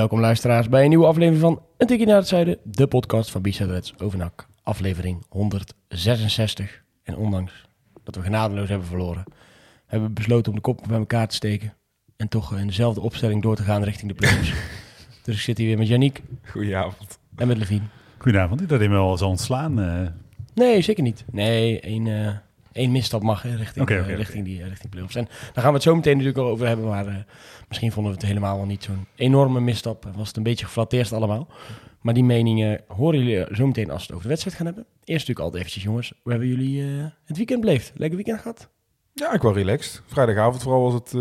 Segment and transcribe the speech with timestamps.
[0.00, 3.42] Welkom luisteraars bij een nieuwe aflevering van Een Tikkie naar het Zuiden, de podcast van
[3.42, 4.46] Bisa Reds Overnak.
[4.62, 6.82] Aflevering 166.
[7.02, 7.66] En ondanks
[8.04, 9.24] dat we genadeloos hebben verloren,
[9.86, 11.74] hebben we besloten om de kop bij elkaar te steken.
[12.16, 14.52] En toch in dezelfde opstelling door te gaan richting de playoffs.
[15.24, 16.22] dus ik zit hier weer met Yannick.
[16.44, 17.18] Goedenavond.
[17.36, 17.84] En met Levine.
[18.18, 19.80] Goedenavond, dat hij me al zal ontslaan.
[19.80, 20.06] Uh...
[20.54, 21.24] Nee, zeker niet.
[21.30, 22.30] Nee, één, uh,
[22.72, 25.14] één misstap mag hè, richting, okay, okay, uh, richting, die, richting playoffs.
[25.14, 27.26] En daar gaan we het zo meteen natuurlijk al over hebben, maar
[27.68, 30.10] misschien vonden we het helemaal wel niet zo'n enorme misstap.
[30.16, 31.48] Was het een beetje geflatteerd allemaal.
[32.00, 34.84] Maar die meningen horen jullie zo meteen als we het over de wedstrijd gaan hebben.
[34.84, 36.82] Eerst natuurlijk altijd eventjes jongens, hoe hebben jullie
[37.24, 37.92] het weekend beleefd?
[37.94, 38.68] Lekker weekend gehad?
[39.12, 40.02] Ja, ik was relaxed.
[40.06, 41.12] Vrijdagavond vooral was het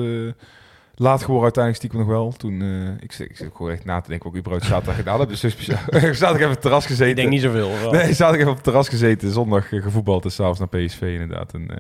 [1.00, 2.32] laat geworden uiteindelijk stiekem nog wel.
[2.32, 5.20] Toen, uh, ik, ik zit gewoon echt na te denken wat ik überhaupt zaterdag gedaan
[5.20, 5.30] heb.
[5.30, 5.40] Dus
[6.20, 7.10] zat ik even op het terras gezeten.
[7.10, 7.70] Ik denk niet zoveel.
[7.70, 9.32] Of nee, zat ik even op het terras gezeten.
[9.32, 11.54] Zondag uh, gevoetbald en s'avonds naar PSV inderdaad.
[11.54, 11.78] En uh, toen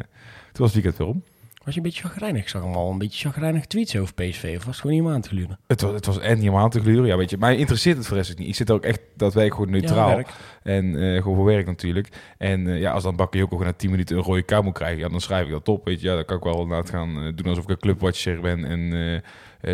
[0.51, 1.23] was het weekend weer om.
[1.63, 2.41] Was je een beetje chagrijnig?
[2.41, 4.53] Ik zag hem al een beetje chagrijnig tweets over PSV.
[4.57, 5.59] Of was het gewoon niet om aan te gluren?
[5.67, 7.05] Het was, het was en niet om aan te gluren.
[7.05, 7.37] Ja, weet je.
[7.37, 8.47] Mij interesseert het voor rest niet.
[8.47, 10.19] Ik zit ook echt dat wij gewoon neutraal.
[10.19, 10.25] Ja,
[10.63, 12.09] en uh, gewoon voor werk natuurlijk.
[12.37, 14.99] En uh, ja, als dan Bakayoko gewoon na 10 minuten een rode kaart moet krijgen,
[14.99, 15.85] ja, dan schrijf ik dat op.
[15.85, 18.41] Weet je, ja, dan kan ik wel inderdaad gaan uh, doen alsof ik een clubwatcher
[18.41, 19.23] ben en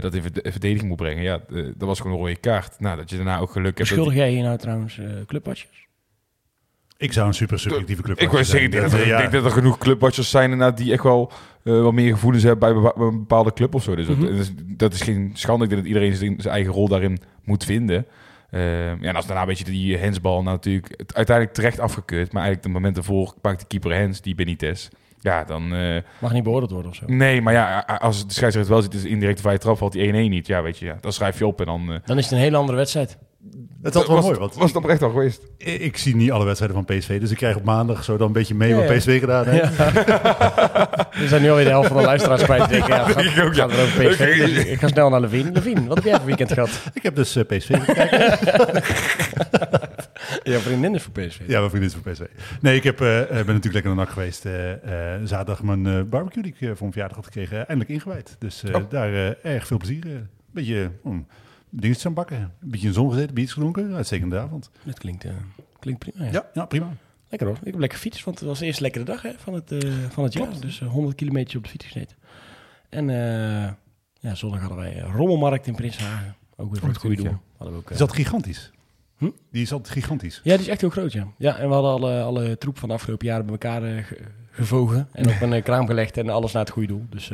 [0.02, 1.24] dat in verdediging moet brengen.
[1.24, 2.80] Ja, dat was gewoon een rode kaart.
[2.80, 3.90] Nou, dat je daarna ook geluk hebt.
[3.90, 5.85] Schuldig jij hier nou trouwens clubwatchers?
[6.98, 8.20] Ik zou een super subjectieve club.
[8.20, 11.32] Ik wil zeggen, dat, ik denk dat er genoeg clubwatchers zijn inderdaad die echt wel
[11.64, 13.96] uh, wat meer gevoelens hebben bij een bepaalde club of zo.
[13.96, 14.26] Dus, mm -hmm.
[14.26, 15.64] dat, is, dat, is, geen schande.
[15.64, 18.06] Ik denk dat iedereen zijn, zijn eigen rol daarin moet vinden.
[18.52, 22.32] Uh, ja, en als daarna een beetje die hensbal nou natuurlijk uiteindelijk terecht afgekeurd.
[22.32, 24.88] Maar eigenlijk de moment ervoor pakt de keeper hens, die Benitez.
[25.20, 25.74] Ja, dan...
[25.74, 27.04] Uh, Mag niet beoordeeld worden of zo?
[27.08, 30.14] Nee, maar ja, als de scheidsrechter wel ziet, is indirect vrije trap, valt die 1-1
[30.14, 30.48] niet.
[30.48, 31.92] Ja, weet je, ja, dan schrijf je op en dan...
[31.92, 33.18] Uh, dan is het een hele andere wedstrijd.
[33.86, 34.40] Het was wel mooi.
[34.40, 35.42] Want was het oprecht al geweest?
[35.58, 38.28] Ik, ik, zie niet alle wedstrijden van PSV, dus ik krijg op maandag zo dan
[38.28, 39.76] een beetje mee ja, wat PSV gedaan heeft.
[39.78, 39.92] Ja.
[41.22, 42.72] We zijn nu alweer de helft van de luisteraars kwijt.
[42.72, 43.68] Ik, ja, ik, ook, ja.
[43.68, 44.22] gaat over PSV.
[44.22, 44.38] Okay.
[44.38, 45.52] Dus ik ga snel naar Levine.
[45.52, 46.70] Levine, wat heb jij voor weekend gehad?
[46.94, 48.84] Ik heb dus uh, PSV gekeken.
[50.52, 51.40] Jouw vriendin is voor PSV?
[51.48, 52.22] Ja, mijn vriendin is voor PSV.
[52.62, 54.46] Nee, ik heb, uh, ben natuurlijk lekker naar NAC geweest.
[54.46, 54.52] Uh,
[55.24, 58.36] zaterdag mijn barbecue die ik voor mijn verjaardag had gekregen, eindelijk ingewijd.
[58.40, 58.84] Dus oh.
[58.90, 60.06] daar erg veel plezier.
[60.06, 60.92] Een beetje...
[61.06, 61.28] Um,
[61.80, 62.38] dingetjes aan bakken.
[62.38, 63.94] Een beetje in zon gezeten, biertjes gedronken.
[63.96, 64.70] Uitstekende avond.
[64.84, 65.32] Dat klinkt, uh,
[65.80, 66.26] klinkt prima.
[66.26, 66.32] Ja.
[66.32, 66.50] ja.
[66.54, 66.94] Ja, prima.
[67.30, 67.58] Lekker hoor.
[67.64, 69.94] Ik heb lekker fiets, want het was de eerste lekkere dag hè, van, het, uh,
[70.10, 70.60] van het jaar.
[70.60, 72.16] Dus uh, 100 kilometer op de fiets gesneden.
[72.90, 73.08] En
[74.20, 76.36] ja, zondag hadden wij Rommelmarkt in Prinshagen.
[76.56, 77.38] Ook weer voor het goede doel.
[77.58, 78.72] Ook, is dat gigantisch?
[79.18, 79.30] Hm?
[79.52, 80.42] Die is altijd gigantisch.
[80.44, 81.28] Ja, die is echt heel groot, ja.
[81.38, 84.08] Ja, en we hadden alle, alle troep van de afgelopen jaren bij elkaar
[84.52, 85.08] gevogen.
[85.12, 87.06] En op een kraam gelegd en alles naar het goede doel.
[87.10, 87.32] Dus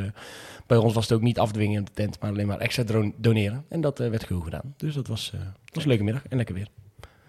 [0.72, 2.84] bij ons was het ook niet afdwingen in de tent, maar alleen maar extra
[3.16, 3.66] doneren.
[3.70, 4.74] En dat uh, werd goed gedaan.
[4.78, 5.42] Dus dat was, uh,
[5.74, 6.68] was een leuke middag en lekker weer.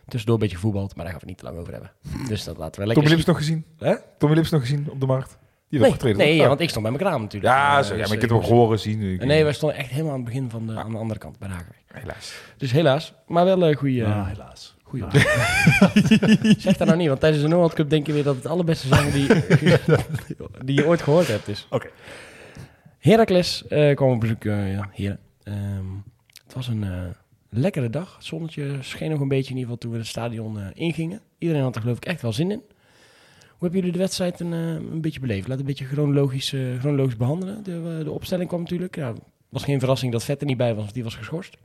[0.06, 1.92] Tussendoor een beetje voetbald, maar daar gaan we niet te lang over hebben.
[2.28, 3.64] Dus dat laten we lekker Tommy Lips nog gezien?
[3.78, 3.94] Hè?
[4.18, 5.38] Tommy Lips nog gezien op de markt?
[5.68, 7.52] Die nee, nee ja, want ik stond bij mijn kraam natuurlijk.
[7.52, 9.26] Ja, zo, ja maar ik heb hem horen zien.
[9.26, 11.48] Nee, wij stonden echt helemaal aan het begin van de, aan de andere kant bij
[11.48, 11.76] de Hager.
[11.86, 12.34] Helaas.
[12.56, 14.04] Dus helaas, maar wel een goede...
[14.04, 14.76] Ah, helaas.
[14.82, 15.04] Goeie.
[16.60, 18.86] zeg dat nou niet, want tijdens de Noord Cup denk je weer dat het allerbeste
[18.86, 19.26] zanger die,
[20.64, 21.66] die je ooit gehoord hebt is.
[21.70, 21.74] Oké.
[21.74, 21.90] Okay.
[23.02, 25.18] Heracles uh, kwam op bezoek, uh, ja, hier.
[25.44, 26.04] Um,
[26.44, 27.02] het was een uh,
[27.48, 28.14] lekkere dag.
[28.14, 31.20] Het zonnetje scheen nog een beetje in ieder geval toen we het stadion ingingen.
[31.38, 32.62] Iedereen had er geloof ik echt wel zin in.
[33.48, 35.48] Hoe hebben jullie de wedstrijd een, een beetje beleefd?
[35.48, 36.48] Laat een beetje chronologisch,
[36.78, 37.62] chronologisch behandelen.
[37.64, 38.96] De, de opstelling kwam natuurlijk.
[38.96, 39.12] Ja,
[39.48, 41.56] was geen verrassing dat Vet er niet bij was, want die was geschorst.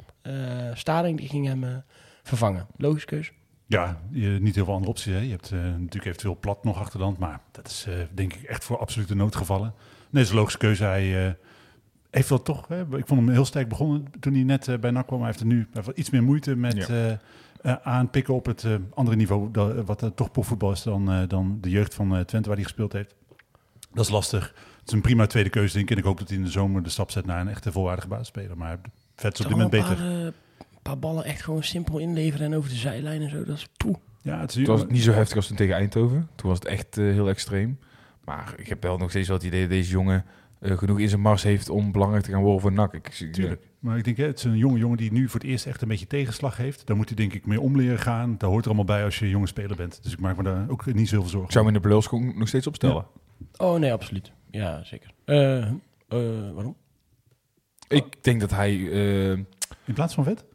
[0.73, 1.83] Staring die ging hem
[2.23, 2.67] vervangen.
[2.77, 3.31] Logisch keus.
[3.65, 5.13] Ja, je, niet heel veel andere opties.
[5.13, 5.19] Hè.
[5.19, 8.63] Je hebt natuurlijk eventueel plat nog achter de hand, maar dat is denk ik echt
[8.63, 9.73] voor absolute noodgevallen.
[10.17, 10.83] Nee, dat is een logische keuze.
[10.83, 11.31] Hij uh,
[12.09, 14.91] heeft wel toch, hè, ik vond hem heel sterk begonnen toen hij net uh, bij
[14.91, 15.19] NAC kwam.
[15.19, 17.19] Hij heeft er nu heeft iets meer moeite met ja.
[17.65, 21.93] uh, aanpikken op het andere niveau, dat, wat toch profvoetbal is dan, dan de jeugd
[21.93, 23.15] van Twente waar hij gespeeld heeft.
[23.93, 24.53] Dat is lastig.
[24.79, 25.91] Het is een prima tweede keuze, denk ik.
[25.91, 28.07] En ik hoop dat hij in de zomer de stap zet naar een echte volwaardige
[28.07, 28.57] basisspeler.
[28.57, 28.79] Maar
[29.15, 30.01] vet is op dit moment beter.
[30.01, 30.33] Een
[30.81, 33.43] paar ballen echt gewoon simpel inleveren en over de zijlijn en zo.
[33.43, 33.95] Dat is poeh.
[34.21, 36.29] Ja, het, is, het was niet zo heftig als toen tegen Eindhoven.
[36.35, 37.79] Toen was het echt heel extreem.
[38.27, 40.25] Maar ik heb wel nog steeds wel het idee dat deze jongen
[40.61, 42.93] uh, genoeg in zijn mars heeft om belangrijk te gaan worden voor NAC.
[42.93, 43.67] Ik, Tuurlijk.
[43.79, 45.81] Maar ik denk, hè, het is een jonge jongen die nu voor het eerst echt
[45.81, 46.87] een beetje tegenslag heeft.
[46.87, 48.35] Daar moet hij denk ik mee omleren gaan.
[48.37, 50.03] Daar hoort er allemaal bij als je jonge speler bent.
[50.03, 51.45] Dus ik maak me daar ook niet zoveel zorgen.
[51.47, 53.05] Ik zou hem in de belulschoen nog steeds opstellen.
[53.57, 53.65] Ja.
[53.65, 54.31] Oh nee, absoluut.
[54.51, 55.11] Ja, zeker.
[55.25, 55.37] Uh,
[56.09, 56.75] uh, waarom?
[57.87, 58.91] Ik denk dat hij...
[58.91, 59.29] eh,
[59.85, 60.45] In plaats van vet?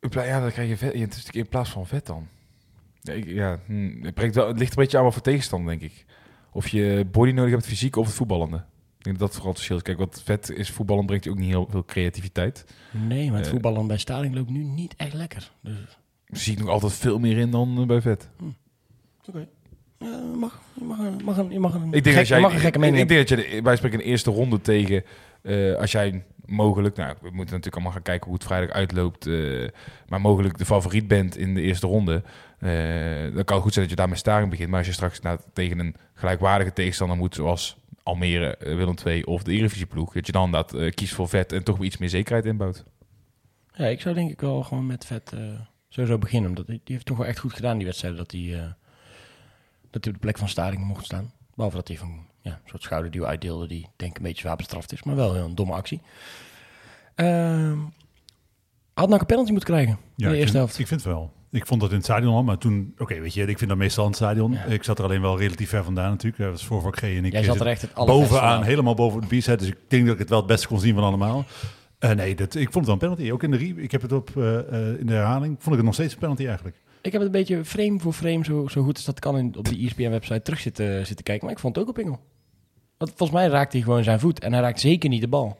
[0.00, 0.92] in pla- ja, dan krijg je vet.
[0.94, 2.26] Ja, het is in plaats van vet dan.
[3.00, 5.78] Ja, ik- ja, hm, het, brengt wel, het ligt een beetje aan wat voor tegenstander,
[5.78, 6.04] denk ik.
[6.52, 8.56] Of je body nodig hebt, fysiek of het voetballende.
[8.98, 9.82] Ik denk dat dat vooral het verschil is.
[9.82, 12.64] Kijk, wat vet is, voetballen brengt je ook niet heel veel creativiteit.
[12.90, 13.52] Nee, maar het Eh.
[13.52, 15.50] voetballen bij Staling loopt nu niet echt lekker.
[15.60, 15.74] Dus,
[16.26, 18.28] Zie ik nog altijd veel meer in dan eh, bij vet.
[19.28, 19.48] oké.
[19.98, 22.36] Ja, mag, je mag, een- mag, een, je mag een, Ik denk gek- dat jij,
[22.36, 24.60] je mag een gekke mening ik denk dat je de- wij spreken een eerste ronde
[24.60, 25.04] tegen.
[25.42, 29.26] eh, als jij mogelijk, nou, we moeten natuurlijk allemaal gaan kijken hoe het vrijdag uitloopt.
[29.26, 29.68] eh,
[30.08, 32.22] maar mogelijk de favoriet bent in de eerste ronde.
[32.58, 34.68] eh, dan kan het goed zijn dat je daar met Staring begint.
[34.68, 39.22] Maar als je straks nou, tegen een gelijkwaardige tegenstander moet, zoals Almere, eh, Willem II
[39.22, 42.08] of de Eredivisie ploeg, dat je dan dat kiest voor vet en toch iets meer
[42.08, 42.84] zekerheid inbouwt.
[43.74, 45.32] Ja, ik zou denk ik wel gewoon met vet
[45.88, 46.48] sowieso beginnen.
[46.48, 48.16] Omdat die, heeft toch wel echt goed gedaan, die wedstrijd.
[48.16, 48.74] Dat hij,
[49.90, 51.32] dat hij op de plek van Staring mocht staan.
[51.54, 53.66] Behalve dat hij van ja, een soort schouderduw uitdeelde.
[53.66, 55.02] Die denk ik een beetje zwaar bestraft is.
[55.02, 56.00] Maar wel een domme actie.
[57.14, 57.78] Ehm
[58.94, 60.78] had nou een penalty moeten krijgen in de eerste vind, helft.
[60.78, 61.32] Ik vind het wel.
[61.50, 62.94] Ik vond dat in het stadion al, maar toen...
[62.98, 64.52] Oké, weet je, ik vind dat meestal in het stadion.
[64.52, 64.64] Ja.
[64.64, 66.42] Ik zat er alleen wel relatief ver vandaan natuurlijk.
[66.42, 69.26] Dat was voor G en ik Jij zat er echt het bovenaan, helemaal boven de
[69.26, 69.56] b-side.
[69.56, 71.44] Dus ik denk dat ik het wel het beste kon zien van allemaal.
[71.98, 73.30] Eh, nee, dat, ik vond het wel een penalty.
[73.30, 75.54] Ook in de, re- ik heb het op, eh, eh, in de herhaling.
[75.58, 76.76] Vond ik het nog steeds een penalty eigenlijk.
[77.02, 79.54] Ik heb het een beetje frame voor frame, zo, zo goed als dat kan, in,
[79.56, 81.44] op de ESPN-website terug zitten, zitten kijken.
[81.44, 82.20] Maar ik vond het ook op pingel.
[83.02, 84.40] Want volgens mij raakt hij gewoon zijn voet.
[84.40, 85.58] En hij raakt zeker niet de bal.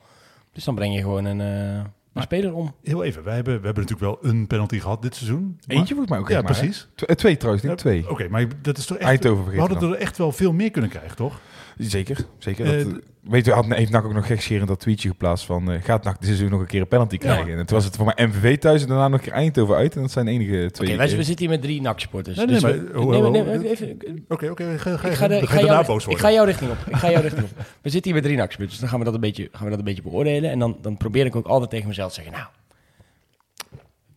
[0.52, 2.74] Dus dan breng je gewoon een, eh, een Maar- speler om.
[2.82, 5.58] Heel even, wij hebben, we hebben natuurlijk wel een penalty gehad dit seizoen.
[5.66, 6.28] Maar- Eentje volgens mij ook.
[6.28, 6.88] Ja, maar, precies.
[6.94, 8.10] Tw- twee trouwens, niet twee.
[8.10, 9.08] Oké, maar dat is toch echt...
[9.08, 9.92] Eindhoven we hadden dan.
[9.92, 11.40] er echt wel veel meer kunnen krijgen, toch?
[11.78, 12.78] Zeker, zeker.
[12.78, 15.70] Eh, Dat, weet je, had, heeft NAC ook nog gekscherend dat tweetje geplaatst van...
[15.72, 17.58] eh, gaat NAC dit seizoen nog een keer een penalty krijgen?
[17.58, 19.94] En toen was het voor mij MVV thuis en daarna nog een keer Eindhoven uit.
[19.94, 21.16] En dat zijn de enige twee Oké, wij keer.
[21.16, 22.36] we zitten hier met drie NAC-supporters.
[22.36, 24.78] Nee, nee, dus even- Oké, oké.
[24.78, 26.24] ga, ga, Ik ga, de, dan ik, ga ga je daarna jou, boos ik worden.
[26.24, 26.76] ga jouw richting op.
[26.86, 27.50] Ik ga jouw richting op.
[27.82, 29.70] We zitten hier met drie NAC-supporters, dus dan gaan we dat een beetje, gaan we
[29.70, 30.50] dat een beetje beoordelen.
[30.50, 32.46] En dan, dan probeer ik ook altijd tegen mezelf te zeggen, nou,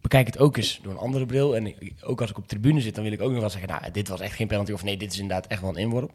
[0.02, 1.56] bekijk het ook eens door een andere bril.
[1.56, 3.82] En ook als ik op tribune zit, dan wil ik ook nog wel zeggen, nou,
[3.92, 4.72] dit was echt geen penalty.
[4.72, 6.12] Of nee, dit is inderdaad echt wel een inworp.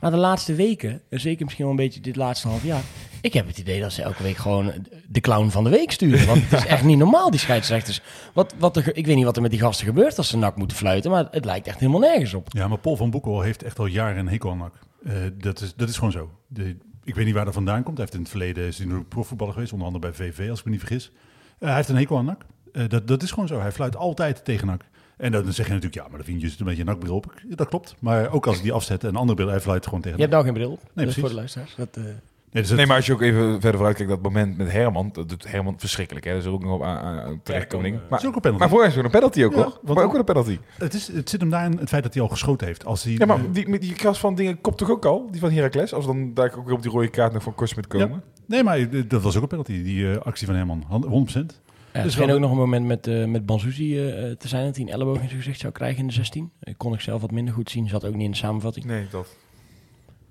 [0.00, 2.82] Maar de laatste weken, en zeker misschien wel een beetje dit laatste half jaar,
[3.20, 4.72] ik heb het idee dat ze elke week gewoon
[5.08, 6.26] de clown van de week sturen.
[6.26, 8.02] Want het is echt niet normaal, die scheidsrechters.
[8.32, 10.56] Wat, wat er, ik weet niet wat er met die gasten gebeurt als ze nak
[10.56, 12.48] moeten fluiten, maar het lijkt echt helemaal nergens op.
[12.52, 14.74] Ja, maar Paul van Boekel heeft echt al jaren een hekel aan NAC.
[15.04, 16.30] Eh, dat, is, dat is gewoon zo.
[17.04, 17.96] Ik weet niet waar dat vandaan komt.
[17.96, 20.64] Hij heeft in het verleden is hij profvoetballer geweest, onder andere bij VV, als ik
[20.64, 21.10] me niet vergis.
[21.58, 22.44] Eh, hij heeft een hekel aan NAC.
[22.72, 23.60] Eh, dat, dat is gewoon zo.
[23.60, 24.84] Hij fluit altijd tegen NAC.
[25.20, 27.14] En dan zeg je natuurlijk, ja, maar dan vind je zit een beetje een nakbril
[27.14, 27.34] op.
[27.48, 27.94] Dat klopt.
[27.98, 30.22] Maar ook als ik die afzet en een andere bril, hij fluit gewoon tegen Je
[30.24, 31.20] hebt nou geen bril op, Nee, dus precies.
[31.20, 31.74] voor de luisteraars.
[31.76, 32.02] Dat, eh,
[32.52, 34.72] Nee, dus het- Nee, maar als je ook even verder vooruit kijkt, dat moment met
[34.72, 36.24] Herman, dat doet Herman verschrikkelijk.
[36.26, 36.32] Hè?
[36.32, 37.98] Dat is ook nog op aan, aan- terechtkoming.
[38.10, 38.62] Maar, is ook een penalty.
[38.62, 39.78] maar voor is het een penalty ook, Ja, hoor.
[39.82, 40.58] want- Maar ook wel een penalty.
[40.78, 42.84] het, is, het zit hem daar in het feit dat hij al geschoten heeft.
[42.84, 45.28] Als hij, Ja, maar die, die, die kras van dingen kopt toch ook al?
[45.30, 45.94] Die van Heracles?
[45.94, 48.22] Als we dan daar ook weer op die rode kaart nog van Korsmit komen.
[48.46, 50.84] nee, maar eh, dat was ook een penalty, die eh, actie van Herman.
[50.88, 51.60] 100%.
[51.92, 54.76] Ja, er Dus ook nog een moment met, eh met Banzuzi eh, te zijn dat
[54.76, 56.50] hij een elleboog in zijn gezicht zou krijgen in de 16.
[56.62, 58.84] Ik kon ik zelf wat minder goed zien, zat ook niet in de samenvatting.
[58.84, 59.36] Nee, dat.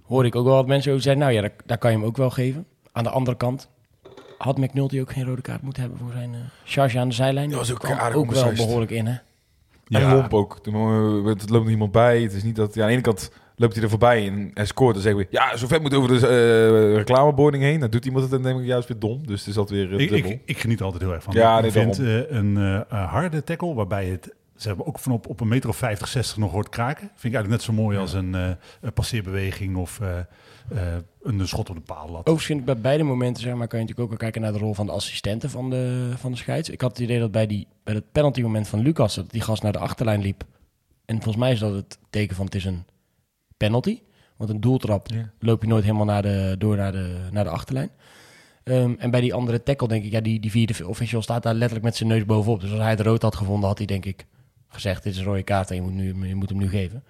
[0.04, 2.06] Hoorde ik ook wel wat mensen over zeiden, nou ja, daar, daar kan je hem
[2.06, 2.66] ook wel geven.
[2.92, 3.70] Aan de andere kant
[4.38, 7.50] had McNulty ook geen rode kaart moeten hebben voor zijn eh, charge aan de zijlijn.
[7.50, 9.18] Dat was ook kwam aardig ook wel behoorlijk in, hè?
[9.88, 10.14] En Ja.
[10.14, 10.60] lomp ook.
[10.66, 10.74] Er
[11.26, 12.22] Het loopt niemand bij.
[12.22, 12.74] Het is niet dat...
[12.74, 14.94] Ja, aan de ene kant loopt hij er voorbij en hij scoort.
[14.94, 17.80] Dan zeggen we, ja, zo vet moet over de eh reclameboarding heen.
[17.80, 19.28] Dan doet iemand het en dan denk ik, ja, is weer dom.
[19.28, 20.32] Dus het is altijd weer eh, Ik, dubbel.
[20.32, 21.34] ik, ik geniet er altijd heel erg van.
[21.34, 22.56] Ja, ik nee, vind eh, een
[22.90, 26.38] harde tackle waarbij het ze hebben ook van op, op een meter of 50, 60
[26.38, 27.08] nog hoort kraken.
[27.08, 28.50] Vind ik eigenlijk net zo mooi als een, eh,
[28.82, 32.10] een passeerbeweging of eh, eh, een schot op de paal.
[32.10, 34.60] Overigens vind ik bij beide momenten, zeg maar, kan je natuurlijk ook wel kijken naar
[34.60, 36.70] de rol van de assistenten van de, van de scheids.
[36.70, 39.42] Ik had het idee dat bij, die, bij het penalty moment van Lucas, dat die
[39.42, 40.44] gast naar de achterlijn liep.
[41.06, 42.86] En volgens mij is dat het teken van het is een
[43.60, 44.00] penalty.
[44.38, 45.32] Want een doeltrap Ja.
[45.40, 47.90] loop je nooit helemaal naar de, door naar de, naar de achterlijn.
[48.64, 51.54] Ehm, en bij die andere tackle denk ik, ja, die, die vierde official staat daar
[51.54, 52.62] letterlijk met zijn neus bovenop.
[52.62, 54.26] Dus als hij het rood had gevonden, had hij denk ik
[54.68, 57.04] gezegd, dit is een rode kaart en je moet, nu, je moet hem nu geven.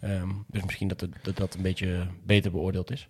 [0.00, 3.08] Ehm, dus misschien dat, het, dat dat een beetje beter beoordeeld is.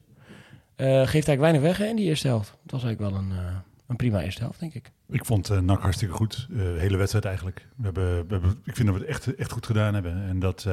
[0.77, 2.51] Eh, geeft eigenlijk weinig weg hè, in die eerste helft.
[2.63, 4.91] Het was eigenlijk wel een, eh, een prima eerste helft, denk ik.
[5.09, 6.47] Ik vond eh NAC hartstikke goed.
[6.51, 7.69] De hele wedstrijd eigenlijk.
[7.77, 10.25] We hebben, we hebben, ik vind dat we het echt, echt goed gedaan hebben.
[10.29, 10.67] En dat,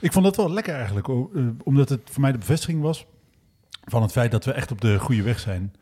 [0.00, 1.08] ik vond dat wel lekker eigenlijk.
[1.08, 3.06] o- eh, omdat het voor mij de bevestiging was
[3.84, 5.74] van het feit dat we echt op de goede weg zijn.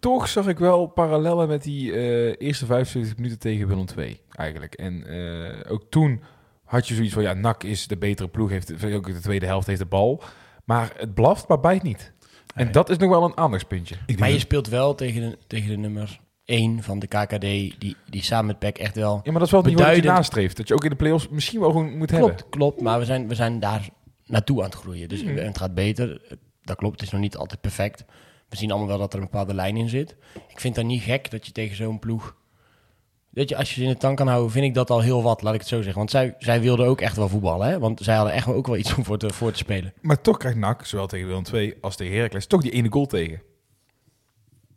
[0.00, 4.74] Toch zag ik wel parallellen met die eh, eerste 75 minuten tegen Willem II eigenlijk.
[4.74, 6.22] En eh, ook toen
[6.64, 9.66] had je zoiets van, ja, NAC is de betere ploeg, heeft ook de tweede helft
[9.66, 10.22] heeft de bal.
[10.64, 12.12] Maar het blaft, maar bijt niet.
[12.54, 12.72] En Nee.
[12.72, 13.94] dat is nog wel een aandachtspuntje.
[14.18, 18.22] Maar je speelt wel tegen de, tegen de nummer 1 van de KKD, die, die
[18.22, 19.14] samen met PEC echt wel...
[19.14, 20.56] Ja, maar dat is wel het niveau dat je nastreeft.
[20.56, 22.28] Dat je ook in de play-offs misschien wel gewoon moet hebben.
[22.34, 22.80] Klopt, klopt.
[22.80, 23.88] Maar we zijn, we zijn daar
[24.26, 25.08] naartoe aan het groeien.
[25.08, 25.36] Dus Mhm.
[25.36, 26.20] het gaat beter.
[26.62, 28.04] Dat klopt, het is nog niet altijd perfect.
[28.48, 30.16] We zien allemaal wel dat er een bepaalde lijn in zit.
[30.48, 32.36] Ik vind dat niet gek dat je tegen zo'n ploeg...
[33.30, 35.22] Dat je, als je ze in de tank kan houden, vind ik dat al heel
[35.22, 35.96] wat, laat ik het zo zeggen.
[35.98, 37.78] Want zij, zij wilden ook echt wel voetballen, hè?
[37.78, 39.92] Want zij hadden echt wel ook wel iets om voor te, voor te spelen.
[40.00, 43.06] Maar toch krijgt NAC, zowel tegen Willem II als tegen Heracles, toch die ene goal
[43.06, 43.42] tegen.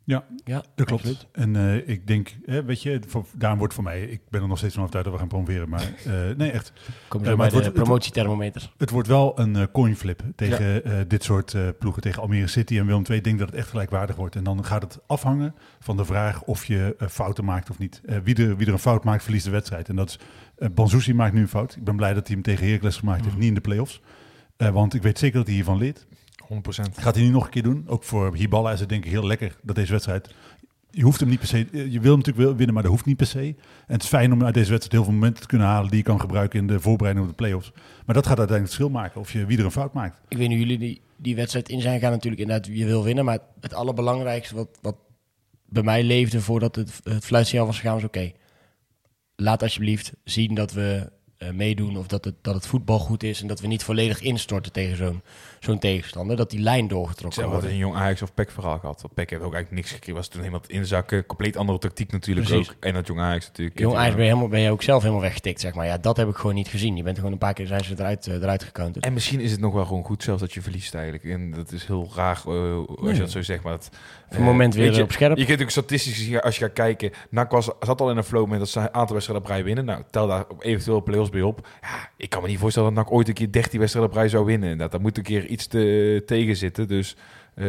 [0.03, 0.91] Ja, Ja, dat klopt.
[0.91, 1.27] absoluut.
[1.31, 4.47] En eh, ik denk, hè, weet je, voor, daarom wordt voor mij, ik ben er
[4.47, 6.71] nog steeds van overtuigd dat we gaan promoveren, maar eh, nee, echt.
[6.75, 8.73] Ja, zo maar de wordt- promotiethermometer.
[8.77, 13.17] Het wordt wel een coinflip tegen dit soort ploegen, tegen Almere City en Willem II.
[13.17, 14.35] Ik denk dat het echt gelijkwaardig wordt.
[14.35, 18.01] En dan gaat het afhangen van de vraag of je fouten maakt of niet.
[18.23, 19.89] Wie, er, wie er een fout maakt, verliest de wedstrijd.
[19.89, 20.19] En dat is,
[20.71, 21.75] Banzuzi maakt nu een fout.
[21.75, 24.01] Ik ben blij dat hij hem tegen Heracles gemaakt heeft, niet in de play-offs.
[24.57, 26.07] Want ik weet zeker dat hij hiervan leert.
[26.51, 26.55] 100%.
[26.93, 27.83] Gaat hij nu nog een keer doen.
[27.87, 30.33] Ook voor Hiballa is het denk ik heel lekker dat deze wedstrijd...
[30.93, 31.57] Je hoeft hem niet per se...
[31.71, 33.39] Je wil hem natuurlijk winnen, maar dat hoeft niet per se.
[33.87, 35.89] En het is fijn om uit deze wedstrijd heel veel momenten te kunnen halen...
[35.89, 37.71] die je kan gebruiken in de voorbereiding op de play-offs.
[38.05, 39.21] Maar dat gaat uiteindelijk het verschil maken.
[39.21, 40.21] Of je wie er een fout maakt.
[40.27, 43.25] Ik weet niet jullie die, die wedstrijd in zijn gaan natuurlijk inderdaad, je wil winnen.
[43.25, 44.95] Maar het allerbelangrijkste wat, wat
[45.65, 48.31] bij mij leefde voordat het, het fluitsignaal was gegaan was oké.
[49.35, 53.41] laat alsjeblieft zien dat we eh, meedoen of dat het, dat het voetbal goed is.
[53.41, 55.21] En dat we niet volledig instorten tegen zo'n
[55.63, 56.35] zo'n tegenstander.
[56.37, 57.63] Dat die lijn doorgetrokken Zelf wordt.
[57.63, 59.01] had een jong Ajax of PEC verhaal gehad.
[59.01, 60.15] Want PEC heeft ook eigenlijk niks gekregen.
[60.15, 61.25] Was toen helemaal inzakken.
[61.25, 62.69] Compleet andere tactiek natuurlijk Precies.
[62.69, 62.75] ook.
[62.79, 63.79] En dat jong Ajax natuurlijk.
[63.79, 65.85] Jong Ajax ben je, helemaal, ben je ook zelf helemaal weggetikt, zeg maar.
[65.85, 66.95] Ja, dat heb ik gewoon niet gezien.
[66.95, 69.05] Je bent gewoon een paar keer zijn ze eruit, eh, eruit gecounterd.
[69.05, 71.23] En misschien is het nog wel gewoon goed zelfs dat je verliest eigenlijk.
[71.23, 73.63] En dat is heel raar eh, als je dat zo zegt.
[73.63, 73.77] Maar
[74.29, 75.37] Voor een moment weer je, op scherp.
[75.37, 77.11] Je kunt ook statistisch gezien, als je gaat kijken.
[77.29, 79.63] NAC was, zat al in een flow met dat ze een aantal wedstrijden op rij
[79.63, 79.85] winnen.
[79.85, 81.67] Nou, tel daar eventueel play-offs bij op.
[81.81, 84.29] Ja, ik kan me niet voorstellen dat NAC ooit een keer 13 wedstrijden op rij
[84.29, 84.77] zou winnen.
[84.77, 86.87] Dat, daar moet een keer iets te, tegen zitten.
[86.87, 87.15] Dus
[87.53, 87.65] eh,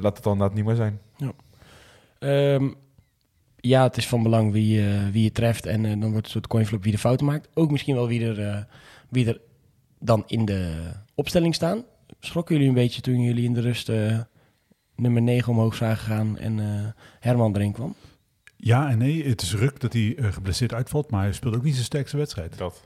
[0.00, 1.00] laat het dan dat niet meer zijn.
[2.18, 2.70] Ehm,
[3.56, 5.66] ja, het is van belang wie, eh, wie je treft.
[5.66, 7.48] En eh, dan wordt het een soort coinflip wie de fouten maakt.
[7.54, 8.62] Ook misschien wel wie er, eh,
[9.08, 9.40] wie er
[9.98, 11.84] dan in de opstelling staan.
[12.20, 14.18] Schrokken jullie een beetje toen jullie in de rust eh,
[14.96, 16.86] nummer 9 omhoog zagen gaan en eh,
[17.20, 17.94] Herman erin kwam?
[18.56, 21.10] Ja en nee, het is ruk dat hij geblesseerd uitvalt.
[21.10, 22.58] Maar hij speelt ook niet zijn sterkste wedstrijd.
[22.58, 22.84] Dat.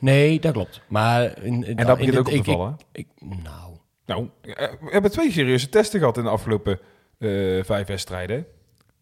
[0.00, 0.80] Nee, dat klopt.
[0.88, 2.76] Maar in, in, En dat in begint ook op te ik- ik- vallen.
[2.92, 3.76] ik- nou,
[4.06, 6.78] Nou, eh, we hebben twee serieuze testen gehad in de afgelopen
[7.18, 7.28] eh,
[7.64, 8.46] vijf wedstrijden.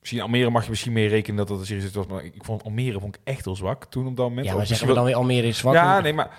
[0.01, 2.07] Misschien Almere mag je misschien mee rekenen dat dat een serieus was.
[2.07, 4.47] Maar ik vond Almere vond ik echt heel zwak toen op dat moment.
[4.47, 5.75] ja, maar zeggen we dan weer Almere is zwak?
[5.75, 6.39] Ja, nee, maar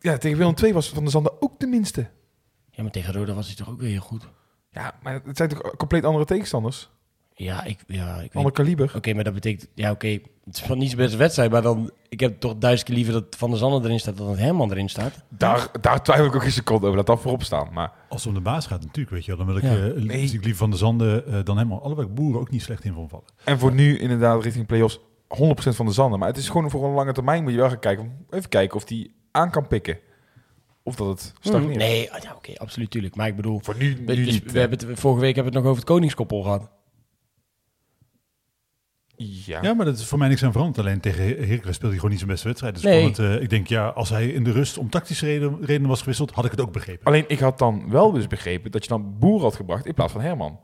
[0.00, 2.06] ja, tegen Willem II was Van der Zanden ook de minste.
[2.70, 4.28] Ja, maar tegen Roda was hij toch ook weer heel goed?
[4.70, 6.90] Ja, maar het zijn toch compleet andere tegenstanders?
[7.38, 8.92] Ja, ik, ja, ik Ander kaliber.
[8.96, 9.68] Oké, maar dat betekent...
[9.74, 11.90] Ja, oké, het is van niet zijn beste wedstrijd, maar dan...
[12.08, 14.70] Ik heb toch duizend keer liever dat Van der Zanden erin staat dan dat Herman
[14.70, 15.22] erin staat.
[15.28, 16.96] Daar, daar twijfel ik ook geen seconde over.
[16.96, 17.68] Laat dat voorop staan.
[17.72, 19.46] Maar Als het om de baas gaat natuurlijk, weet je wel.
[19.46, 19.94] Dan wil ik, Ja.
[19.94, 20.26] eh, Nee.
[20.26, 21.80] zie ik liever Van de Zanden eh, dan helemaal.
[21.82, 23.24] Alhoewel ik Boeren ook niet slecht in vond vallen.
[23.44, 26.18] En voor nu inderdaad richting play-offs 100% van de Zanden.
[26.18, 28.26] Maar het is gewoon voor een lange termijn moet je wel gaan kijken.
[28.30, 29.98] Even kijken of die aan kan pikken.
[30.82, 31.76] Of dat het stagneert.
[31.78, 33.14] Nee, ah, ja, oké, absoluut, tuurlijk.
[33.16, 33.60] Maar ik bedoel...
[33.62, 34.52] Voor nu, we, nu dus niet.
[34.52, 36.70] we hebben het, vorige week hebben we het nog over het koningskoppel gehad.
[39.20, 39.62] Ja.
[39.62, 40.78] Ja, maar dat is voor mij niks aan veranderd.
[40.86, 42.74] Alleen tegen Her- Heracles speelde hij gewoon niet zijn beste wedstrijd.
[42.74, 43.04] Dus Nee.
[43.04, 46.00] het, eh, ik denk, ja, als hij in de rust om tactische reden, redenen was
[46.00, 47.04] gewisseld, had ik het ook begrepen.
[47.06, 50.12] Alleen ik had dan wel dus begrepen dat je dan Boer had gebracht in plaats
[50.12, 50.58] van Herman.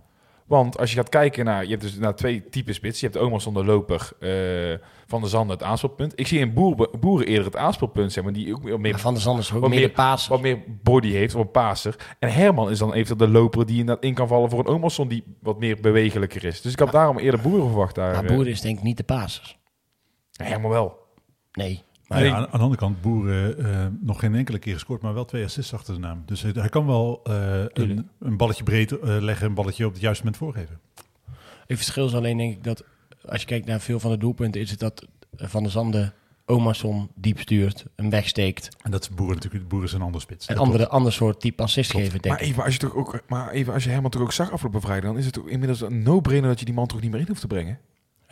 [0.47, 3.01] Want als je gaat kijken naar, je hebt dus naar twee typen spits.
[3.01, 6.13] Je hebt de loper, eh, Van de Zanden het aanspeelpunt.
[6.17, 9.01] Ik zie in Boer, Boeren eerder het aanspeelpunt, zeg maar, die ook wat meer, Maar
[9.01, 10.29] Van der Zanden is ook wat meer de paas.
[10.29, 11.97] wat meer body heeft, of een paser.
[12.19, 15.09] En Herman is dan even de loper die inderdaad in kan vallen voor een Omerson
[15.09, 16.61] die wat meer bewegelijker is.
[16.61, 18.13] Dus ik had daarom eerder Boeren verwacht daar.
[18.13, 18.37] Maar eh.
[18.37, 19.59] Boer is denk ik niet de paas.
[20.31, 20.99] Ja, Herman wel.
[21.53, 21.83] Nee.
[22.15, 22.25] Nee.
[22.25, 25.25] ja, aan, aan de andere kant, Boeren eh, nog geen enkele keer gescoord, maar wel
[25.25, 26.23] twee assists achter de naam.
[26.27, 29.93] Dus hij, hij kan wel eh, een, een balletje breed eh, leggen, een balletje op
[29.93, 30.81] het juiste moment voorgeven.
[31.67, 32.85] Het verschil is alleen denk ik dat...
[33.29, 34.61] Als je kijkt naar veel van de doelpunten...
[34.61, 35.07] is het dat
[35.37, 36.13] Van der Zanden
[36.47, 38.69] Omerson diep stuurt, hem wegsteekt.
[38.83, 40.47] En dat is Boeren natuurlijk, Boeren is een andere spits.
[40.47, 42.05] En Dat andere, ander soort type assist Klopt.
[42.05, 42.51] geven, denk Maar ik.
[42.51, 45.11] even, als je toch ook, maar even als je Herman toch ook zag afgelopen vrijdag,
[45.11, 47.27] dan is het toch inmiddels een no-brainer dat je die man toch niet meer in
[47.27, 47.79] hoeft te brengen.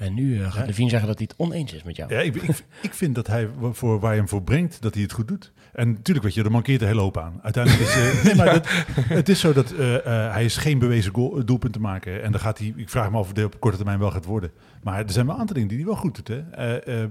[0.02, 0.64] En nu eh, gaat Ja.
[0.66, 2.14] Levine zeggen dat hij het oneens is met jou.
[2.14, 5.02] Ja, ik, ik, ik vind dat hij voor waar je hem voor brengt, dat hij
[5.02, 5.52] het goed doet.
[5.72, 7.40] En natuurlijk, weet je, er mankeert een hele hoop aan.
[7.42, 8.68] Uiteindelijk is eh, nee, maar dat,
[9.08, 12.22] het is zo dat eh, eh, hij is geen bewezen goal, doelpunt te maken.
[12.22, 14.24] En dan gaat hij, ik vraag me af of hij op korte termijn wel gaat
[14.24, 14.50] worden.
[14.82, 16.28] Maar er zijn wel een aantal dingen die hij wel goed doet.
[16.28, 16.50] Hè.
[16.50, 17.10] Eh, eh,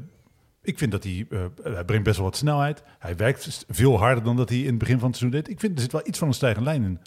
[0.62, 2.84] ik vind dat hij, eh, hij brengt best wel wat snelheid.
[3.00, 5.50] Hij werkt veel harder dan dat hij in het begin van het seizoen deed.
[5.50, 7.00] Ik vind er zit wel iets van een stijgende lijn in.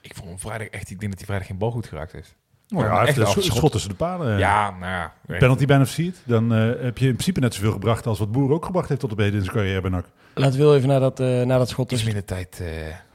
[0.00, 2.36] Ik vond hem vrijdag echt, ik denk dat hij vrijdag geen bal goed geraakt heeft.
[2.74, 4.38] Oh, ja, Ja, hij heeft echt een schot, tussen de palen.
[4.38, 5.12] ja, nou ja.
[5.38, 6.16] Penalty bijna versierd.
[6.24, 9.00] Dan eh, heb je in principe net zoveel gebracht als wat Boer ook gebracht heeft
[9.00, 10.04] tot op heden in zijn carrière bij NAC.
[10.34, 11.92] Laten we wel even naar dat, eh, naar dat schot.
[11.92, 12.66] Iets Dus, minder tijd eh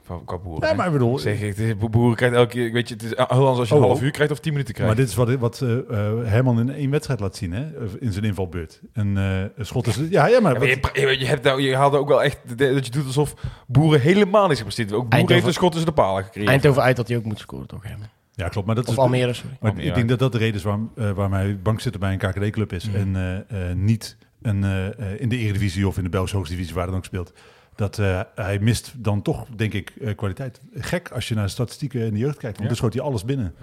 [0.02, 0.62] van qua boeren.
[0.62, 0.74] Ja, hè?
[0.76, 3.58] maar ik bedoel, Zeg ik, boeren krijgt elke keer, weet je, het is heel anders
[3.58, 4.04] als je Oh, een half oh.
[4.04, 4.92] uur krijgt of tien minuten krijgt.
[4.94, 7.64] Maar dit is wat, wat eh, eh, Herman in één wedstrijd laat zien, hè?
[8.00, 8.80] in zijn invalbeurt.
[8.92, 9.96] Een, eh, een schot is...
[9.96, 10.52] Ja, ja, maar...
[10.52, 12.90] Ja, maar wat- je, je, je, hebt nou, je haalde ook wel echt dat je
[12.92, 13.34] doet alsof
[13.66, 14.88] boeren helemaal niks gepresteerd.
[14.88, 16.50] Ook boeren Eindhoven- heeft een schot tussen de palen gekregen.
[16.50, 17.82] Eindhoven uit dat hij ook moet scoren, toch?
[17.82, 18.08] Herman?
[18.36, 18.66] Ja, klopt.
[18.66, 19.56] Maar dat Of is Almere, sorry.
[19.60, 19.88] Maar Almere.
[19.88, 22.72] ik denk dat dat de reden is waarom, eh waarom hij bankzitter bij een KKD-club
[22.72, 22.86] is.
[22.88, 22.96] Mhm.
[22.96, 23.16] En
[23.48, 26.74] eh, eh, niet een, eh, eh, in de Eredivisie of in de Belgische Hoogste Divisie,
[26.74, 27.32] waar hij dan ook speelt.
[27.74, 30.60] Dat eh, hij mist dan toch, denk ik, eh, kwaliteit.
[30.74, 32.58] Gek als je naar de statistieken in de jeugd kijkt.
[32.58, 32.66] Want Ja.
[32.66, 33.54] dan schoot hij alles binnen.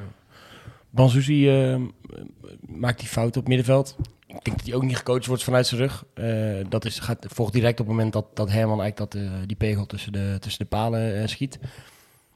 [0.90, 1.82] Banzuzi eh,
[2.68, 3.96] maakt die fout op middenveld.
[4.28, 6.06] Ik denk dat hij ook niet gecoacht wordt vanuit zijn rug.
[6.14, 9.32] Eh, dat is, gaat, volgt direct op het moment dat, dat Herman eigenlijk dat, eh,
[9.46, 11.60] die pegel tussen de, tussen de palen eh, schiet.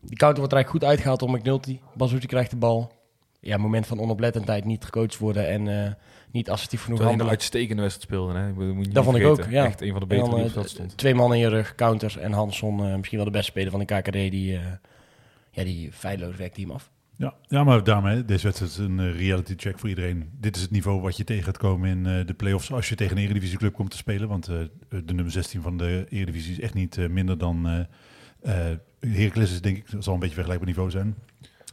[0.02, 1.80] Die counter wordt er eigenlijk goed uitgehaald door McNulty.
[1.94, 2.92] Banzuzi krijgt de bal.
[3.40, 5.92] Ja, moment van onoplettendheid niet gecoacht worden en eh,
[6.32, 7.40] niet assertief genoeg hij een handelen.
[7.40, 8.40] uitstekende wedstrijd speelde.
[8.40, 8.46] Hè?
[8.46, 9.66] Dat, moet je Dat niet vond ik ook, ja.
[9.66, 10.98] Echt een van de betere dan, die op eh, stond.
[10.98, 13.80] Twee man in je rug, counter en Hansson, eh, misschien wel de beste speler van
[13.80, 14.62] de KKD, die, eh
[15.52, 16.92] ja, die feilloos werkt hem af.
[17.18, 20.30] Ja, ja maar daarmee, deze wedstrijd is een reality check voor iedereen.
[20.40, 22.96] Dit is het niveau wat je tegen gaat komen in eh, de play-offs als je
[22.96, 24.28] tegen een Eredivisieclub komt te spelen.
[24.28, 24.56] Want eh,
[24.90, 27.88] de nummer 16 van de Eredivisie is echt niet minder dan...
[29.00, 31.16] Heracles is denk ik, zal een beetje vergelijkbaar niveau zijn.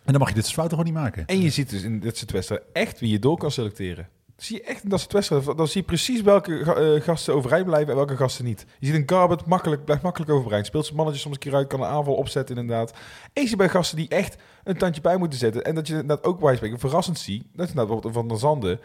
[0.04, 1.26] En dan mag je dit soort fouten gewoon niet maken.
[1.26, 4.08] En je ziet dus in dit soort wedstrijden echt wie je door kan selecteren.
[4.36, 7.66] Zie je echt in dat soort wedstrijden, dan zie je precies welke eh, gasten overeind
[7.66, 8.66] blijven en welke gasten niet.
[8.78, 10.66] Je ziet een Garbet makkelijk, blijft makkelijk overeind.
[10.66, 12.92] Speelt zijn mannetje soms een keer uit, kan een aanval opzetten inderdaad.
[13.32, 15.64] En je ziet bij gasten die echt een tandje bij moeten zetten.
[15.64, 17.42] En dat je inderdaad ook bij spreken verrassend ziet.
[17.52, 18.80] Dat is inderdaad bijvoorbeeld Van der Zanden.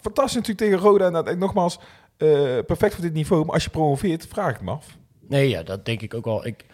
[0.00, 1.06] Fantastisch natuurlijk tegen Roda.
[1.06, 1.32] Inderdaad.
[1.32, 1.78] En nogmaals,
[2.16, 2.28] eh,
[2.66, 3.44] perfect voor dit niveau.
[3.44, 4.96] Maar als je promoveert, vraag ik het me af.
[5.28, 6.46] Nee, ja, dat denk ik ook wel.
[6.46, 6.64] Ik,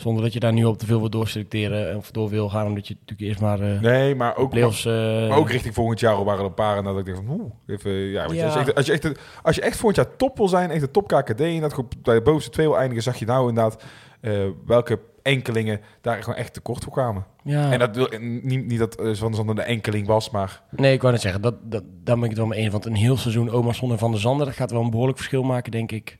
[0.00, 2.88] zonder dat je daar nu op te veel wil doorselecteren of door wil gaan, omdat
[2.88, 4.84] je natuurlijk eerst maar eh Nee, maar ook, playoffs...
[4.84, 4.92] eh,
[5.28, 6.76] maar ook richting volgend jaar waren er een paar.
[6.76, 8.24] En dat ik denk van, oeh, even, ja.
[8.24, 10.80] Als, je echt, als, je echt, als je echt volgend jaar top wil zijn, echt
[10.80, 13.82] de top KKD, en dat bij de bovenste twee wil eindigen, zag je nou inderdaad
[14.20, 14.32] eh,
[14.66, 17.24] welke enkelingen daar gewoon echt tekort voor kwamen.
[17.44, 17.72] ja.
[17.72, 21.00] En dat wil niet, niet dat Van der Zanden de enkeling was, maar Nee, ik
[21.00, 22.72] wou net zeggen, dat, dat, daar ben ik het wel mee eens.
[22.72, 25.42] Want een heel seizoen Omarsson en Van der Zanden, dat gaat wel een behoorlijk verschil
[25.42, 26.18] maken, denk ik.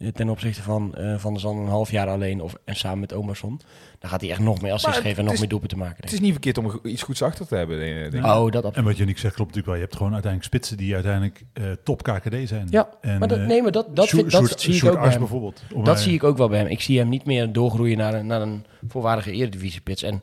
[0.00, 2.98] Eh, Ten opzichte van eh, Van der Zanden een half jaar alleen of, en samen
[3.00, 3.60] met Omarsson.
[3.98, 5.96] Dan gaat hij echt nog meer assists Maar geven en nog is- meer doelpunten maken.
[6.00, 7.78] het is niet verkeerd om iets goeds achter te hebben.
[8.10, 8.30] Denk ik.
[8.30, 9.74] Oh, dat En wat je niet zegt klopt natuurlijk wel.
[9.76, 12.66] Je hebt gewoon uiteindelijk spitsen die uiteindelijk eh, top KKD zijn.
[12.70, 15.18] Ja, en, maar dat, nee, maar dat, dat, vind- dat zie ik ook bij hem.
[15.18, 15.62] bijvoorbeeld.
[15.74, 16.66] Dat mij- zie ik ook wel bij hem.
[16.68, 20.02] Ik zie hem niet meer doorgroeien naar een, naar een volwaardige eredivisiepits.
[20.02, 20.20] En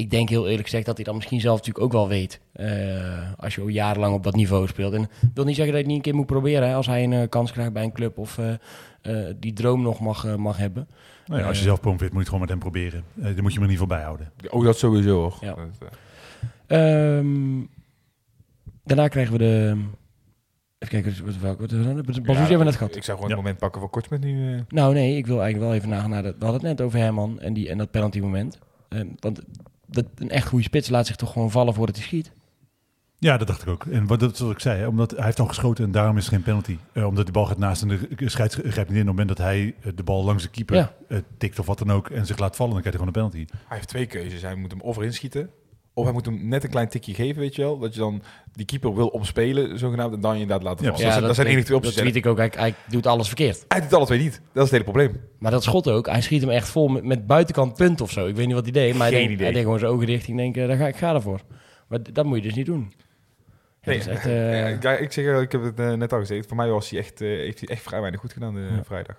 [0.00, 2.40] ik denk heel eerlijk gezegd dat hij dat misschien zelf natuurlijk ook wel weet.
[2.52, 4.92] eh, als je al jarenlang op dat niveau speelt.
[4.92, 6.68] En ik wil niet zeggen dat je het niet een keer moet proberen.
[6.68, 8.52] Hè, als hij een eh, kans krijgt bij een club of eh,
[9.28, 10.88] eh, die droom nog mag, mag hebben.
[11.26, 13.04] Nou ja, als je zelf promoveert, moet je het gewoon met hem proberen.
[13.18, 14.32] Eh daar moet je hem in ieder geval bijhouden.
[14.50, 15.36] Oh, dat sowieso hoor.
[15.40, 15.54] Ja.
[15.54, 15.90] Dat,
[16.66, 17.60] eh, Ehm,
[18.84, 19.76] daarna krijgen we de...
[20.78, 22.96] Even kijken, wat, wat, wat, wat, wat, wat hebben we net gehad?
[22.96, 23.36] Ik zou gewoon Ja.
[23.36, 24.54] het moment pakken voor Kortsmet nu.
[24.54, 24.60] eh.
[24.68, 26.22] Nou nee, ik wil eigenlijk wel even nagaan naar...
[26.22, 28.58] De, we hadden het net over Herman en, die, en dat penalty moment.
[29.18, 29.40] Want
[29.90, 32.32] dat, een echt goede spits laat zich toch gewoon vallen voordat hij schiet.
[33.18, 33.84] Ja, dat dacht ik ook.
[33.86, 36.16] En wat, dat is wat ik zei, hè, omdat hij heeft al geschoten en daarom
[36.16, 36.78] is er geen penalty.
[36.92, 39.08] Eh, omdat die bal gaat naast en de scheids grijpt niet in.
[39.08, 40.92] Op het moment dat hij eh, de bal langs de keeper Ja.
[41.08, 43.32] eh, tikt of wat dan ook en zich laat vallen, dan krijgt hij gewoon een
[43.40, 43.58] penalty.
[43.68, 44.42] Hij heeft twee keuzes.
[44.42, 45.50] Hij moet hem of erin schieten.
[45.94, 47.78] Of hij moet hem net een klein tikje geven, weet je wel.
[47.78, 48.22] Dat je dan
[48.52, 50.14] die keeper wil opspelen, zogenaamd.
[50.14, 51.12] En dan je inderdaad laten Ja, vallen.
[51.14, 51.94] dat, dat zijn enige twee opties.
[51.94, 52.36] Dat weet ik ook.
[52.38, 53.64] Hij, hij doet alles verkeerd.
[53.68, 54.32] Hij doet alle twee niet.
[54.52, 55.20] Dat is het hele probleem.
[55.38, 58.26] Maar dat schot ook, hij schiet hem echt vol met, met buitenkant punt of zo.
[58.26, 59.44] Ik weet niet wat hij deed, maar hij Geen deed, idee.
[59.44, 60.28] hij deed gewoon zijn ogen dicht.
[60.28, 61.40] Ik denk, eh, daar ga, ik ga ervoor.
[61.88, 62.92] Maar dat moet je dus niet doen.
[63.82, 66.46] Ja, Nee, echt, eh, ja, ik zeg, eh, ik heb het net al gezegd.
[66.46, 68.84] Voor mij was hij echt, heeft hij echt vrij weinig goed gedaan de Ja.
[68.84, 69.16] vrijdag.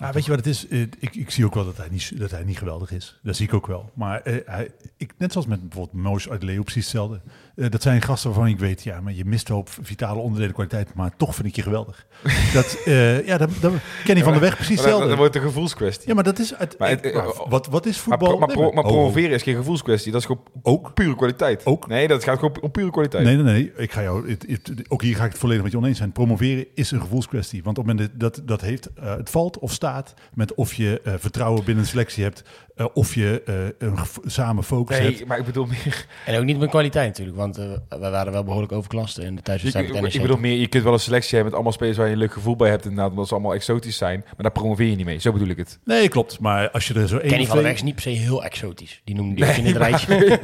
[0.00, 0.68] Ah, weet je wat het is?
[0.68, 3.18] Eh, ik, ik zie ook wel dat hij, niet, dat hij niet geweldig is.
[3.22, 3.90] Dat zie ik ook wel.
[3.94, 7.20] Maar eh, hij, ik, net zoals met bijvoorbeeld Moos uit Leo, precies hetzelfde.
[7.56, 10.54] Eh, dat zijn gasten waarvan ik weet, ja, maar je mist wel op vitale onderdelen
[10.54, 12.06] kwaliteit, maar toch vind ik je geweldig.
[12.54, 13.72] dat, eh, ja, dat, dat
[14.04, 16.08] ken je van de weg precies Maar dat, wordt een gevoelskwestie.
[16.08, 16.54] Ja, maar dat is...
[16.56, 18.38] Het, Maar het- eh, wat, wat is voetbal?
[18.38, 20.12] maar, pro- maar promoveren is geen gevoelskwestie.
[20.12, 20.94] Dat is gewoon Ook?
[20.94, 21.66] pure kwaliteit.
[21.66, 21.86] Ook?
[21.86, 23.24] Nee, dat gaat gewoon om pure kwaliteit.
[23.24, 23.72] Nee, nee, nee.
[23.76, 26.12] Ik ga jou, het- ook hier ga ik het volledig met je oneens zijn.
[26.12, 27.62] Promoveren is een gevoelskwestie.
[27.62, 31.64] Want op het moment dat dat heeft, het valt of staat met of je vertrouwen
[31.64, 32.42] binnen een selectie hebt,
[32.80, 35.16] eh, of je eh, een samen focus hebt.
[35.16, 36.06] Nee, maar ik bedoel meer...
[36.26, 39.38] En ook niet met kwaliteit natuurlijk, want eh, we waren wel behoorlijk overklast in de
[39.38, 40.14] Ik, thuiswedstrijd NEC.
[40.14, 42.18] ik bedoel meer, je kunt wel een selectie hebben met allemaal spelers waar je een
[42.18, 44.20] leuk gevoel bij hebt inderdaad, omdat ze allemaal exotisch zijn.
[44.24, 45.18] Maar daar promoveer je niet mee.
[45.18, 45.78] Zo bedoel ik het.
[45.84, 46.40] Nee, klopt.
[46.40, 47.62] Maar als je er zo één Kenny van der twee...
[47.62, 49.00] Weg is niet per se heel exotisch.
[49.04, 50.38] Die noemde die ook in het rijtje.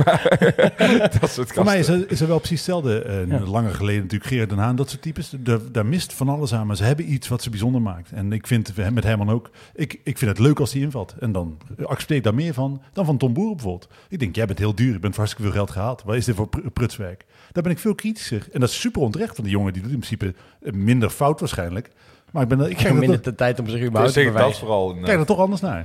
[1.21, 3.25] dat soort Voor mij is er, is er wel precies hetzelfde.
[3.29, 3.41] Ja.
[3.41, 5.33] Langer geleden natuurlijk Gerard Den Haan, dat soort types.
[5.39, 8.13] Daar, daar mist van alles aan, maar ze hebben iets wat ze bijzonder maakt.
[8.13, 11.15] En ik vind met Herman ook, ik, ik vind het leuk als hij invalt.
[11.21, 13.89] En dan accepteer ik daar meer van dan van Tom Boer bijvoorbeeld.
[14.09, 16.03] Ik denk, jij bent heel duur, je bent hartstikke veel geld gehaald.
[16.03, 17.25] Wat is dit voor pr- prutswerk?
[17.53, 18.49] Daar ben ik veel kritischer.
[18.53, 19.73] En dat is super onterecht van die jongen.
[19.73, 21.91] Die doet in principe eh, minder fout waarschijnlijk.
[22.33, 24.35] Maar ik, ben, er- ik er, minder de tijd om zich überhaupt te ik dat
[24.35, 24.61] bewijzen.
[24.61, 24.85] vooral.
[24.87, 25.21] kijk inderdaad.
[25.21, 25.75] er toch anders naar.
[25.83, 25.85] Hij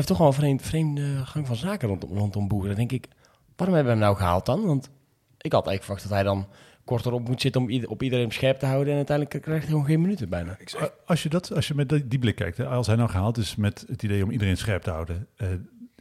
[0.00, 2.66] heeft toch wel een vreemd, vreemde gang van zaken rondom, rondom Boer.
[2.66, 3.08] Dan denk ik,
[3.56, 4.66] waarom hebben we hem nou gehaald dan?
[4.66, 4.90] Want
[5.38, 6.46] ik had eigenlijk verwacht dat hij dan
[6.84, 8.90] korter op moet zitten om ieder- op iedereen scherp te houden.
[8.90, 10.56] En uiteindelijk krijgt hij gewoon geen minuten bijna.
[10.58, 12.96] Ik zeg, Eh, Als je, dat, als je met die blik kijkt, hè, als hij
[12.96, 15.26] nou gehaald is met het idee om iedereen scherp te houden.
[15.36, 15.48] eh,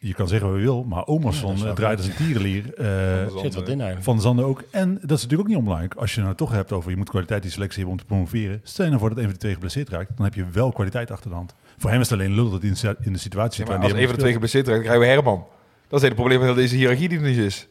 [0.03, 2.73] je kan zeggen wat je wil, maar Omerson Ja, eh, draait als een tierenlier.
[2.73, 4.03] eh, Zit wat in eigenlijk.
[4.03, 4.63] van de Zanden ook.
[4.71, 5.93] En dat is natuurlijk ook niet onbelangrijk.
[5.93, 8.59] Als je nou toch hebt over je moet kwaliteit die selectie hebben om te promoveren.
[8.63, 10.71] Stel je nou voor dat een van de twee geblesseerd raakt, dan heb je wel
[10.71, 11.53] kwaliteit achter de hand.
[11.77, 13.67] Voor hem is het alleen lul dat hij in, de- situatie Ja, zit.
[13.67, 15.37] maar waar als een van de twee geblesseerd raakt, dan krijgen we Herman.
[15.37, 15.45] Dat
[15.87, 17.67] is het hele probleem van deze hiërarchie die er niet is.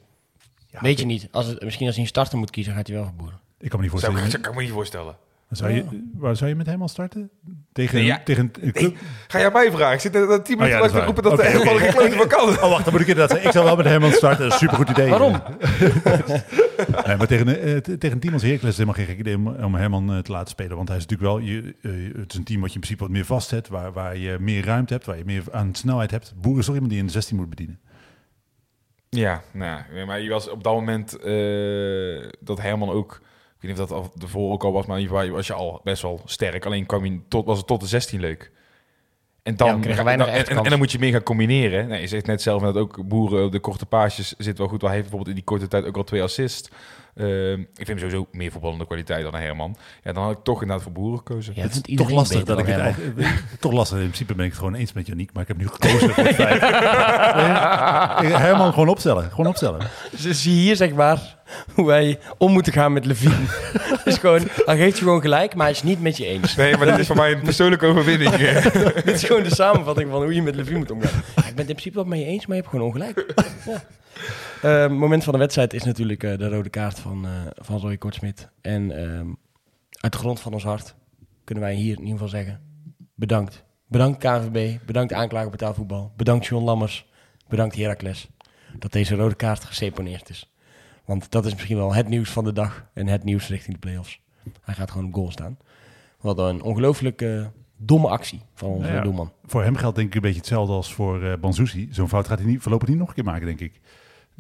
[0.81, 1.29] Weet je niet.
[1.31, 3.39] Als het, misschien als hij een starter moet kiezen, gaat hij wel voor boeren.
[3.59, 4.27] Ik kan me niet zou, voorstellen.
[4.27, 5.17] ik- dat kan ik me niet voorstellen.
[5.51, 7.31] Zou je, waar zou je met hem al starten?
[7.73, 8.21] Tegen, Nee, ja.
[8.25, 8.97] tegen een club?
[9.29, 9.95] Ga jij mij vragen?
[9.95, 11.51] Ik zit net dat tien Oh minuten dat lang is te roepen dat de Oké,
[11.51, 11.83] helemaal oké.
[11.85, 12.49] geen klote van kan.
[12.65, 13.47] Oh, wacht, dan moet ik inderdaad zeggen.
[13.47, 14.49] Ik zou wel met hem aan starten.
[14.49, 15.09] Dat is een supergoed idee.
[15.11, 15.33] Waarom?
[17.07, 19.19] Nee, maar tegen, eh, t- tegen een team als Heracles is het helemaal geen gek
[19.19, 20.77] idee om, om Herman eh, te laten spelen.
[20.77, 23.03] Want hij is natuurlijk wel, je, eh, het is een team wat je in principe
[23.03, 23.69] wat meer vastzet.
[23.69, 26.33] Waar, waar je meer ruimte hebt, waar je meer aan snelheid hebt.
[26.41, 27.79] Boer is toch iemand die in de 16 moet bedienen.
[29.17, 33.71] Ja, nou, ja, maar je was op dat moment eh, dat Herman ook, ik weet
[33.71, 35.81] niet of dat al ervoor ook al was, maar in ieder geval was je al
[35.85, 36.67] best wel sterk.
[36.67, 38.51] Alleen kwam je tot, was het tot de 16 leuk.
[39.43, 41.89] En dan, Ja, dan en, en, en dan moet je meer gaan combineren.
[41.89, 44.81] Nee, je zegt net zelf dat ook Boeren op de korte paasjes zit wel goed.
[44.81, 46.71] Hij heeft bijvoorbeeld in die korte tijd ook al twee assists.
[47.15, 49.77] Eh, ik vind hem sowieso meer voetballende kwaliteit dan Herman.
[50.05, 51.53] Ja, dan had ik toch inderdaad voor Boeren gekozen.
[51.57, 53.29] Ja, het is toch lastig dat ik het eigenlijk.
[53.61, 53.99] Toch lastig.
[53.99, 55.33] In principe ben ik het gewoon eens met Janiek.
[55.33, 56.61] Maar ik heb nu gekozen voor het feit.
[58.39, 59.31] Herman gewoon opstellen.
[59.31, 59.87] Gewoon opstellen.
[60.23, 61.39] Dus hier zeg maar
[61.75, 63.35] hoe wij om moeten gaan met Levine.
[64.05, 66.57] is gewoon, hij geeft je gewoon gelijk, maar hij is niet met je eens.
[66.57, 68.35] Nee, maar dit is voor mij een persoonlijke overwinning.
[69.05, 71.23] Dit is gewoon de samenvatting van hoe je met Levine moet omgaan.
[71.37, 73.35] Ja, ik ben het in principe wel met je eens, maar je hebt gewoon ongelijk.
[73.67, 73.83] Ja.
[74.63, 77.97] Eh, moment van de wedstrijd is natuurlijk eh, de rode kaart van, eh van Roy
[77.97, 78.49] Kortsmit.
[78.61, 79.29] En ehm,
[79.91, 80.95] uit de grond van ons hart
[81.45, 82.61] kunnen wij hier in ieder geval zeggen...
[83.15, 83.65] bedankt.
[83.87, 87.07] Bedankt KNVB, bedankt aanklager betaalvoetbal, bedankt John Lammers,
[87.49, 88.29] bedankt Heracles...
[88.79, 90.55] dat deze rode kaart geseponeerd is.
[91.05, 93.81] Want dat is misschien wel het nieuws van de dag en het nieuws richting de
[93.81, 94.21] play-offs.
[94.61, 95.59] Hij gaat gewoon op goal staan.
[96.21, 97.25] Wat een ongelooflijk
[97.77, 99.33] domme actie van onze Nou ja, doelman.
[99.45, 101.89] Voor hem geldt denk ik een beetje hetzelfde als voor Banzuzi.
[101.91, 103.81] Zo'n fout gaat hij niet, voorlopig niet nog een keer maken, denk ik.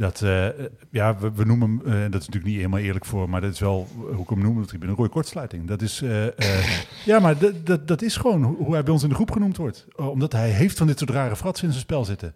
[0.01, 0.47] Dat, eh,
[0.91, 3.53] ja, we, we noemen hem, eh, dat is natuurlijk niet helemaal eerlijk voor, maar dat
[3.53, 5.69] is wel, hoe ik hem noem, dat ik ben een rode kortsluiting.
[5.69, 6.27] Dat is, eh,
[7.11, 7.35] ja, maar
[7.65, 9.87] dat, dat, is gewoon hoe hij bij ons in de groep genoemd wordt.
[9.97, 12.35] Omdat hij heeft van dit soort rare fratsen in zijn spel zitten.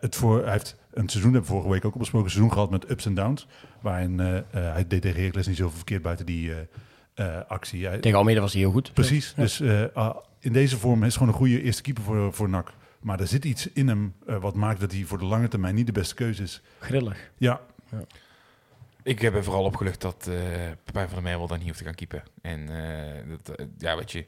[0.00, 2.52] Het voor, hij heeft een seizoen, hebben we vorige week ook al besproken, een seizoen
[2.52, 3.46] gehad met ups en downs.
[3.80, 4.18] Waarin
[4.50, 6.52] hij deed tegen Heracles niet zoveel verkeerd buiten die
[7.48, 7.98] actie.
[7.98, 8.92] Tegen Almere was hij heel goed.
[8.92, 9.34] Precies.
[9.36, 9.62] Dus
[9.94, 12.72] ah, in deze vorm is gewoon een goede eerste keeper voor, voor NAC.
[13.00, 15.74] Maar er zit iets in hem eh, wat maakt dat hij voor de lange termijn
[15.74, 16.62] niet de beste keuze is.
[16.78, 17.30] Grillig.
[17.36, 17.60] Ja,
[19.02, 20.34] Ik heb er vooral opgelucht dat eh
[20.84, 22.22] Pepijn van der Merwel dan niet hoeft te gaan keepen.
[22.42, 24.26] En eh, dat, ja, weet je,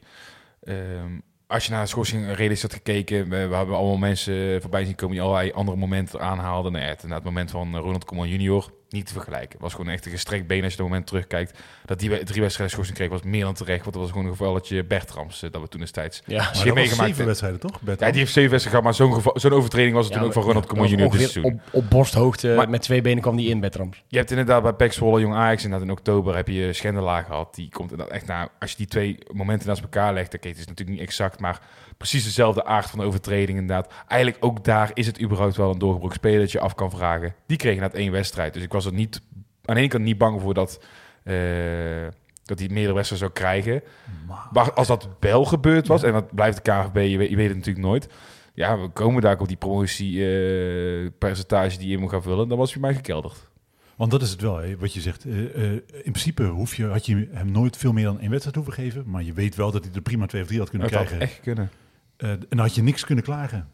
[0.63, 4.85] ehm, als je naar de schorsing realistisch had gekeken, we, we hebben allemaal mensen voorbij
[4.85, 6.71] zien komen die allerlei andere momenten aanhaalden.
[6.71, 9.51] Nou, ja, het, het moment van Ronald Koeman junior, niet te vergelijken.
[9.51, 11.59] Het was gewoon echt een gestrekt been als je dat moment terugkijkt.
[11.85, 14.31] Dat die drie wedstrijden schorsing kreeg was meer dan terecht, want dat was gewoon een
[14.31, 16.21] gevalletje Bertrams eh, dat we toen destijds.
[16.25, 17.79] Ja, maar was meegemaakt zeven wedstrijden toch?
[17.85, 20.27] Ja, die heeft zeven wedstrijden gehad, maar zo'n geval- zo'n overtreding was het Ja, toen
[20.27, 21.43] ook van maar- Ronald Koeman junior dit seizoen.
[21.53, 24.03] op, op borsthoogte Maar- met twee benen kwam die in bij Trams.
[24.07, 27.55] Je hebt inderdaad bij PEC Zwolle, Jong Ajax, inderdaad in oktober heb je Schendelaar gehad.
[27.55, 30.57] Die komt inderdaad echt naar, als je die twee momenten naast elkaar legt, oké, het
[30.57, 31.59] is natuurlijk niet exact, maar
[31.97, 33.93] precies dezelfde aard van de overtreding inderdaad.
[34.07, 37.35] Eigenlijk ook daar is het überhaupt wel een doorgebroken speler dat je af kan vragen.
[37.45, 39.21] Die kreeg inderdaad één wedstrijd, dus ik was er niet,
[39.65, 40.79] aan de ene kant niet bang voor dat,
[41.23, 41.35] eh,
[42.45, 43.81] dat hij meerdere wedstrijden zou krijgen.
[44.51, 47.47] Maar als dat wel gebeurd was, en dat blijft de KVB, je weet, je weet
[47.47, 48.07] het natuurlijk nooit.
[48.53, 52.47] Ja, we komen daar ook op die promotiepercentage die je moet gaan vullen.
[52.47, 53.51] Dan was hij mij gekelderd.
[53.95, 55.25] Want dat is het wel, hè, wat je zegt.
[55.25, 55.71] Eh, eh,
[56.03, 59.03] in principe hoef je, had je hem nooit veel meer dan één wedstrijd hoeven geven.
[59.05, 61.07] Maar je weet wel dat hij er prima twee of drie had kunnen Dat had
[61.07, 61.27] krijgen.
[61.29, 61.69] echt kunnen.
[62.23, 63.67] Eh, en dan had je niks kunnen klagen.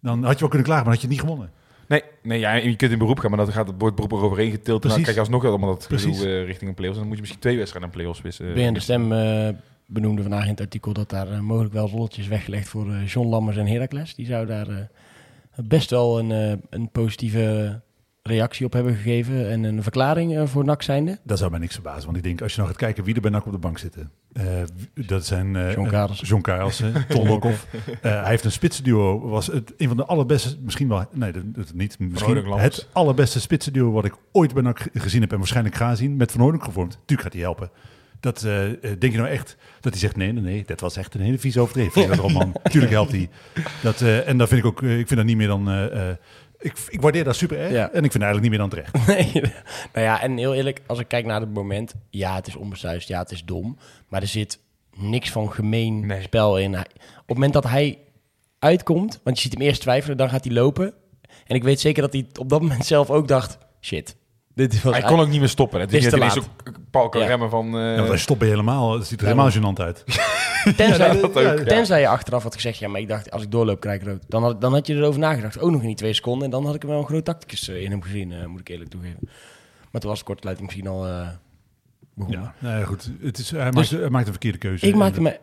[0.00, 1.50] Dan had je wel kunnen klagen, maar had je het niet gewonnen.
[1.88, 4.50] Nee, nee ja, je kunt in beroep gaan, maar dan gaat het wordt beroep eroverheen
[4.50, 4.82] getild.
[4.82, 6.98] En dan krijg je alsnog allemaal dat gedoe eh, richting een play-offs.
[6.98, 8.54] En dan moet je misschien twee wedstrijden aan play-offs wissen.
[8.54, 9.48] Ben de Stem eh,
[9.86, 13.28] benoemde vandaag in het artikel dat daar eh, mogelijk wel rolletjes weggelegd voor eh, John
[13.28, 14.14] Lammers en Heracles.
[14.14, 14.68] Die zou daar
[15.58, 17.80] eh, best wel een, eh, een positieve
[18.22, 21.18] reactie op hebben gegeven en een verklaring eh, voor NAC zijnde.
[21.24, 22.04] Dat zou mij niks verbazen.
[22.04, 23.78] Want ik denk, als je nou gaat kijken wie er bij NAC op de bank
[23.78, 24.10] zitten.
[24.32, 24.44] eh,
[24.94, 25.56] dat zijn...
[25.56, 26.26] eh, John Karelsen.
[26.26, 27.66] John Karelsen, Ton Lokhoff.
[28.02, 29.28] Eh, hij heeft een spitsenduo.
[29.28, 31.04] Was het een van de allerbeste, misschien wel...
[31.12, 31.98] Nee, dat, dat niet.
[31.98, 35.32] Misschien het allerbeste spitsenduo wat ik ooit bij NAC ge- gezien heb.
[35.32, 36.16] En waarschijnlijk ga zien.
[36.16, 36.92] Met Van Hooydonk gevormd.
[37.04, 37.70] Tuurlijk gaat hij helpen.
[38.20, 38.40] Dat,
[38.98, 41.38] denk je nou echt dat hij zegt, nee, nee, nee, dat was echt een hele
[41.38, 42.06] vieze overtreding.
[42.08, 42.52] Dat Roman.
[42.62, 43.28] Tuurlijk helpt hij.
[43.82, 45.68] Dat, eh, en dat vind ik ook, ik vind dat niet meer dan...
[45.70, 46.16] eh, eh,
[46.58, 47.72] ik, ik waardeer dat super erg.
[47.72, 47.90] Ja.
[47.90, 49.06] En ik vind eigenlijk niet meer dan terecht.
[49.06, 49.42] Nee,
[49.92, 53.08] nou ja, en heel eerlijk, als ik kijk naar het moment, ja, het is onbesuisd,
[53.08, 54.58] ja, het is dom, maar er zit
[54.96, 56.22] niks van gemeen Nee.
[56.22, 56.72] spel in.
[56.72, 56.86] Hij-
[57.18, 57.98] op het moment dat hij
[58.58, 60.92] uitkomt, want je ziet hem eerst twijfelen, dan gaat hij lopen.
[61.46, 64.16] En ik weet zeker dat hij op dat moment zelf ook dacht, shit,
[64.66, 65.80] dit was Hij kon ook niet meer stoppen.
[65.80, 66.46] Het is Is ook
[66.90, 67.26] Paul kan Ja.
[67.26, 67.66] remmen van...
[67.66, 70.04] eh, Ja, je je helemaal, het ziet er helemaal gênant uit.
[70.76, 71.64] Tenzij, ook, ja.
[71.64, 74.22] tenzij je achteraf had gezegd, ja, maar ik dacht, als ik doorloop, krijg ik rood.
[74.28, 75.60] Dan had, dan had je erover nagedacht.
[75.60, 76.44] Ook nog in die twee seconden.
[76.44, 78.60] En dan had ik er wel een groot tacticus eh, in hem gezien, eh, moet
[78.60, 79.18] ik eerlijk toegeven.
[79.90, 81.28] Maar toen was de kortsluiting misschien al eh
[82.14, 82.40] begonnen.
[82.42, 83.10] Ja, nou ja, goed.
[83.20, 84.86] Het is, hij, Dus- maakt, hij maakt een verkeerde keuze.
[84.86, 85.38] Ik maakte me,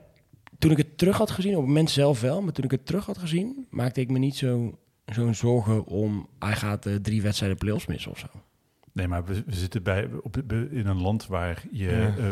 [0.59, 2.85] toen ik het terug had gezien, op het moment zelf wel, maar toen ik het
[2.85, 7.21] terug had gezien, maakte ik me niet zo- zo'n zorgen om, hij gaat eh, drie
[7.21, 8.27] wedstrijden play-offs missen of zo.
[8.95, 10.37] Nee, maar we, we zitten bij, op,
[10.71, 11.91] in een land waar je Ja.
[12.17, 12.25] eh,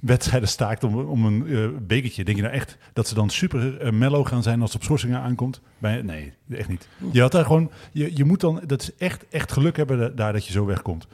[0.00, 2.24] wedstrijden staakt om, om een eh, bekertje.
[2.24, 4.84] Denk je nou echt dat ze dan super eh, mellow gaan zijn als het op
[4.84, 5.60] schorsingen aankomt?
[5.78, 6.88] Bij, nee, echt niet.
[7.12, 10.08] Je had daar gewoon, je, je moet dan, dat is echt, echt geluk hebben da-
[10.08, 11.06] daar dat je zo wegkomt.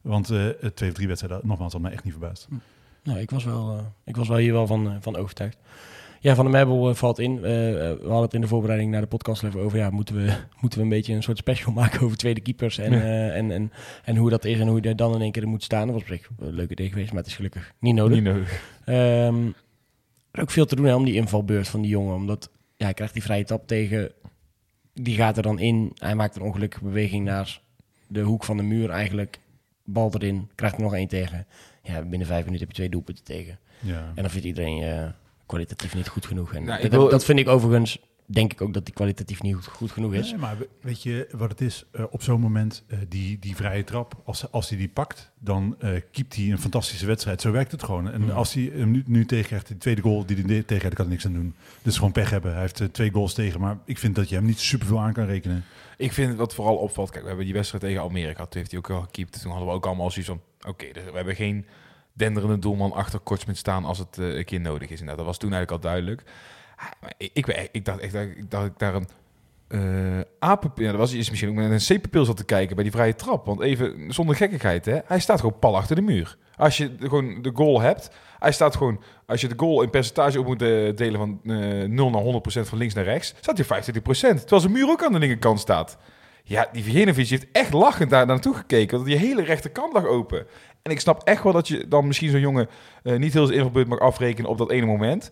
[0.00, 0.26] Want
[0.74, 2.48] twee of drie wedstrijden, nogmaals, had mij echt niet verbaasd.
[3.02, 5.58] Nou, ik was wel, ik was wel hier wel van, van overtuigd.
[6.22, 7.44] Ja, Van de Meubel eh, valt in.
[7.44, 9.78] Eh, eh, we hadden het in de voorbereiding naar de podcast even over...
[9.78, 12.78] Ja, moeten we, moeten we een beetje een soort special maken over tweede keepers...
[12.78, 13.30] en, Ja.
[13.30, 13.72] en, en,
[14.04, 15.86] en hoe dat is en hoe je er dan in één keer in moet staan.
[15.86, 18.14] Dat was op zich een leuk idee geweest, maar het is gelukkig niet nodig.
[18.16, 18.62] Niet nodig.
[18.84, 19.50] Ehm,
[20.32, 22.14] ook veel te doen hè, om die invalbeurt van die jongen.
[22.14, 24.12] Omdat ja, hij krijgt die vrije tap tegen.
[24.94, 25.92] Die gaat er dan in.
[25.94, 27.60] Hij maakt een ongelukkige beweging naar
[28.06, 29.38] de hoek van de muur eigenlijk.
[29.84, 30.50] Bal erin.
[30.54, 31.46] Krijgt er nog één tegen.
[31.82, 33.58] Ja, binnen vijf minuten heb je twee doelpunten tegen.
[33.78, 34.12] Ja.
[34.14, 35.10] En dan vindt iedereen je
[35.50, 36.54] kwalitatief niet goed genoeg.
[36.54, 37.98] En Nou, dat, wil- dat vind ik overigens.
[38.32, 40.30] Denk ik ook dat die kwalitatief niet goed, goed genoeg is.
[40.30, 41.84] Nee, maar we- weet je wat het is?
[41.92, 45.76] Eh, op zo'n moment, eh, die, die vrije trap, als, als hij die pakt, dan
[45.78, 47.40] eh keept hij een fantastische wedstrijd.
[47.40, 48.10] Zo werkt het gewoon.
[48.10, 48.32] En Ja.
[48.32, 51.14] als hij hem nu, nu tegenkrijgt, de tweede goal die hij tegen heeft, kan hij
[51.14, 51.54] niks aan doen.
[51.82, 52.52] Dus gewoon pech hebben.
[52.52, 55.26] Hij heeft twee goals tegen, maar ik vind dat je hem niet superveel aan kan
[55.26, 55.64] rekenen.
[55.96, 58.50] Ik vind wat vooral opvalt, kijk, we hebben die wedstrijd tegen Almere gehad.
[58.50, 59.40] Toen heeft hij ook wel gekiept.
[59.42, 61.66] Toen hadden we ook allemaal zoiets van, oké, dus we hebben geen
[62.12, 65.00] denderende doelman achter Kortsmit staan als het eh, een keer nodig is.
[65.00, 66.22] Inderdaad, dat was toen eigenlijk al duidelijk.
[66.76, 68.12] Ah, maar Ik, ik, ik dacht echt
[68.48, 69.08] dat ik, daar een
[69.68, 72.92] eh apenpil, dat was is misschien ook met een zeepenpil zat te kijken bij die
[72.92, 73.46] vrije trap.
[73.46, 76.36] Want even zonder gekkigheid, hè, hij staat gewoon pal achter de muur.
[76.56, 80.40] Als je gewoon de goal hebt, hij staat gewoon, als je de goal in percentage
[80.40, 82.22] op moet eh, delen van eh 0 naar
[82.64, 84.00] 100% van links naar rechts, staat hij 25%.
[84.00, 85.98] Terwijl zijn muur ook aan de linkerkant staat.
[86.42, 88.96] Ja, die Vjenovic heeft echt lachend daar naartoe gekeken.
[88.96, 90.46] Want die hele rechterkant lag open.
[90.82, 92.68] En ik snap echt wel dat je dan misschien zo'n jongen
[93.02, 95.30] eh, niet heel zijn invalbeurt mag afrekenen op dat ene moment.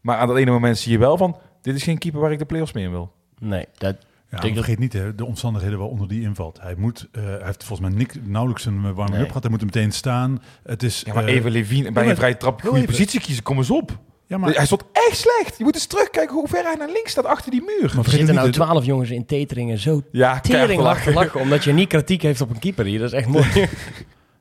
[0.00, 2.38] Maar aan dat ene moment zie je wel van, dit is geen keeper waar ik
[2.38, 3.12] de play-offs mee in wil.
[3.38, 6.60] Nee, dat, Ja, denk maar dat- vergeet niet hè, de omstandigheden waaronder die invalt.
[6.60, 9.20] Hij, moet, eh, hij heeft volgens mij nik, nauwelijks een warming Nee.
[9.20, 9.42] up gehad.
[9.42, 10.42] Hij moet meteen staan.
[10.62, 13.42] Het is, Ja, maar eh, even Levine bij maar- een vrije trap goede positie kiezen,
[13.42, 13.98] kom eens op.
[14.26, 15.58] ja, maar, Hij stond echt slecht.
[15.58, 17.76] Je moet eens terugkijken hoe ver hij naar links staat achter die muur.
[17.80, 21.34] maar er vergeet zitten nou de- twaalf jongens in teteringen zo Ja, tering lachen.
[21.40, 22.98] Omdat je niet kritiek heeft op een keeper hier.
[22.98, 23.46] Dat is echt mooi.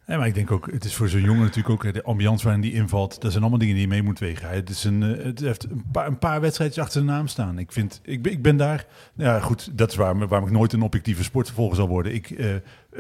[0.10, 2.62] Nee, maar ik denk ook, het is voor zo'n jongen natuurlijk ook de ambiance waarin
[2.62, 3.22] die invalt.
[3.22, 4.48] Dat zijn allemaal dingen die je mee moet wegen.
[4.48, 7.28] Hij het is een, eh, het heeft een paar, een paar wedstrijdjes achter zijn naam
[7.28, 7.60] staan.
[7.60, 10.74] Ik, vind, ik, ben, ik ben daar, ja goed, dat is waar, waarom ik nooit
[10.74, 12.14] een objectieve sportvolger zal worden.
[12.14, 12.48] Ik eh,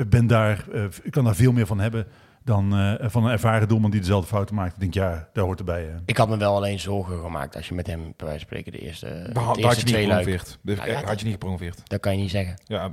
[0.07, 2.07] ben daar, eh, ik kan daar veel meer van hebben
[2.43, 4.73] dan eh, van een ervaren doelman die dezelfde fouten maakt.
[4.73, 5.89] Ik denk, ja, daar hoort erbij.
[6.05, 8.71] Ik had me wel alleen zorgen gemaakt als je met hem, bij wijze van spreken,
[8.71, 10.19] de eerste, de had eerste had je niet twee luik.
[10.23, 10.57] gepromoveerd.
[10.61, 11.81] De- Nou ja, had je niet gepromoveerd.
[11.89, 12.61] Dat kan je niet zeggen.
[12.65, 12.91] Ja,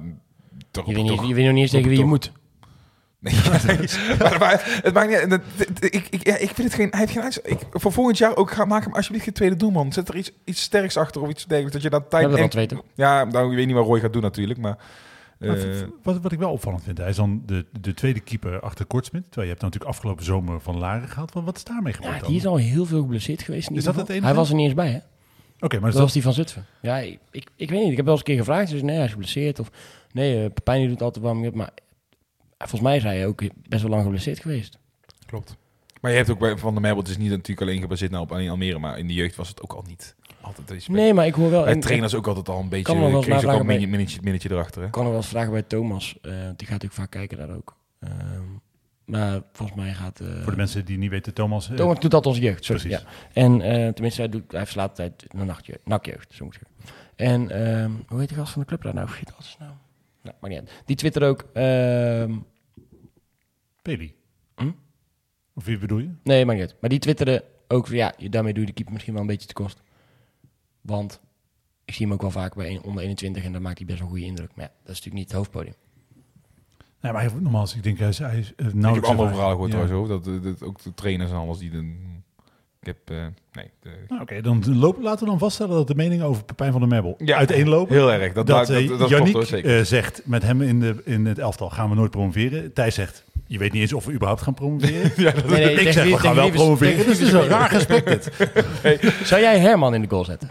[0.71, 0.87] toch.
[0.87, 2.33] Je weet, niet, je weet nog niet eens tegen wie je moet.
[3.67, 3.79] Nee,
[4.19, 5.41] maar, maar het maakt niet
[5.95, 6.89] Ik, ik, ja, ik vind het geen.
[6.91, 8.51] Hij heeft geen uits- ik, Voor volgend jaar ook.
[8.51, 9.93] Ga, maak hem alsjeblieft geen tweede doelman.
[9.93, 11.73] Zet er iets, iets sterks achter of iets dergelijks.
[11.73, 12.23] Dat je dan tijd.
[12.23, 12.81] hebben en- dat weten.
[12.95, 14.59] ja, nou, ik weet niet wat Roy gaat doen natuurlijk.
[14.59, 14.77] Maar.
[15.39, 15.53] Eh,
[16.03, 19.23] wat, wat ik wel opvallend vind, hij is dan de, de tweede keeper achter Kortsmit.
[19.23, 21.33] Terwijl je hebt dan natuurlijk afgelopen zomer van Laren gehad.
[21.33, 22.29] Wat, wat is daarmee gebeurd Ja, dan?
[22.29, 23.69] die is al heel veel geblesseerd geweest.
[23.69, 24.07] In Is ieder dat geval.
[24.07, 24.27] het enige?
[24.27, 24.99] Hij was er niet eens bij, hè?
[25.61, 26.65] Oké, maar Dat was die van Zutphen.
[26.81, 27.91] Ja, ik, ik, ik weet niet.
[27.91, 28.71] Ik heb wel eens een keer gevraagd.
[28.71, 29.59] Dus nee, hij is geblesseerd.
[29.59, 29.71] Of
[30.13, 31.55] nee, uh, Pepijn die doet altijd warming up.
[31.55, 31.85] Maar eh,
[32.59, 34.79] volgens mij is hij ook best wel lang geblesseerd geweest.
[35.27, 35.57] Klopt.
[36.01, 38.23] Maar je hebt ook bij Van der Merbel, het is niet natuurlijk alleen gebaseerd nou
[38.23, 41.15] op alleen Almere, maar in de jeugd was het ook al niet altijd deze Nee,
[41.15, 41.63] maar ik hoor wel...
[41.65, 43.91] Bij en- trainers ook altijd al een beetje, kan nog kreeg ook al een
[44.23, 44.81] minnetje, erachter.
[44.81, 44.87] Hè?
[44.87, 46.19] Ik kan nog wel eens vragen bij Thomas.
[46.23, 47.77] eh, die gaat natuurlijk vaak kijken daar ook.
[48.01, 48.13] Ehm,
[49.05, 50.21] maar volgens mij gaat...
[50.21, 51.71] eh, voor de mensen die niet weten, Thomas...
[51.71, 52.81] eh, Thomas doet dat als jeugd, sorry.
[52.83, 53.01] Precies.
[53.05, 53.11] Ja.
[53.33, 56.95] En eh, tenminste, hij, doet, hij verslaat altijd de nachtje, nakjeugd, zo moet ik zeggen.
[57.17, 59.07] En ehm, hoe heet de gast van de club daar nou?
[59.07, 59.71] Vergeet alles nou.
[60.27, 60.83] Nou, maar niet uit.
[60.85, 61.45] Die twitter ook...
[61.53, 62.37] ehm,
[63.83, 64.15] Peli.
[64.57, 64.71] Hm?
[65.55, 66.11] Of wie bedoel je?
[66.23, 66.77] nee, maar niet uit.
[66.81, 69.29] Maar die twitterde ook van, ja, je- daarmee doe je de keeper misschien wel een
[69.29, 69.83] beetje te kost.
[70.81, 71.21] Want
[71.85, 73.99] ik zie hem ook wel vaak bij een- onder 21 en dan maakt hij best
[73.99, 74.51] wel een goede indruk.
[74.55, 75.75] Maar ja, dat is natuurlijk niet het hoofdpodium.
[77.01, 79.09] Nee, maar hij, nogmaals, ik denk hij is, hij is eh, Ik heb nauwelijks...
[79.11, 79.79] andere verhalen gehoord Ja.
[79.87, 80.25] trouwens ook.
[80.25, 81.71] Dat, dat, ook de trainers en alles die...
[81.71, 81.97] De,
[82.87, 83.17] ik heb...
[83.19, 83.71] eh, nee.
[83.83, 86.81] de- Nou, Oké, dan lopen, laten we dan vaststellen dat de meningen over Pepijn van
[86.81, 87.95] der Merbel Ja, uiteenlopen.
[87.95, 88.33] heel erg.
[88.33, 89.79] Dat, Dat, dat, eh, dat, Yannick klopt hoor, zeker.
[89.79, 92.73] eh, zegt, met hem in, de, in het elftal gaan we nooit promoveren.
[92.73, 95.13] Thijs zegt, je weet niet eens of we überhaupt gaan promoveren.
[95.25, 96.97] ja, dat, Nee, nee, ik zeg, we gaan wel promoveren.
[96.97, 98.31] het is een raar gesprek dit.
[99.29, 100.49] Zou jij Herman in de goal zetten?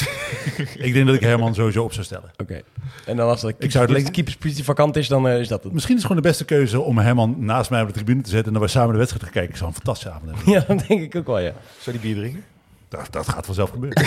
[0.77, 2.31] Ik denk dat ik Herman sowieso op zou stellen.
[2.37, 2.61] Oké.
[3.05, 5.63] En dan als de Ik zou het keeper- keeperspositie vakant is, dan eh, is dat
[5.63, 5.73] het.
[5.73, 8.29] Misschien is het gewoon de beste keuze om Herman naast mij op de tribune te
[8.29, 8.47] zetten...
[8.53, 9.51] en dat we samen de wedstrijd gaan kijken.
[9.51, 10.53] Ik zou een fantastische avond hebben.
[10.53, 11.53] Ja, dat denk ik ook wel, ja.
[11.79, 12.43] Zou die bier drinken?
[12.89, 14.03] Dat, dat gaat vanzelf gebeuren.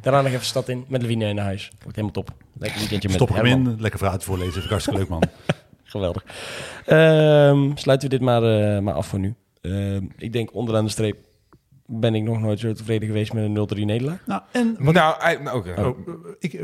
[0.00, 1.70] Daarna nog even stad in met Levine naar huis.
[1.82, 2.30] Wordt helemaal top.
[2.58, 3.72] Lekker weekendje met Stop hem Herman.
[3.72, 4.52] in, lekker verhaaltje voorlezen.
[4.52, 5.22] Vind ik hartstikke leuk, man.
[5.92, 6.24] Geweldig.
[6.86, 9.34] Ehm, sluiten we dit maar, eh, maar af voor nu.
[9.60, 11.16] Ehm, ik denk onderaan de streep
[11.86, 14.18] ben ik nog nooit zo tevreden geweest met een 0-3 nederlaag.
[14.26, 15.62] nou, en Nou, nou.
[15.76, 16.60] Oh, eh, ik,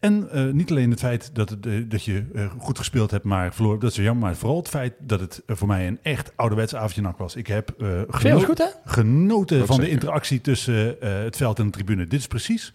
[0.00, 3.24] en eh, niet alleen het feit dat, het, eh, dat je eh, goed gespeeld hebt,
[3.24, 4.24] maar verloren, dat is jammer.
[4.24, 7.36] Maar vooral het feit dat het voor mij een echt ouderwets avondje nak was.
[7.36, 8.66] Ik heb eh, geno- goed, hè?
[8.84, 12.06] genoten Dat van de interactie tussen eh, het veld en de tribune.
[12.06, 12.72] Dit is precies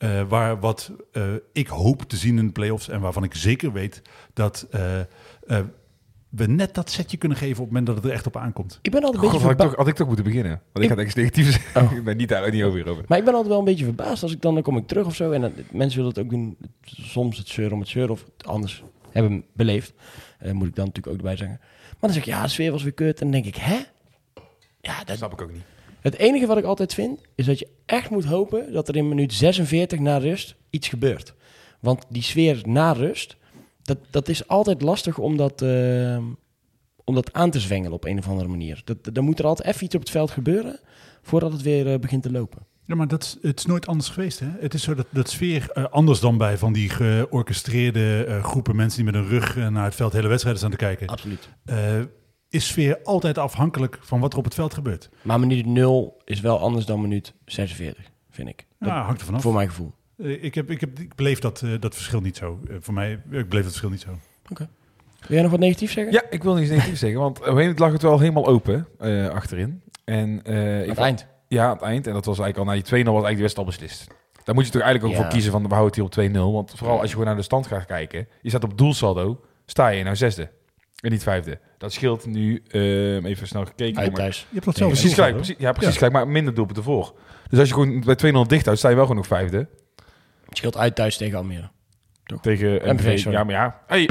[0.00, 2.88] eh, waar wat eh, ik hoop te zien in de play-offs.
[2.88, 4.02] En waarvan ik zeker weet
[4.34, 5.06] dat eh, eh,
[6.28, 8.78] we net dat setje kunnen geven op het moment dat het er echt op aankomt.
[8.82, 10.50] Ik ben altijd een beetje had, ik verba- toch, had ik toch moeten beginnen?
[10.72, 11.82] Want ik, Ik- ga het echt negatief zeggen.
[11.82, 11.92] Oh.
[11.98, 13.04] ik ben niet daar niet over hierover.
[13.08, 15.06] Maar ik ben altijd wel een beetje verbaasd als ik dan, dan kom ik terug
[15.06, 15.30] of zo.
[15.32, 18.46] En dan, mensen willen het ook doen, soms het zeuren om het zeuren of het
[18.46, 19.92] anders hebben beleefd.
[20.38, 21.58] Eh, moet ik dan natuurlijk ook erbij zeggen.
[21.60, 23.20] Maar dan zeg ik, ja, de sfeer was weer kut.
[23.20, 23.78] En dan denk ik, hè?
[24.80, 25.62] Ja, Dat dat, snap ik ook niet.
[26.00, 29.08] Het enige wat ik altijd vind, is dat je echt moet hopen dat er in
[29.08, 31.34] minuut 46 na rust iets gebeurt.
[31.80, 33.36] Want die sfeer na rust,
[33.82, 36.18] dat, dat is altijd lastig om dat, eh,
[37.04, 38.82] om dat aan te zwengelen op een of andere manier.
[38.84, 40.80] Dat, dan moet er altijd even iets op het veld gebeuren
[41.22, 42.66] voordat het weer eh, begint te lopen.
[42.86, 44.38] Ja, maar dat, is- het is nooit anders geweest.
[44.40, 44.46] Hè?
[44.60, 49.04] Het is zo dat, dat sfeer, eh, anders dan bij van die georchestreerde groepen mensen
[49.04, 51.48] die met een rug naar het veld hele wedstrijden staan te kijken, Absoluut.
[52.50, 55.08] Is sfeer altijd afhankelijk van wat er op het veld gebeurt.
[55.22, 58.66] Maar minuut 0 is wel anders dan minuut 46, vind ik.
[58.78, 59.42] Dat- Ja, hangt er vanaf.
[59.42, 59.92] Voor mijn gevoel.
[60.16, 62.60] Eh, ik, heb, ik, heb, ik beleef dat, eh, dat verschil niet zo.
[62.68, 64.08] Eh, voor mij, ik beleef dat verschil niet zo.
[64.48, 64.66] Wil
[65.28, 66.12] jij nog wat negatiefs zeggen?
[66.12, 68.46] Ja, ik wil niet negatief zeggen, want op een gegeven moment lag het wel helemaal
[68.46, 69.82] open eh, achterin.
[70.04, 71.26] En, eh, Aan het vond- eind.
[71.48, 72.06] Ja, aan het eind.
[72.06, 74.18] En dat was eigenlijk al na die 2-0 was eigenlijk de wedstrijd al beslist.
[74.44, 75.24] Daar moet je toch eigenlijk ook Ja.
[75.24, 76.52] voor kiezen van we houden het hier op 2-0.
[76.52, 78.28] Want vooral als je gewoon naar de stand gaat kijken.
[78.42, 80.50] Je staat op doelsaldo, sta je nou zesde.
[81.00, 81.58] En niet vijfde.
[81.78, 83.98] Dat scheelt nu, eh, even snel gekeken.
[84.00, 84.38] Uit maar- thuis.
[84.38, 84.92] Je hebt dat Ja, zelf.
[84.92, 85.98] precies gelijk, precies, ja, precies Ja.
[85.98, 87.14] gelijk, maar minder doelpunten voor.
[87.48, 89.68] Dus als je gewoon bij 2-0 dicht houdt, sta je wel gewoon nog vijfde.
[90.48, 91.70] Het scheelt uit thuis tegen Almere.
[92.40, 93.18] Tegen MVV, MVV.
[93.18, 93.36] sorry.
[93.38, 93.80] Ja, maar ja.
[93.86, 94.08] Hey,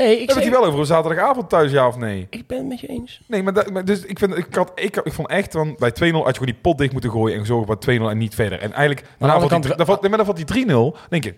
[0.00, 2.26] Nee, ik, we het hier wel over een zaterdagavond thuis, ja of nee?
[2.30, 3.20] ik ben het met je eens.
[3.26, 5.90] Nee, maar, dat, maar dus ik, vind, ik, had, ik, ik vond echt, van bij
[5.90, 8.34] 2-0 had je gewoon die pot dicht moeten gooien en zorgen voor 2-0 en niet
[8.34, 8.58] verder.
[8.58, 11.34] En eigenlijk, daarna die, dan valt, nee, maar dan valt die 3-0, denk je,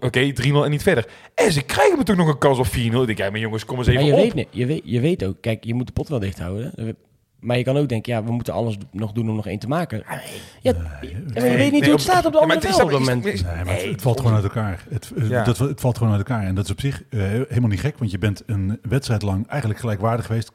[0.00, 1.06] oké, 3-0 en niet verder.
[1.34, 2.70] En ze krijgen me toch nog een kans op 4-0.
[2.70, 4.18] Ik denk, ja, maar jongens, kom eens Maar even je op.
[4.18, 6.96] weet, niet, je, weet, je weet ook, kijk, je moet de pot wel dicht houden.
[7.44, 9.68] Maar je kan ook denken, ja, we moeten alles nog doen om nog één te
[9.68, 10.02] maken.
[10.06, 10.20] Ja,
[10.60, 12.98] ja, maar je weet niet Nee, hoe het staat op de andere het op dat
[12.98, 13.24] moment.
[13.24, 14.84] Nee, maar het, nee, het valt gewoon uit elkaar.
[14.90, 15.44] Het, eh, Ja.
[15.44, 16.44] dat, het valt gewoon uit elkaar.
[16.46, 19.46] En dat is op zich eh, helemaal niet gek, want je bent een wedstrijd lang
[19.48, 20.52] eigenlijk gelijkwaardig geweest.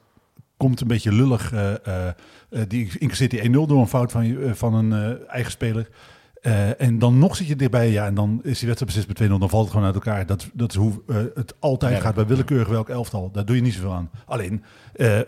[0.57, 1.51] Komt een beetje lullig.
[1.53, 2.07] eh, eh,
[2.49, 5.89] eh, die incasseert die 1-0 door een fout van, je- van een eh, eigen speler.
[6.41, 9.17] Eh, en dan nog zit je dichtbij, ja, en dan is die wedstrijd beslist met
[9.17, 10.25] 2-0, dan valt het gewoon uit elkaar.
[10.25, 11.99] Dat, dat is hoe eh, het altijd Ja.
[11.99, 13.31] gaat bij willekeurig welk elftal.
[13.31, 14.09] Daar doe je niet zoveel aan.
[14.25, 14.63] Alleen,
[14.95, 15.19] eh,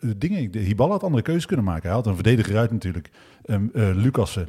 [0.00, 1.82] dingen, de Hiballa had andere keuzes kunnen maken.
[1.82, 3.10] Hij had een verdediger uit natuurlijk,
[3.44, 4.48] Ehm eh, Lucassen,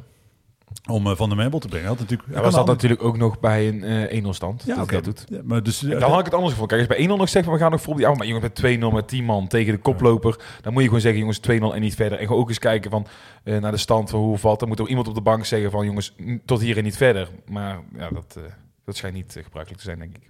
[0.90, 1.86] om eh, Van der Merbel te brengen.
[1.86, 4.62] Hij Had natuurlijk, Ja, hij was dat natuurlijk ook nog bij een eh 1-0 stand.
[4.66, 5.24] ja, dat dat doet.
[5.28, 6.76] Ja, maar dus, eh, Dan had ik het anders gevonden.
[6.76, 8.16] Kijk, als bij 1-0 nog zegt we gaan nog vol op die af.
[8.16, 10.36] Maar jongens, met 2-0 met 10 man tegen de koploper.
[10.60, 12.18] Dan moet je gewoon zeggen, jongens, 2-0 en niet verder.
[12.18, 13.06] En gewoon ook eens kijken van,
[13.44, 14.58] eh, naar de stand van hoe valt.
[14.60, 17.28] Dan moet er iemand op de bank zeggen van, jongens, tot hier en niet verder.
[17.46, 18.42] Maar ja, dat, eh,
[18.84, 20.22] dat schijnt niet eh, gebruikelijk te zijn, denk ik.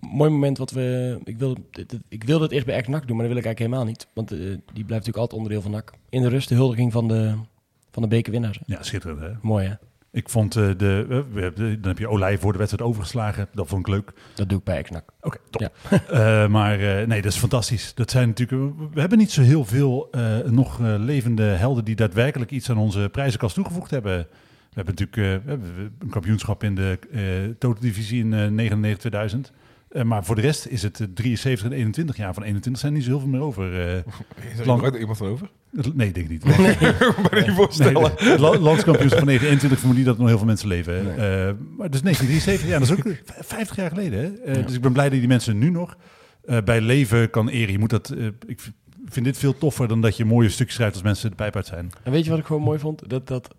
[0.00, 1.18] Mooi moment wat we...
[1.24, 1.60] Ik wilde,
[2.08, 4.06] ik wilde het eerst bij Ex NAC doen, maar dat wil ik eigenlijk helemaal niet.
[4.14, 5.92] Want eh, die blijft natuurlijk altijd onderdeel van NAC.
[6.08, 7.34] In de rust de huldiging van de,
[7.90, 8.58] van de bekerwinnaars.
[8.66, 8.74] hè.
[8.74, 9.30] ja, schitterend hè.
[9.42, 9.74] Mooi hè?
[10.12, 13.48] Ik vond eh, de, eh, we hebben- dan heb je Olij voor de wedstrijd overgeslagen.
[13.52, 14.12] Dat vond ik leuk.
[14.34, 15.04] Dat doe ik bij Ex NAC.
[15.20, 15.60] Oké, top.
[15.60, 15.70] Ja.
[16.44, 17.94] Eh, maar eh, nee, dat is fantastisch.
[17.94, 21.94] Dat zijn natuurlijk, we hebben niet zo heel veel eh, nog eh, levende helden die
[21.96, 24.16] daadwerkelijk iets aan onze prijzenkast toegevoegd hebben.
[24.18, 27.20] We hebben natuurlijk eh, we hebben een kampioenschap in de eh
[27.58, 29.38] totodivisie in eh 99-2000.
[29.88, 32.34] Eh, maar voor de rest is het eh, 73 en 21 jaar.
[32.34, 33.80] Van 21 zijn niet zo heel veel meer over.
[33.88, 33.96] eh.
[34.52, 35.50] Is er Lang- iemand van over?
[35.94, 36.44] Nee, ik denk niet.
[36.48, 36.54] Ik
[36.98, 38.12] kan me niet voorstellen.
[38.24, 40.94] Nee, landskampioenschap van 1921 vermoed niet dat nog heel veel mensen leven.
[40.94, 41.00] Hè?
[41.00, 44.18] Eh, maar dus 1973, ja, dat is ook v- 50 jaar geleden.
[44.20, 44.52] Hè?
[44.52, 45.96] Eh, Dus ik ben blij dat die mensen nu nog
[46.44, 47.72] eh, bij leven kan eren.
[47.72, 48.14] Je moet dat,
[48.46, 48.60] ik
[49.06, 51.66] vind dit veel toffer dan dat je mooie stukjes schrijft als mensen de pijp uit
[51.66, 51.90] zijn.
[52.02, 53.08] En weet je wat ik gewoon mooi vond?
[53.10, 53.54] Dat, dat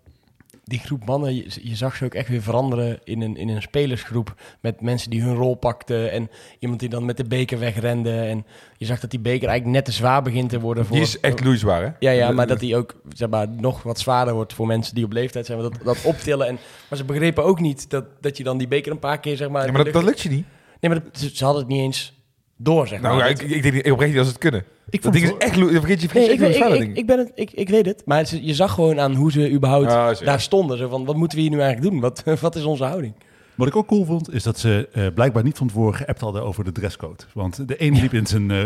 [0.72, 3.62] die groep mannen, je, je zag ze ook echt weer veranderen in een, in een
[3.62, 4.34] spelersgroep.
[4.60, 8.20] Met mensen die hun rol pakten en iemand die dan met de beker wegrende.
[8.20, 8.46] En
[8.76, 10.84] je zag dat die beker eigenlijk net te zwaar begint te worden.
[10.86, 11.90] Voor, Die is echt loeizwaar, hè?
[11.98, 15.04] Ja, ja, maar dat die ook zeg maar, nog wat zwaarder wordt voor mensen die
[15.04, 15.58] op leeftijd zijn.
[15.58, 16.46] Dat, dat optillen.
[16.46, 19.36] En, maar ze begrepen ook niet dat, dat je dan die beker een paar keer
[19.36, 19.66] zeg maar...
[19.66, 20.46] Ja, maar dat, dat lukt je niet.
[20.80, 22.12] Nee, maar dat- ze, hadden het niet eens
[22.56, 23.10] door, zeg maar.
[23.10, 24.64] Nou, ja, Dat- ik, ik denk niet- oprecht niet als ze het kunnen.
[24.90, 27.06] Ik Dat ding is echt vergeet je Nee, vergeet ik, je weet- ik, ik, ik,
[27.06, 28.02] ben het, ik, ik weet het.
[28.04, 30.78] Maar ze- je zag gewoon aan hoe ze überhaupt Ah, daar stonden.
[30.78, 32.00] Zo van, wat moeten we hier nu eigenlijk doen?
[32.00, 33.14] Wat, wat is onze houding?
[33.54, 36.42] Wat ik ook cool vond, is dat ze eh, blijkbaar niet van tevoren geappt hadden
[36.44, 37.22] over de dresscode.
[37.34, 38.64] Want de ene liep in zijn eh,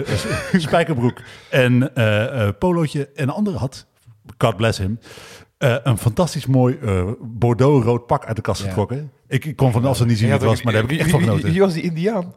[0.67, 3.09] spijkerbroek en eh eh polootje.
[3.15, 3.87] En de andere had,
[4.39, 4.99] God bless him,
[5.59, 8.69] Eh, een fantastisch mooi eh, Bordeaux-rood pak uit de kast Ja.
[8.69, 9.11] getrokken.
[9.29, 10.99] Ik, ik kon van de afstand niet zien wie het was, maar daar heb ik
[10.99, 11.51] echt van genoten.
[11.51, 12.35] Wie was die Indiaan?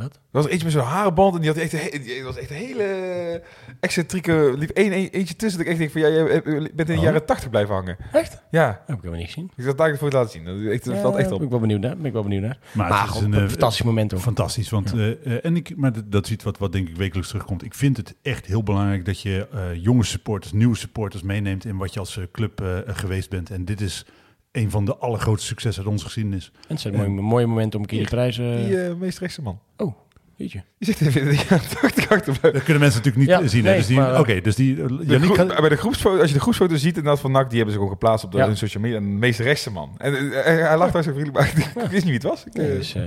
[0.00, 0.14] Wat?
[0.14, 2.56] Er was eentje met zo'n harenband en die had echt een, die was echt een
[2.56, 3.42] hele
[3.80, 4.54] excentrieke...
[4.58, 6.00] liep één, één- eentje tussen dat ik echt denk van...
[6.00, 7.02] Ja, je bent in de Oh.
[7.02, 7.96] jaren tachtig blijven hangen.
[8.12, 8.42] Echt?
[8.50, 9.50] Ja, Dat heb ik helemaal niet gezien.
[9.56, 10.44] ik zat daar voor het laten zien.
[10.44, 11.36] Dat, echt, dat valt echt op.
[11.36, 11.96] Ben ik wel benieuwd naar.
[11.96, 12.58] Ben ik wel benieuwd naar.
[12.72, 14.20] Maar, Maar, het is een een, eh, fantastisch moment hoor.
[14.20, 16.96] Fantastisch, want eh, eh, en ik, maar dat, dat is iets wat, wat denk ik
[16.96, 17.64] wekelijks terugkomt.
[17.64, 21.76] Ik vind het echt heel belangrijk dat je eh, jonge supporters, nieuwe supporters meeneemt in
[21.76, 23.50] wat je als eh, club eh, geweest bent.
[23.50, 24.06] En dit is
[24.52, 26.50] een van de allergrootste successen uit onze geschiedenis.
[26.54, 28.66] En het zijn mooie, mooie momenten om een keer die prijzen...
[28.66, 29.60] Die eh, meest rechtse man.
[29.76, 29.94] Oh,
[30.36, 30.60] weet je.
[30.78, 32.52] Die zit even achterblijven.
[32.52, 33.64] Dat kunnen mensen natuurlijk niet Ja, eh, zien.
[33.64, 33.76] hè.
[33.76, 34.82] dus die, maar- Oké, dus die...
[34.82, 37.30] eh, De Yannick groep- gaat- bij de groepsfoto, als je de groepsfoto ziet inderdaad van
[37.32, 38.46] NAC, die hebben ze gewoon geplaatst op de Ja.
[38.46, 38.96] hun social media.
[38.98, 39.94] En de meest rechtse man.
[39.98, 41.64] En eh, hij, lacht daar zo vriendelijk bij.
[41.84, 42.44] Ik wist niet wie het was.
[42.44, 43.02] Ik, eh, Nee, dus, eh,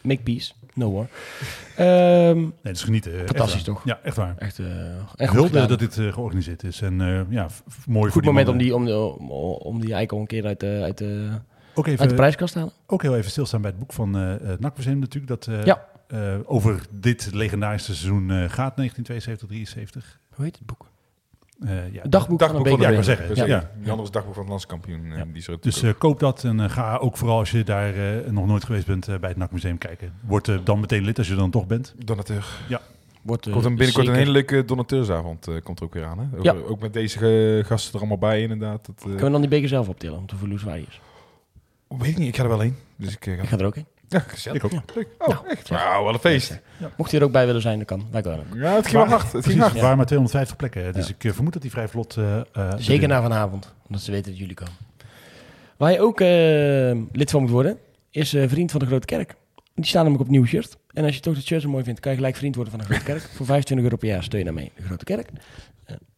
[0.00, 0.52] make peace.
[0.78, 1.06] No war.
[1.76, 3.12] Ehm, nee, dus genieten.
[3.12, 3.84] eh, Fantastisch, toch?
[3.84, 4.34] Ja, echt waar.
[4.38, 4.66] echt, eh
[5.16, 6.80] echt goed Hulde dat dit eh, georganiseerd is.
[6.80, 7.46] En eh, ja,
[7.86, 10.46] mooi voor Goed die moment om die, om, de, om, om die eikel een keer
[10.46, 11.28] uit de, uit de,
[11.74, 12.74] Ook uit de even, prijskast te halen.
[12.86, 15.44] ook heel even stilstaan bij het boek van eh het NAC Museum natuurlijk.
[15.44, 15.84] Dat eh, Ja.
[16.08, 20.18] eh, over dit legendarische seizoen eh, gaat, 1972-73.
[20.34, 20.86] Hoe heet het boek?
[21.64, 22.80] Eh, ja, dagboek, van een van.
[22.80, 23.44] Ja, de zeggen, Dus, ja.
[23.46, 23.70] ja.
[23.82, 23.96] Ja.
[24.02, 25.04] Is dagboek van het landskampioen.
[25.12, 25.24] eh, Ja.
[25.24, 27.94] Die is er Dus eh, koop dat en eh, ga ook vooral als je daar
[27.94, 30.12] eh, nog nooit geweest bent eh, bij het NAC Museum kijken.
[30.26, 31.94] Word eh, dan meteen lid als je dan toch bent.
[32.04, 32.46] donateur.
[33.22, 36.04] Wordt, eh, Komt een binnenkort zeker- een hele leuke donateursavond eh, komt er ook weer
[36.04, 36.18] aan.
[36.18, 36.24] Hè?
[36.38, 36.52] Ook, Ja.
[36.52, 37.18] ook met deze
[37.58, 38.86] eh, gasten er allemaal bij inderdaad.
[38.86, 40.86] Dat, eh, Kunnen we dan die beker zelf optillen om te voelen hoe zwaar die
[40.88, 41.00] is?
[41.88, 42.76] Weet ik niet, ik ga er wel heen.
[42.96, 43.42] Dus ik, eh, ga...
[43.42, 43.86] Ik ga er ook in.
[44.08, 44.56] Ja, gezellig.
[44.62, 44.70] Ik ook.
[44.72, 44.82] Ja.
[44.94, 45.08] Leuk.
[45.18, 45.68] Oh, Nou, echt?
[45.68, 46.60] Wauw, wat een feest.
[46.96, 48.06] Mocht je er ook bij willen zijn, dan kan.
[48.10, 48.46] Wij kunnen ook.
[48.56, 49.32] Ja, het ging wel hard.
[49.32, 49.80] Het ging hard.
[49.80, 50.92] waren maar 250 plekken.
[50.92, 51.14] Dus Ja.
[51.14, 52.16] ik eh, vermoed dat die vrij vlot...
[52.16, 54.72] eh, eh, Zeker na vanavond, omdat ze weten dat jullie komen.
[55.76, 57.78] Waar je ook eh, lid van moet worden,
[58.10, 59.34] is eh, vriend van de Grote Kerk.
[59.74, 60.76] Die staan namelijk op nieuw shirt.
[60.92, 62.82] En als je toch het shirt zo mooi vindt, kan je gelijk vriend worden van
[62.82, 63.20] de Grote Kerk.
[63.36, 65.28] Voor 25 euro per jaar steun je daarmee de Grote Kerk.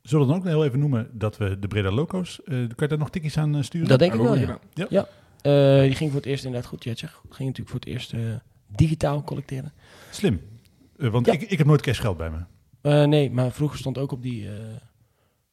[0.02, 2.40] Zullen we dan ook heel even noemen dat we de Breda Loco's...
[2.44, 3.88] eh, kan je daar nog tikkies aan sturen?
[3.88, 4.58] Dat denk ik Ook wel, gedaan.
[4.88, 5.06] ja.
[5.42, 7.00] Eh, die ging voor het eerst inderdaad goed, zegt.
[7.12, 8.20] Ging natuurlijk voor het eerst eh,
[8.76, 9.72] digitaal collecteren.
[10.10, 10.40] Slim.
[10.98, 11.32] Eh, want Ja.
[11.32, 12.38] ik, ik heb nooit cash geld bij me.
[12.80, 14.54] Eh, nee, maar vroeger stond ook op die eh,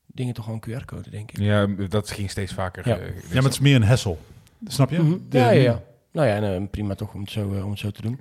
[0.05, 1.37] dingen toch gewoon QR-code, denk ik.
[1.39, 2.87] Ja, dat ging steeds vaker.
[2.87, 2.95] Ja.
[2.95, 4.19] Ja, maar het is meer een hassel.
[4.67, 4.99] Snap je?
[4.99, 5.17] Mhm.
[5.29, 5.81] De- ja, ja, ja.
[6.11, 8.19] Nou ja, en, prima toch om het zo, om het zo te doen.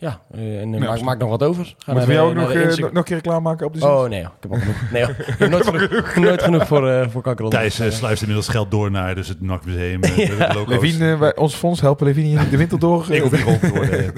[0.00, 1.74] Ja, eh, en eh, Ja, maak, nog wat over.
[1.78, 2.54] Ga Moeten we jou ook nog,
[2.94, 4.90] een keer reclame maken op de Oh nee, ik heb al genoeg.
[4.92, 7.48] Nee, ik heb nooit genoeg, nooit genoeg voor, eh voor kanker.
[7.48, 10.00] Thijs eh, sluist inmiddels geld door naar dus het NAC Museum.
[10.66, 13.06] Levine, eh, wij- ons fonds helpen Levine in de winter door.
[13.12, 14.12] Ik hoef niet geholpen te worden.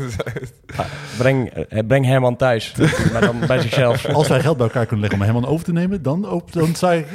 [1.18, 2.74] breng, eh, breng Herman thuis,
[3.12, 4.06] maar dan bij zichzelf.
[4.06, 6.52] Als wij geld bij elkaar kunnen leggen om hem helemaal over te nemen, dan, op,
[6.52, 7.06] dan zou ik...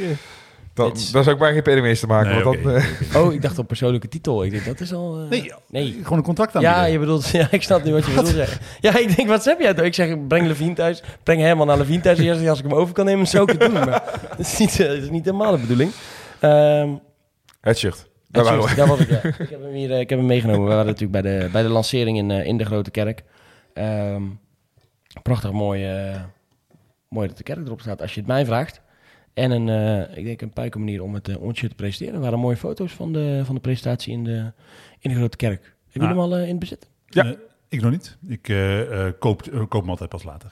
[0.76, 2.32] Dan, Dit is- ik maar geen PDM's maken.
[2.36, 3.16] nee, want dan, eh.
[3.16, 4.44] Oh, ik dacht op persoonlijke titel.
[4.44, 5.20] Ik denk, dat is al...
[5.22, 6.00] eh, Nee, nee.
[6.04, 6.92] gewoon een contract Ja, aanbieden.
[6.92, 8.28] je bedoelt, ja, ik snap nu wat je bedoelt.
[8.34, 8.62] zeggen.
[8.80, 9.72] Ja, ik denk, wat heb jij?
[9.74, 11.04] Ik zeg, breng Levine thuis.
[11.24, 12.20] Breng Herman naar Levine thuis.
[12.20, 13.74] Eerst als ik hem over kan nemen, zou ik het doen.
[13.74, 15.92] Maar dat is niet, eh, dat is niet helemaal de bedoeling.
[16.40, 16.90] Ehm
[17.62, 18.08] het shirt.
[18.28, 18.66] Daar Het waren we.
[18.68, 19.44] shirt, daar was ik, ja.
[19.44, 20.62] ik heb hem hier eh, ik heb hem meegenomen.
[20.64, 23.24] We waren natuurlijk bij de, bij de lancering in, in de Grote Kerk.
[23.74, 24.22] Ehm,
[25.24, 25.88] prachtig mooi,
[27.10, 28.82] mooi dat de kerk erop staat, als je het mij vraagt.
[29.36, 32.14] En een, eh, ik denk een puike manier om het, shirt te presenteren.
[32.14, 34.52] Er waren mooie foto's van de, van de presentatie in de,
[35.00, 35.64] in de Grote Kerk.
[35.64, 36.08] Heb je Ah.
[36.08, 36.90] hem al eh, in bezit?
[37.06, 37.36] Ja.
[37.70, 38.18] Ik nog niet.
[38.28, 40.52] Ik eh, eh, koop, koop hem altijd pas later.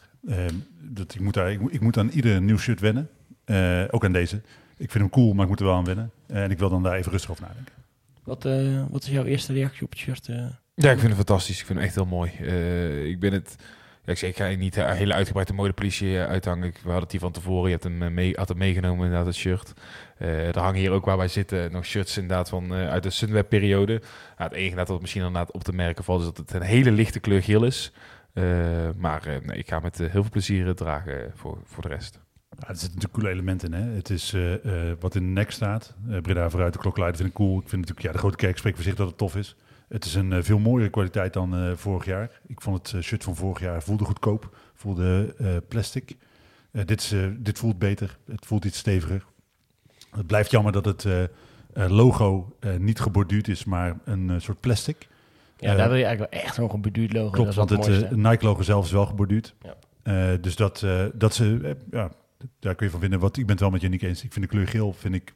[0.81, 3.09] Dat, ik, moet daar, ik, moet- ik moet aan ieder nieuw shirt wennen.
[3.45, 4.35] Eh, ook aan deze.
[4.77, 6.11] Ik vind hem cool, maar ik moet er wel aan wennen.
[6.27, 7.73] En ik wil dan daar even rustig over nadenken.
[8.23, 10.25] Wat, eh, wat is jouw eerste reactie op het shirt?
[10.75, 11.59] Ja, ik vind het fantastisch.
[11.59, 12.31] Ik vind hem echt heel mooi.
[12.39, 13.55] Eh, ik ben het...
[14.05, 16.67] Ik, zeg, ik ga niet een hele uitgebreide modepolitie eh, uithangen.
[16.67, 17.63] Ik- We hadden hier van tevoren.
[17.65, 19.73] Je hebt hem eh, mee, had hem meegenomen, inderdaad, het shirt.
[20.17, 23.09] Eh, er hangen hier ook waar wij zitten nog shirts inderdaad van, eh, uit de
[23.09, 24.01] Sunweb-periode.
[24.37, 26.19] Ja, het enige wat misschien inderdaad op te merken valt...
[26.19, 27.93] is dat het een hele lichte kleur geel is.
[28.33, 28.43] Eh,
[28.97, 31.89] maar eh, nee, ik ga met eh, heel veel plezier eh, dragen voor, voor de
[31.89, 32.19] rest.
[32.49, 33.81] Er zitten natuurlijk coole elementen in.
[33.81, 33.89] Hè?
[33.95, 34.53] Het is eh,
[34.89, 35.93] eh, wat in de nek staat.
[36.09, 37.59] Eh Breda vooruit, de klokluider vind ik cool.
[37.59, 39.55] Ik vind natuurlijk, ja, de grote kerk spreekt voor zich dat het tof is.
[39.93, 42.41] Het is een eh, veel mooiere kwaliteit dan eh, vorig jaar.
[42.47, 44.57] Ik vond het eh, shirt van vorig jaar voelde goedkoop.
[44.73, 45.35] Voelde
[45.67, 46.17] plastic.
[46.71, 48.17] Dit, is, dit voelt beter.
[48.25, 49.25] Het voelt iets steviger.
[50.09, 51.07] Het blijft jammer dat het
[51.73, 55.07] logo niet geborduurd is, maar een soort plastic.
[55.57, 57.31] Ja, daar wil je eigenlijk wel echt zo'n gebeduurd logo.
[57.31, 58.15] Klopt, dat want het.
[58.15, 59.55] Nike-logo zelf is wel geborduurd.
[60.03, 60.37] Ja.
[60.37, 62.11] Dus dat, dat ze, ja,
[62.59, 63.19] daar kun je van vinden.
[63.19, 64.23] Wat, ik ben het wel met je niet eens.
[64.23, 65.33] Ik vind de kleur geel vind ik,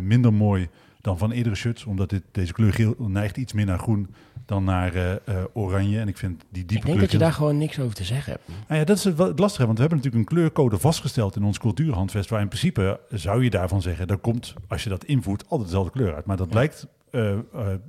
[0.00, 0.68] minder mooi
[1.06, 1.84] dan van eerdere shirts.
[1.84, 4.08] Omdat dit, deze kleur geel neigt iets meer naar groen
[4.46, 6.00] dan naar eh, eh, oranje.
[6.00, 8.04] En ik vind die diepe ik denk kleur dat je daar gewoon niks over te
[8.04, 8.48] zeggen hebt.
[8.68, 11.58] nou ja, dat is het lastige, want we hebben natuurlijk een kleurcode vastgesteld in ons
[11.58, 15.68] cultuurhandvest, waar in principe zou je daarvan zeggen, er komt, als je dat invoert, altijd
[15.68, 16.26] dezelfde kleur uit.
[16.26, 17.34] Maar dat blijkt eh,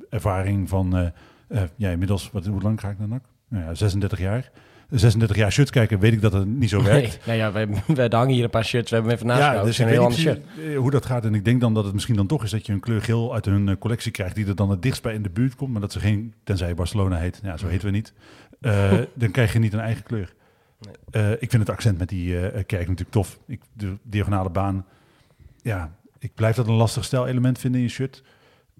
[0.09, 1.11] ervaring van,
[1.75, 3.23] ja, inmiddels, wat, hoe lang ga ik naar NAC?
[3.47, 4.51] Nou ja, 36 jaar.
[4.89, 7.25] 36 jaar shirts kijken, weet ik dat het niet zo Nee, werkt.
[7.25, 8.89] nou ja, we, we, er hangen hier een paar shirts.
[8.89, 9.65] We hebben even nagehouden.
[9.65, 10.69] dus het ik weet niet ander shirt.
[10.73, 11.25] eh, hoe dat gaat.
[11.25, 13.33] En ik denk dan dat het misschien dan toch is dat je een kleur geel
[13.33, 15.71] uit hun eh, collectie krijgt, die er dan het dichtst bij in de buurt komt,
[15.71, 18.13] maar dat ze geen, tenzij Barcelona heet, ja, zo heten we niet,
[18.61, 20.33] eh, dan krijg je niet een eigen kleur.
[21.11, 21.39] Nee.
[21.39, 23.39] Ik vind het accent met die eh, kerk natuurlijk tof.
[23.47, 24.85] Ik, de diagonale baan,
[25.61, 28.23] ja, ik blijf dat een lastig stijlelement vinden in je shirt.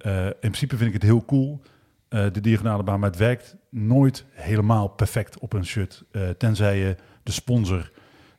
[0.03, 1.61] In principe vind ik het heel cool,
[2.09, 6.77] eh, de diagonale baan, maar het werkt nooit helemaal perfect op een shirt, eh, tenzij
[6.77, 7.91] je de sponsor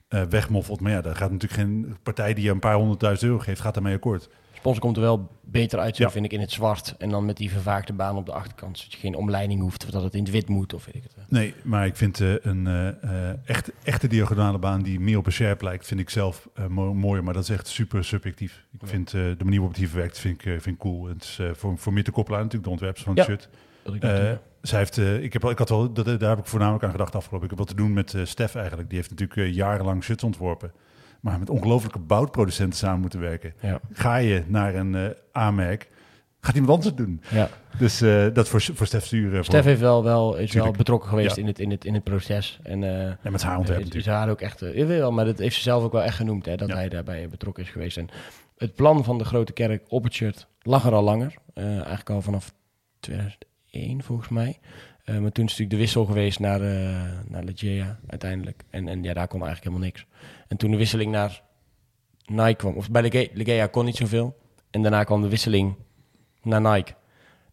[0.09, 0.81] eh, wegmoffelt.
[0.81, 3.75] Maar ja, daar gaat natuurlijk geen partij die je een paar honderdduizend euro geeft, gaat
[3.75, 4.29] daarmee akkoord.
[4.59, 6.11] Sponsor komt er wel beter uit, Ja.
[6.11, 6.95] vind ik, in het zwart.
[6.99, 8.79] En dan met die vervaagde baan op de achterkant.
[8.79, 9.85] Zodat je geen omleiding hoeft.
[9.85, 11.13] Of dat het in het wit moet, of weet ik het.
[11.31, 15.27] Nee, maar ik vind eh, een eh, eh, echt, echte diagonale baan die meer op
[15.27, 17.25] een sjerp lijkt, vind ik zelf mo- mooier.
[17.25, 18.65] Maar dat is echt super subjectief.
[18.73, 18.87] Ik Ja.
[18.87, 21.07] vind de manier waarop het hier verwerkt, vind ik, vind ik cool.
[21.09, 23.33] Het is voor, voor meer te koppelen aan natuurlijk de ontwerpers van het Ja.
[23.33, 23.49] shirt.
[24.01, 26.91] Dat zij heeft, ik, heb, al- ik had wel, dat, daar heb ik voornamelijk aan
[26.91, 27.45] gedacht afgelopen.
[27.45, 28.89] Ik heb wat te doen met eh Stef eigenlijk.
[28.89, 30.73] Die heeft natuurlijk jarenlang shirts ontworpen.
[31.21, 33.55] Maar met ongelofelijke boutproducenten samen moeten werken.
[33.61, 33.81] ja.
[33.93, 35.89] Ga je naar een aanmerk,
[36.41, 37.23] gaat iemand anders het doen.
[37.31, 37.49] ja.
[37.79, 39.45] Dus eh, dat voor, voor Stef sturen.
[39.45, 41.43] Stef heeft wel, wel, is wel betrokken geweest Ja.
[41.43, 42.59] in, het, in, het, in het proces.
[42.63, 44.23] En eh Ja, met haar ontwerp is, is natuurlijk.
[44.23, 44.63] haar ook echt...
[44.63, 46.47] eh, jawel, maar dat heeft ze zelf ook wel echt genoemd.
[46.47, 46.75] Hè, dat Ja.
[46.75, 47.97] hij daarbij betrokken is geweest.
[47.97, 48.09] En
[48.57, 51.35] het plan van de Grote Kerk op het shirt lag er al langer.
[51.55, 52.53] Eigenlijk al vanaf
[53.71, 54.59] 2001 volgens mij.
[55.05, 58.65] Eh, maar toen is natuurlijk de wissel geweest naar, eh naar Legea uiteindelijk.
[58.71, 60.07] En, en ja, daar kon eigenlijk helemaal niks.
[60.49, 61.43] En toen de wisseling naar
[62.25, 64.37] Nike kwam, of bij Legea, Legea kon niet zoveel.
[64.71, 65.75] En daarna kwam de wisseling
[66.43, 66.93] naar Nike.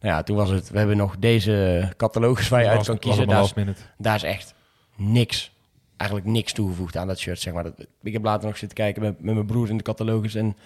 [0.00, 3.28] Nou ja, toen was het, we hebben nog deze catalogus waar je uit kan kiezen.
[3.28, 3.52] Daar is,
[3.98, 4.54] daar is echt
[4.96, 5.52] niks,
[5.96, 7.62] eigenlijk niks toegevoegd aan dat shirt, zeg maar.
[7.62, 10.56] Dat, ik heb later nog zitten kijken met, met mijn broer in de catalogus en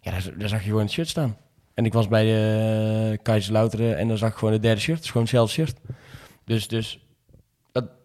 [0.00, 1.36] ja, daar, daar zag je gewoon het shirt staan.
[1.78, 4.96] En ik was bij de uh, Kaiserslauteren en dan zag ik gewoon het derde shirt.
[4.96, 5.76] Het is gewoon hetzelfde shirt.
[6.44, 7.00] Dus, dus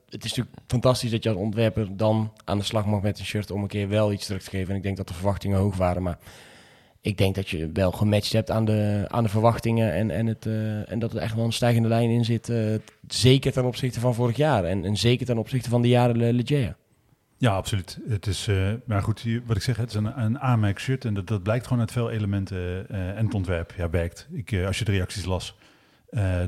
[0.09, 3.25] het is natuurlijk fantastisch dat je als ontwerper dan aan de slag mag met een
[3.25, 4.69] shirt om een keer wel iets terug te geven.
[4.69, 6.17] En ik denk dat de verwachtingen hoog waren, maar
[7.01, 10.45] ik denk dat je wel gematcht hebt aan de, aan de verwachtingen en, en, het,
[10.45, 12.49] eh, en dat er echt wel een stijgende lijn in zit.
[12.49, 12.57] eh,
[13.07, 16.31] zeker ten opzichte van vorig jaar en, en zeker ten opzichte van de jaren Le-
[16.31, 16.75] Legea.
[17.43, 17.99] Ja, absoluut.
[18.07, 21.05] Het is, eh, maar goed, hier- wat ik zeg, het is een, een aanmerk shirt
[21.05, 24.27] en dat, dat blijkt gewoon uit veel elementen eh, en het ontwerp ja, werkt.
[24.31, 25.57] Ik, eh, als je de reacties las,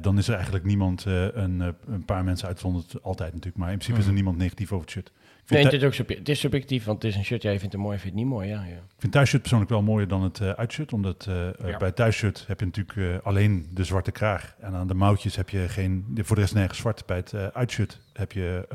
[0.01, 3.97] dan is er eigenlijk niemand, een, een paar mensen uitzonderd altijd natuurlijk, maar in principe
[3.97, 4.15] is er Mhm.
[4.15, 5.11] niemand negatief over het shirt.
[5.47, 7.41] Nee, vind, het is ook subje- het is subjectief, want het is een shirt.
[7.41, 8.47] Ja, je vindt het mooi, vindt het niet mooi.
[8.49, 8.75] Ja, ja.
[8.75, 10.93] Ik vind thuisshirt persoonlijk wel mooier dan het eh uitshirt.
[10.93, 11.35] Omdat eh,
[11.69, 11.77] Ja.
[11.77, 14.55] bij het thuisshirt heb je natuurlijk alleen de zwarte kraag.
[14.59, 17.05] En aan de mouwtjes heb je geen, voor de rest nergens zwart.
[17.05, 18.67] Bij het uitshirt heb je,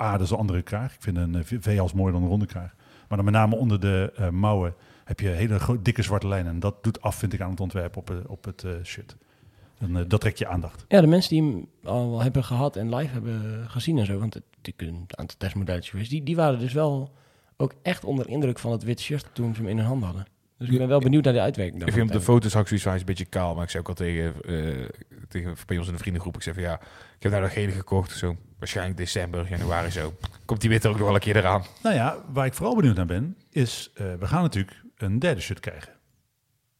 [0.00, 0.94] A, dat is een andere kraag.
[0.94, 2.74] Ik vind een V- V-hals mooier dan een ronde kraag.
[3.08, 6.52] Maar dan met name onder de mouwen heb je hele dikke zwarte lijnen.
[6.52, 9.16] En dat doet af, vind ik, aan het ontwerp op, op het shirt.
[9.80, 10.84] En eh, dat trekt je aandacht.
[10.88, 14.34] ja, de mensen die hem al hebben gehad en live hebben gezien en zo, want
[14.34, 17.14] het is een aantal testmodelletjes geweest, die, die waren dus wel
[17.56, 20.26] ook echt onder indruk van het witte shirt toen ze hem in hun handen hadden.
[20.60, 21.86] Dus ik ben wel benieuwd naar de uitwerking.
[21.86, 23.54] Ik vind op de foto's zag ik zoiets van, hij is een beetje kaal.
[23.54, 24.88] Maar ik zei ook al tegen, eh,
[25.28, 26.36] tegen bij ons in de vriendengroep.
[26.36, 26.74] Ik zei van ja,
[27.16, 28.16] ik heb daar nog gele gekocht.
[28.16, 30.14] Zo, waarschijnlijk december, januari zo.
[30.44, 31.64] Komt die witte ook nog wel een keer eraan.
[31.82, 35.40] Nou ja, waar ik vooral benieuwd naar ben, is eh, we gaan natuurlijk een derde
[35.40, 35.92] shirt krijgen.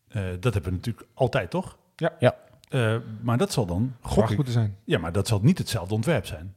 [0.08, 1.78] Eh, dat hebben we natuurlijk altijd, toch?
[1.96, 2.16] Ja.
[2.18, 2.36] Ja.
[2.70, 4.76] Eh, maar dat zal dan, gok moeten zijn.
[4.84, 6.54] ja, maar dat zal niet hetzelfde ontwerp zijn.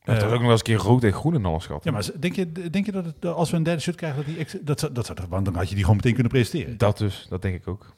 [0.00, 1.84] Hij heeft Eh, ook nog wel eens een keer rood en groen en alles gehad.
[1.84, 4.18] ja, maar denk je, denk je dat het, dat als we een derde shirt krijgen,
[4.18, 6.12] dat die, ex- dat, zou- dat zou toch, want dan had je die gewoon meteen
[6.14, 6.78] kunnen presenteren.
[6.78, 7.94] Dat dus, dat denk ik ook.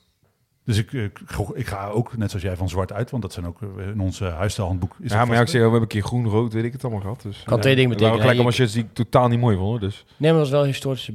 [0.64, 1.05] Dus ik, eh,
[1.55, 4.00] ik, ga ook, net zoals jij, van zwart uit, want dat zijn ook eh, in
[4.00, 4.96] ons uh, huisstijlhandboek.
[5.00, 6.72] Is ja, dat maar ja, ik zeg, we hebben een keer groen, rood, weet ik
[6.72, 7.22] het allemaal gehad.
[7.22, 7.42] Dus.
[7.42, 8.18] Kan twee dingen betekenen.
[8.18, 9.68] gelijk allemaal shirts die ik totaal niet mooi vond.
[9.68, 10.05] hoor, Dus.
[10.16, 11.14] Nee, maar dat was wel een historische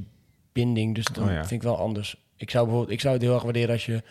[0.52, 1.38] binding, dus dat Oh ja.
[1.40, 2.26] vind ik wel anders.
[2.36, 4.02] Ik zou bijvoorbeeld, ik zou het heel erg waarderen als je eh,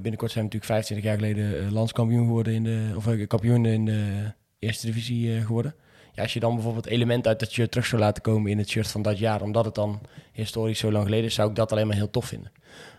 [0.00, 3.66] binnenkort zijn we natuurlijk 25 jaar geleden eh, landskampioen geworden in de of eh, kampioen
[3.66, 5.74] in de eerste divisie eh, geworden.
[6.12, 8.68] Ja, als je dan bijvoorbeeld element uit dat shirt terug zou laten komen in het
[8.68, 10.00] shirt van dat jaar, omdat het dan
[10.32, 12.52] historisch zo lang geleden is, zou ik dat alleen maar heel tof vinden.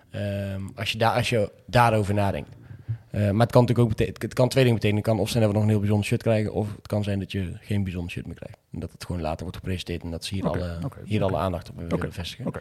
[0.10, 2.50] Ehm, als, je daar, als je daarover nadenkt.
[3.12, 5.04] Maar het kan natuurlijk ook betekenen, het kan twee dingen betekenen.
[5.04, 7.04] Het kan of zijn dat we nog een heel bijzonder shirt krijgen, of het kan
[7.04, 8.58] zijn dat je geen bijzonder shirt meer krijgt.
[8.72, 11.70] En dat het gewoon later wordt gepresenteerd en dat ze hier, alle, hier alle aandacht
[11.70, 12.54] op willen vestigen.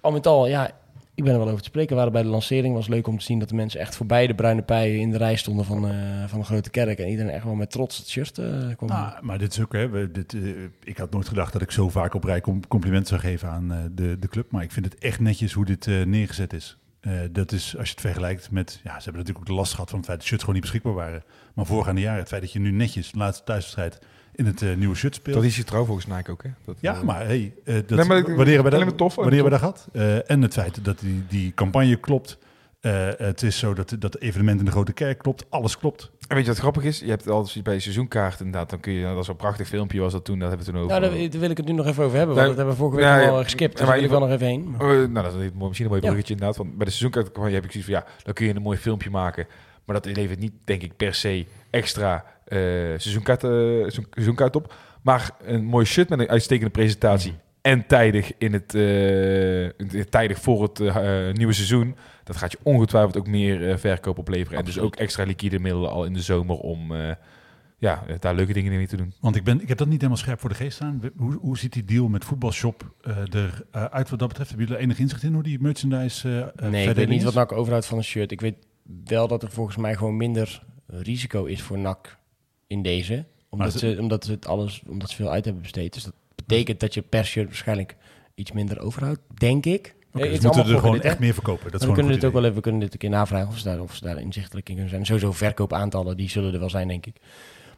[0.00, 0.70] Al met al, ja,
[1.14, 1.90] ik ben er wel over te spreken.
[1.90, 2.74] We waren bij de lancering.
[2.74, 5.16] was leuk om te zien dat de mensen echt voorbij de bruine pijen in de
[5.18, 6.98] rij stonden van, eh, van de grote kerk.
[6.98, 8.46] En iedereen echt wel met trots het shirt eh
[8.76, 8.88] kwam.
[8.88, 10.40] Nou, maar dit is ook, hè, dit, eh,
[10.84, 13.90] ik had nooit gedacht dat ik zo vaak op rij com- complimenten zou geven aan
[13.94, 14.50] de, de club.
[14.50, 16.78] Maar ik vind het echt netjes hoe dit neergezet is.
[17.32, 19.88] Dat is, als je het vergelijkt met, ja, ze hebben natuurlijk ook de last gehad
[19.90, 21.24] van het feit dat shirts gewoon niet beschikbaar waren.
[21.54, 23.98] Maar voorgaande jaren, het feit dat je nu netjes, laatste thuiswedstrijd,
[24.34, 25.36] in het eh, nieuwe shirt speelt.
[25.36, 26.50] Dat is je trouw volgens Nike ook, hè?
[26.64, 29.50] Dat, Ja, eh, maar hey, eh, dat, Nee, maar hebben we dat, tof, hebben we
[29.50, 29.88] dat gehad?
[29.92, 32.38] Eh, en het feit dat die, die campagne klopt.
[32.80, 35.44] Eh, het is zo dat, dat het evenement in de Grote Kerk klopt.
[35.48, 36.10] Alles klopt.
[36.28, 36.98] En weet je wat grappig is?
[36.98, 40.12] Je hebt altijd bij seizoenkaart inderdaad, dan kun je, dat was een prachtig filmpje was
[40.12, 41.00] dat toen, dat hebben we toen over.
[41.00, 42.74] Nou, daar, daar wil ik het nu nog even over hebben, want Nou, dat hebben
[42.74, 43.28] we vorige week ja, ja.
[43.28, 43.70] al eh, geskipt.
[43.70, 44.70] Dus Maar daar wil ik wel nog even heen.
[44.70, 46.06] maar- Oh, nou, dat is een- misschien een mooi Ja.
[46.08, 46.56] bruggetje inderdaad.
[46.56, 49.10] Want bij de seizoenkaart heb ik zoiets van, ja, dan kun je een mooi filmpje
[49.10, 49.46] maken.
[49.84, 52.24] Maar dat levert niet, denk ik, per se extra
[52.98, 54.74] seizoenkaart, eh, seizoen- seizoenkaart op.
[55.02, 57.34] Maar een mooi shirt met een uitstekende presentatie.
[57.60, 61.96] En tijdig, in het, eh, in- tijdig voor het eh, eh, nieuwe seizoen.
[62.24, 64.58] Dat gaat je ongetwijfeld ook meer eh, verkoop opleveren.
[64.58, 67.10] En dus ook extra liquide middelen al in de zomer om eh,
[67.78, 69.12] ja, daar leuke dingen mee te doen.
[69.20, 71.00] Want ik, ben, ik heb dat niet helemaal scherp voor de geest staan.
[71.16, 73.16] Hoe, hoe ziet die deal met voetbalshop eh
[73.72, 74.48] eruit wat dat betreft?
[74.50, 77.18] Hebben jullie er enig inzicht in hoe die merchandise eh, eh, Nee, ik weet niet
[77.18, 77.24] is?
[77.24, 78.30] wat NAC overhoudt van een shirt.
[78.32, 78.56] Ik weet
[79.04, 82.18] wel dat er volgens mij gewoon minder risico is voor NAC
[82.74, 83.24] in deze.
[83.48, 85.94] Omdat, ze, omdat, ze het alles, omdat ze veel uit hebben besteed.
[85.94, 87.96] Dus dat betekent dat je per shirt waarschijnlijk
[88.34, 89.94] iets minder overhoudt, denk ik.
[90.12, 91.72] Oké, Eh, dus het is moeten we er gewoon echt meer verkopen.
[91.72, 93.58] Dat is we kunnen dit ook wel even, we kunnen dit een keer navragen of
[93.58, 95.06] ze daar, of ze daar inzichtelijk in kunnen zijn.
[95.06, 97.16] Sowieso verkoopaantallen, die zullen er wel zijn, denk ik.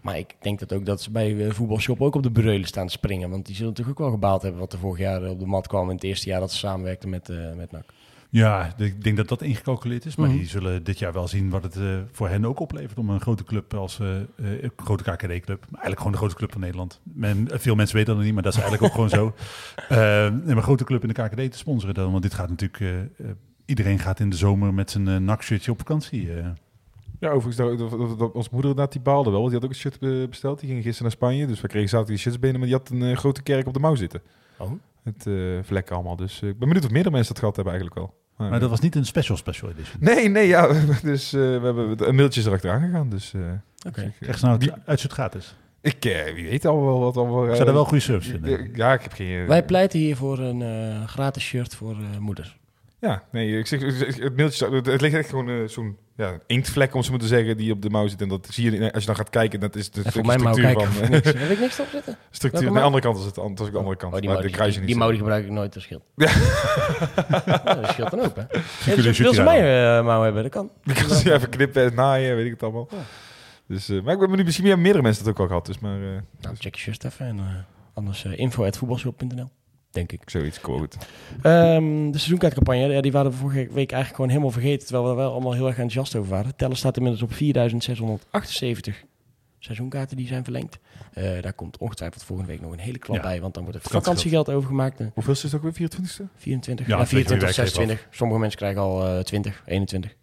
[0.00, 2.86] Maar ik denk dat ook dat ze bij eh, voetbalshop ook op de breulen staan
[2.86, 3.30] te springen.
[3.30, 5.66] Want die zullen natuurlijk ook wel gebaald hebben wat er vorig jaar op de mat
[5.66, 7.92] kwam in het eerste jaar dat ze samenwerkten met, eh met NAC.
[8.36, 10.16] Ja, ik denk dat dat ingecalculeerd is.
[10.16, 10.36] Maar Mhm.
[10.36, 13.20] die zullen dit jaar wel zien wat het eh, voor hen ook oplevert om een
[13.20, 15.62] grote club als eh, eh, een grote KKD-club.
[15.64, 17.00] Eigenlijk gewoon de grootste club van Nederland.
[17.02, 19.34] Men, veel mensen weten dat nog niet, maar dat is eigenlijk ook gewoon zo.
[20.50, 22.10] Een grote club in de KKD te sponsoren dan.
[22.10, 23.08] Want dit gaat natuurlijk...
[23.64, 26.32] iedereen gaat in de zomer met zijn uh, NAC-shirtje op vakantie.
[26.34, 26.46] eh.
[27.20, 29.38] Ja, overigens, dat, dat, dat- dat- onze moeder inderdaad, die baalde wel.
[29.40, 30.60] want Die had ook een shirt besteld.
[30.60, 31.46] Die ging gisteren naar Spanje.
[31.46, 32.60] Dus we kregen zaterdag die shirts binnen.
[32.60, 34.22] Maar die had een grote kerk op de mouw zitten.
[34.58, 34.70] Oh.
[35.02, 36.16] Het eh vlekken allemaal.
[36.16, 38.24] Dus ik ben benieuwd of meerdere mensen dat gehad hebben eigenlijk wel.
[38.36, 39.96] Maar, Maar dat was niet een special special edition.
[40.00, 40.66] Nee, nee, ja.
[41.02, 43.08] Dus eh, we hebben een mailtje erachteraan gegaan.
[43.08, 45.54] Dus eh, Krijg ze nou Wie- het gratis?
[45.80, 47.42] ik eh, wie weet al wel wat al wel.
[47.44, 48.70] Ik eh, zou daar wel goede service vinden.
[48.74, 49.46] Ja, ik heb geen...
[49.46, 52.56] Wij pleiten hier voor een eh, gratis shirt voor eh, moeders.
[53.06, 56.38] Ja, nee, ik zeg, het mailtje, staat- het, het ligt echt gewoon eh, zo'n ja,
[56.46, 58.20] inktvlek, om maar te zeggen, die op de mouw zit.
[58.20, 60.64] En dat zie je, als je dan gaat kijken, dat is de mij maar structuur
[60.64, 61.02] kijken van...
[61.02, 61.26] eh, niks.
[61.26, 62.16] Heb ik niks op zitten?
[62.30, 64.14] structuur, aan de andere kant is het, dat is ook de andere kant.
[64.14, 66.02] Oh, die waar mouw die, die, niet die mouw die gebruik ik nooit, dat scheelt.
[66.16, 66.30] Ja.
[67.64, 68.42] Ja, dat scheelt dan ook, hè?
[69.02, 70.42] Ja, wil ze mij eh, mouw hebben?
[70.42, 70.70] Dat kan.
[70.84, 72.88] Ik kan ze even knippen en naaien, weet ik het allemaal.
[73.68, 75.66] Dus, eh, maar ik ben benieuwd, misschien hebben meerdere mensen dat ook al gehad.
[75.66, 77.44] Dus maar, eh, Nou, check je shirt even en eh,
[77.94, 79.50] anders uh, info.voetbalshop.nl,
[79.96, 80.30] denk ik.
[80.30, 80.96] zoiets, quote.
[81.42, 84.86] Ehm, de seizoenkaartcampagne, ja, die waren we vorige week eigenlijk gewoon helemaal vergeten.
[84.86, 86.56] Terwijl we er wel allemaal heel erg enthousiast over waren.
[86.56, 89.04] Tellen staat inmiddels op 4678
[89.58, 90.78] seizoenkaarten die zijn verlengd.
[91.12, 93.40] Eh, daar komt ongetwijfeld volgende week nog een hele klap Ja, bij.
[93.40, 94.50] Want dan wordt het vakantiegeld.
[94.50, 95.00] overgemaakt.
[95.00, 96.22] eh, Hoeveel is het ook weer, 24e?
[96.36, 98.06] 24, Ja, ja, het ligt 24 weer of werkgever 26.
[98.10, 100.14] Sommige mensen krijgen al eh 20, 21.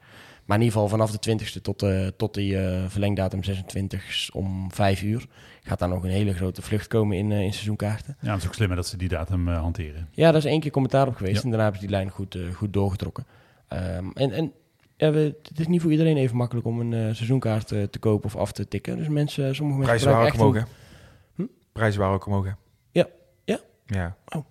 [0.45, 4.71] Maar in ieder geval vanaf de 20ste tot, eh, tot die eh, verlengdatum 26 om
[4.73, 5.25] 5 uur
[5.63, 8.17] gaat daar nog een hele grote vlucht komen in, eh, in seizoenkaarten.
[8.19, 10.07] Ja, het is ook slimmer dat ze die datum eh, hanteren.
[10.11, 11.41] Ja, daar is één keer commentaar op geweest Ja.
[11.43, 13.25] en daarna hebben ze die lijn goed, eh, goed doorgetrokken.
[13.67, 14.51] Ehm, en en
[14.97, 17.99] ja, we, het is niet voor iedereen even makkelijk om een eh, seizoenkaart eh, te
[17.99, 18.97] kopen of af te tikken.
[18.97, 20.67] Dus mensen, sommige mensen Prijzen waren ook omhoog, echt
[21.35, 21.43] hè?
[21.71, 22.51] Prijzen waren ook omhoog, hè?
[22.91, 23.07] Ja.
[23.45, 23.59] Ja?
[23.85, 24.15] Ja.
[24.27, 24.43] een-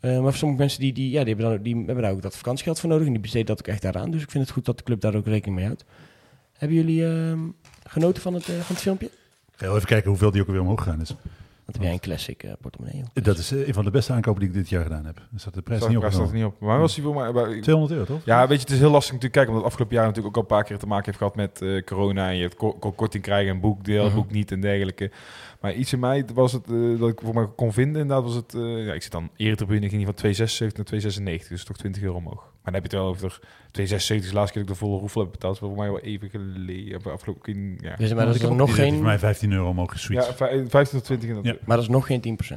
[0.00, 2.22] eh, maar voor sommige mensen die, die, ja, die, hebben dan, die hebben daar ook
[2.22, 4.10] dat vakantiegeld voor nodig en die besteden dat ook echt daaraan.
[4.10, 5.84] Dus ik vind het goed dat de club daar ook rekening mee houdt.
[6.52, 7.38] Hebben jullie ehm,
[7.84, 9.10] genoten van het, van het filmpje?
[9.52, 11.08] Ik ga heel even kijken hoeveel die ook weer omhoog gegaan is.
[11.64, 12.96] Want heb jij een classic eh, portemonnee?
[13.14, 13.24] joh.
[13.24, 15.16] Dat is eh, een van de beste aankopen die ik dit jaar gedaan heb.
[15.16, 15.98] Er staat de prijs niet op.
[15.98, 16.60] prijs staat er niet op.
[16.60, 17.32] Maar was die voor mij...
[17.32, 18.24] maar- 200 euro, toch?
[18.24, 20.42] Ja, weet je, het is heel lastig natuurlijk kijken, omdat het afgelopen jaar natuurlijk ook
[20.44, 22.92] al een paar keer te maken heeft gehad met eh, corona en je ko- ko-
[22.92, 24.14] korting krijgen, een boek, deel, Mhm.
[24.14, 25.10] boek niet en dergelijke.
[25.60, 26.66] Maar iets in mij was het,
[26.98, 29.80] dat ik voor mij kon vinden, inderdaad was het, eh, ja, ik zit dan eretribune,
[29.84, 32.51] ik ging die van 2,76 naar 2,96, dus toch 20 euro omhoog.
[32.62, 34.98] Maar dan heb je het wel over 2,76 de laatste keer dat ik de volle
[34.98, 37.96] roefel heb betaald, voor mij wel even geleden, afgelopen, ja.
[37.96, 38.94] Dus, maar dat ik is nog geen...
[38.94, 40.36] Voor mij 15 euro omhoog Ja, geswitcht.
[40.36, 41.44] vij- 15 tot 20 en dat.
[41.44, 41.54] Ja.
[41.64, 42.56] Maar dat is nog geen 10%.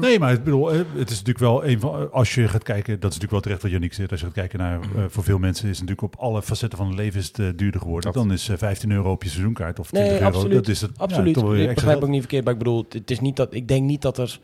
[0.00, 2.92] Nee, maar ik bedoel, eh, het is natuurlijk wel een van, als je gaat kijken,
[3.00, 4.10] dat is natuurlijk wel terecht wat Janiek zegt.
[4.10, 6.78] Als je gaat kijken naar, eh, voor veel mensen is het natuurlijk op alle facetten
[6.78, 8.12] van het leven is het eh, duurder geworden.
[8.12, 10.34] Dat- Dan is eh, 15 euro op je seizoenkaart of 20 Nee, euro.
[10.34, 10.54] absoluut.
[10.56, 11.36] Dat is het, ja, Absoluut.
[11.36, 12.02] ik begrijp geld.
[12.02, 14.18] ook niet verkeerd, maar ik bedoel, het- het is niet dat, ik denk niet dat
[14.18, 14.40] er...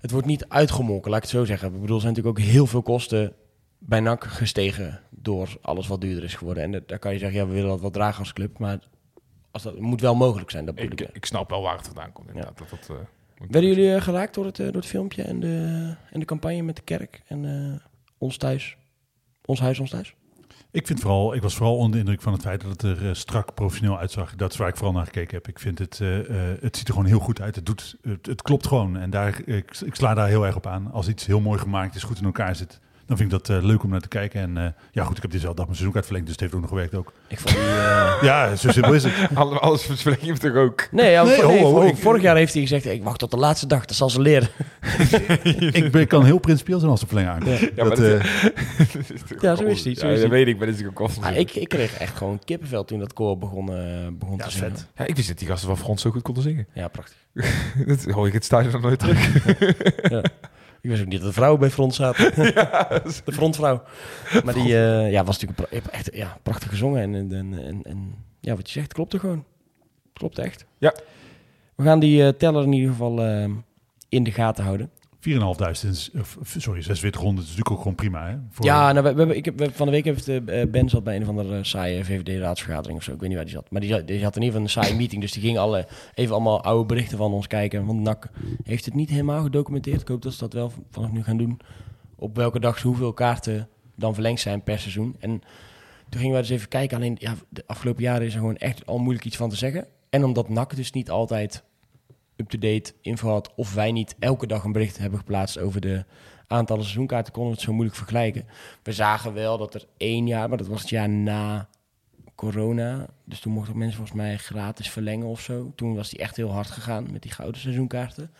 [0.00, 1.68] Het wordt niet uitgemolken, laat ik het zo zeggen.
[1.74, 3.32] Ik bedoel, er zijn natuurlijk ook heel veel kosten
[3.78, 6.62] bij NAC gestegen door alles wat duurder is geworden.
[6.62, 8.78] En dat- daar kan je zeggen, ja, we willen dat wel dragen als club, maar
[9.50, 10.64] als dat het moet wel mogelijk zijn.
[10.64, 11.10] Dat Ik, ik.
[11.12, 12.58] ik snap wel waar het vandaan komt, inderdaad.
[12.58, 12.96] Dat, dat, eh,
[13.48, 16.62] Werden jullie eh, geraakt door het, eh, door het filmpje en de, en de campagne
[16.62, 17.80] met de kerk en eh,
[18.18, 18.76] ons thuis?
[19.44, 20.14] Ons huis, ons thuis?
[20.70, 23.16] Ik, vind vooral, ik was vooral onder de indruk van het feit dat het er
[23.16, 24.34] strak professioneel uitzag.
[24.36, 25.48] Dat is waar ik vooral naar gekeken heb.
[25.48, 25.98] Ik vind het,
[26.60, 27.54] het ziet er gewoon heel goed uit.
[27.54, 28.96] Het, doet, het, het klopt gewoon.
[28.96, 30.92] En daar, ik, ik sla daar heel erg op aan.
[30.92, 33.64] Als iets heel mooi gemaakt is, goed in elkaar zit, dan vind ik dat eh,
[33.64, 34.40] leuk om naar te kijken.
[34.40, 36.60] En eh, ja, goed, ik heb dezelfde dag mijn seizoenkaart verlengd, dus het heeft ook
[36.60, 37.12] nog gewerkt ook.
[37.28, 37.64] Ik vond die...
[37.64, 39.12] eh, Ja, zo simpel is het.
[39.38, 40.88] Alle- Alles verleng je toch ook?
[40.90, 43.30] Nee, ja, Nee, ho, ho, vor- ik- vorig jaar heeft hij gezegd, ik wacht tot
[43.30, 44.48] de laatste dag, dat zal ze leren.
[45.72, 47.58] ik ben, kan heel principieel zijn als de verlenging aankomt.
[47.58, 47.68] Ja.
[47.76, 50.66] Ja, maar dat, dat- Ja, zo is hij, zo Ja, is dat weet ik, maar
[50.66, 54.06] dat is ook Ah, ik, ik kreeg echt gewoon kippenvel toen dat koor begon, eh,
[54.12, 54.70] begon Ja, te zingen.
[54.70, 54.86] vet.
[54.96, 56.66] Ja, ik wist dat die gasten van Frans zo goed konden zingen.
[56.72, 57.16] Ja, prachtig.
[57.86, 59.36] dat hoor ik het stadion nog nooit terug.
[60.80, 62.34] Ik wist ook niet dat er vrouwen bij front zaten.
[63.24, 63.82] de frontvrouw.
[64.44, 67.02] Maar die eh, ja, was natuurlijk pra- echt ja, prachtig gezongen.
[67.02, 67.32] En, en,
[67.64, 69.44] en, en, ja, wat je zegt, klopte gewoon.
[70.12, 70.64] Klopt echt.
[70.78, 70.94] Ja.
[71.74, 73.50] We gaan die eh, teller in ieder geval eh,
[74.08, 74.90] in de gaten houden.
[75.18, 78.36] 4.500 is, of, sorry, 4600 is natuurlijk ook gewoon prima, hè?
[78.58, 81.22] Ja, nou, we, we, ik heb, van de week heeft eh, Ben zat bij een
[81.22, 83.12] of andere saaie VVD-raadsvergadering of zo.
[83.12, 83.70] Ik weet niet waar die zat.
[83.70, 85.20] Maar die, die had in ieder geval een saaie meeting.
[85.20, 87.86] Dus die ging alle, even allemaal oude berichten van ons kijken.
[87.86, 88.30] Want NAC
[88.64, 90.00] heeft het niet helemaal gedocumenteerd.
[90.00, 91.60] Ik hoop dat ze dat wel vanaf nu gaan doen.
[92.16, 95.16] Op welke dag ze hoeveel kaarten dan verlengd zijn per seizoen.
[95.18, 95.42] En
[96.08, 96.96] toen gingen we dus even kijken.
[96.96, 99.86] Alleen ja, de afgelopen jaren is er gewoon echt al moeilijk iets van te zeggen.
[100.10, 101.62] En omdat NAC dus niet altijd
[102.40, 103.54] up-to-date info had...
[103.54, 106.04] of wij niet elke dag een bericht hebben geplaatst over de
[106.46, 107.32] aantallen seizoenkaarten...
[107.32, 108.46] konden we het zo moeilijk vergelijken.
[108.82, 111.68] We zagen wel dat er één jaar, maar dat was het jaar na
[112.34, 113.06] corona.
[113.24, 115.72] Dus toen mochten mensen volgens mij gratis verlengen of zo.
[115.74, 118.30] Toen was die echt heel hard gegaan met die gouden seizoenkaarten.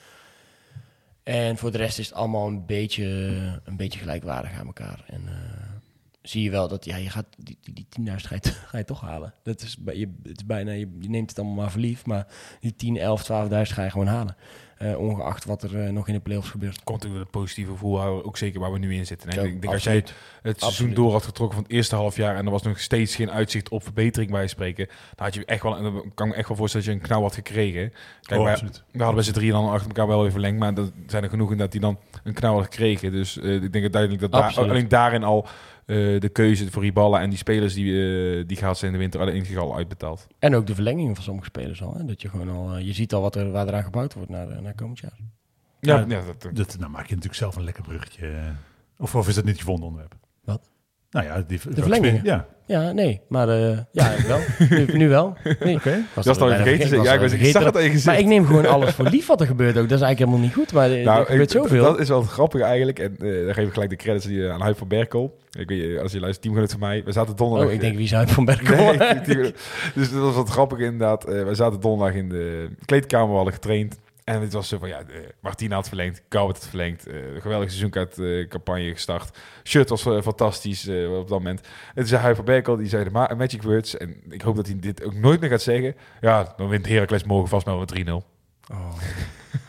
[1.23, 3.05] En voor de rest is het allemaal een beetje,
[3.65, 5.05] een beetje gelijkwaardig aan elkaar.
[5.07, 5.78] En eh,
[6.29, 8.85] zie je wel dat ja, je gaat die, die, die 10.000 ga je, ga je
[8.85, 9.35] toch halen.
[9.43, 12.07] Dat is, bij- je, het is bijna, je, je neemt het allemaal maar verliefd.
[12.07, 12.27] Maar
[12.61, 14.37] die 10, 11, 12.000 ga je gewoon halen.
[14.79, 16.85] Eh, ongeacht wat er eh, nog in de playoffs gebeurt.
[16.85, 19.29] Komt ook het positieve gevoel houden, ook zeker waar we nu in zitten.
[19.31, 20.19] En Ja, ik denk als jij absoluut.
[20.43, 20.97] het seizoen Absoluut.
[20.97, 23.69] door had getrokken van het eerste half jaar en er was nog steeds geen uitzicht
[23.69, 26.49] op verbetering bij spreken, dan had je echt wel, en dan kan ik me echt
[26.49, 27.93] wel voorstellen dat je een knauw had gekregen.
[28.23, 28.83] Kijk, Oh, wij, absoluut.
[28.91, 31.31] we hadden bij z'n drieën dan achter elkaar wel even verlengd, maar er zijn er
[31.31, 33.13] genoeg in dat die dan een knauw had gekregen.
[33.13, 35.47] Dus eh, ik denk het duidelijk dat daar, alleen daarin al
[35.89, 39.03] eh, de keuze voor Riballa en die spelers die, eh, die gaat zijn in de
[39.03, 40.27] winter alleen zich al uitbetaald.
[40.39, 41.95] En ook de verlengingen van sommige spelers al.
[41.95, 42.05] Hè?
[42.05, 44.63] Dat je gewoon al, eh, je ziet al wat er, waar eraan gebouwd wordt naar,
[44.63, 45.19] naar komend jaar.
[45.81, 48.53] Ja, Ja, ja, dat, Dat, nou maak je natuurlijk zelf een lekker bruggetje.
[48.99, 50.17] Of, of is dat niet je volgende onderwerp?
[51.11, 52.21] Nou ja, die, de verlengingen?
[52.25, 54.39] Ja, Ja, nee, maar eh, ja, wel.
[54.71, 55.37] nu, nu wel.
[55.61, 56.05] Nee, oké.
[56.15, 57.03] was dat is dan vergeten.
[57.03, 58.05] Ja, ik, was, zag het gezicht.
[58.07, 59.89] Maar ik neem gewoon alles voor lief wat er gebeurt ook.
[59.89, 61.83] Dat is eigenlijk helemaal niet goed, maar er, Nou, er gebeurt ik- zoveel.
[61.83, 62.99] Dat is wel grappig eigenlijk.
[62.99, 65.37] En eh dan geef ik gelijk de credits die, aan Huip van Berkel.
[65.59, 67.03] Ik weet, je, als je luistert, teamgenoot van mij.
[67.05, 67.69] We zaten donderdag...
[67.69, 68.77] oh, ik denk, wie zou het van Berkel?
[68.95, 69.53] Nee,
[69.95, 71.25] dus dat was wat grappig inderdaad.
[71.25, 73.99] Eh we zaten donderdag in de kleedkamer, we hadden getraind.
[74.29, 75.05] En het was zo van, ja, eh,
[75.41, 77.07] Martina had verlengd, Kou had het verlengd.
[77.07, 79.39] eh geweldige seizoenkaartcampagne gestart.
[79.65, 81.61] Shirt was eh, fantastisch eh, op dat moment.
[81.61, 83.97] En toen zei Huip van Berkel, die zei de ma- Magic Words.
[83.97, 85.95] En ik hoop dat hij dit ook nooit meer gaat zeggen.
[86.21, 88.13] Ja, dan wint Heracles morgen vast wel met 3-0.
[88.73, 88.93] Oh.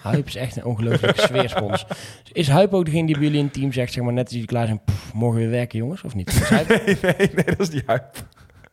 [0.02, 1.86] Huip is echt een ongelooflijke sfeerspons.
[2.32, 4.34] Is Huip ook degene die bij jullie in het team zegt, zeg maar net als
[4.34, 6.28] jullie klaar zijn, "Pff, morgen weer werken jongens, of niet?
[6.30, 6.68] Is Nee,
[7.02, 8.16] nee, nee, dat is niet Huip.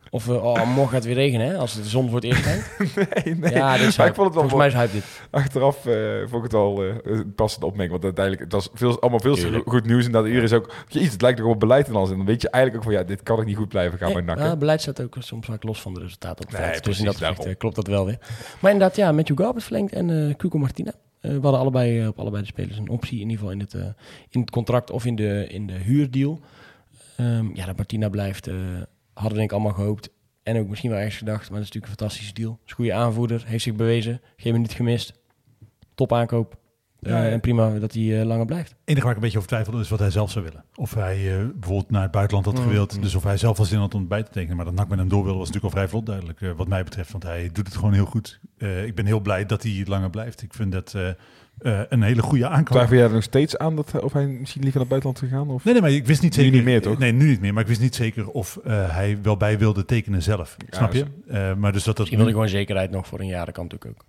[0.09, 2.41] Of eh, oh, morgen gaat het weer regenen, hè, als de zon voor het eerst
[2.43, 2.65] schijnt?
[3.25, 3.53] Nee, nee.
[3.53, 4.09] Ja, dit is Maar Huip.
[4.09, 5.03] ik vond het wel Volgens mij is dit.
[5.29, 7.91] Achteraf eh, vond ik het al eh, een passende opmerking.
[7.91, 10.05] Want uiteindelijk, het was veel, allemaal veel te goed nieuws.
[10.05, 12.09] En dat iedereen is ook, jeez, het lijkt nog op beleid en alles.
[12.09, 14.13] En dan weet je eigenlijk ook van, ja, dit kan ik niet goed blijven gaan
[14.13, 14.45] Nee, nakken.
[14.45, 16.83] ja, beleid staat ook soms vaak los van de resultaten op Nee, veld.
[16.83, 18.17] Dus in dat eh, klopt dat wel weer.
[18.59, 20.91] Maar inderdaad, ja, Matthew Garbert verlengd en eh Cuco Martina.
[21.19, 23.59] Eh, we hadden allebei eh, op allebei de spelers een optie, in ieder geval in
[23.59, 23.81] het, eh,
[24.29, 26.39] in het contract of in de, in de huurdeal.
[27.15, 28.55] Ehm, ja, dat Martina blijft, eh,
[29.17, 30.09] hadden we denk ik allemaal gehoopt.
[30.43, 32.59] En ook misschien wel ergens gedacht, maar dat is natuurlijk een fantastische deal.
[32.65, 35.13] Goede aanvoerder, heeft zich bewezen, geen minuut gemist.
[35.95, 36.57] Top aankoop.
[37.01, 37.29] Eh, Ja, ja.
[37.29, 38.69] En prima dat hij eh, langer blijft.
[38.69, 40.63] Het enige waar ik een beetje over twijfel is wat hij zelf zou willen.
[40.75, 42.95] Of hij eh, bijvoorbeeld naar het buitenland had Mm, gewild.
[42.95, 43.01] mm.
[43.01, 44.55] Dus of hij zelf wel zin had om bij te tekenen.
[44.55, 46.41] Maar dat NAC met hem door wilde was natuurlijk al vrij vlot duidelijk.
[46.41, 47.11] eh, wat mij betreft.
[47.11, 48.39] Want hij doet het gewoon heel goed.
[48.57, 50.41] Eh, ik ben heel blij dat hij langer blijft.
[50.41, 51.09] Ik vind dat eh,
[51.57, 52.75] eh, een hele goede aankoop.
[52.75, 55.49] Twijfel jij er nog steeds aan dat, of hij misschien liever naar het buitenland gegaan?
[55.55, 55.63] Of?
[55.63, 56.55] Nee, nee, maar ik wist niet Nu zeker.
[56.57, 56.97] niet meer, toch?
[56.97, 57.53] Nee, nu niet meer.
[57.53, 60.55] Maar ik wist niet zeker of eh, hij wel bij wilde tekenen zelf.
[60.57, 61.05] Ja, Snap je?
[61.27, 61.97] Eh, maar dus dat dat.
[61.97, 64.05] Misschien wil hij gewoon zekerheid nog voor een jaar, dat kan natuurlijk ook.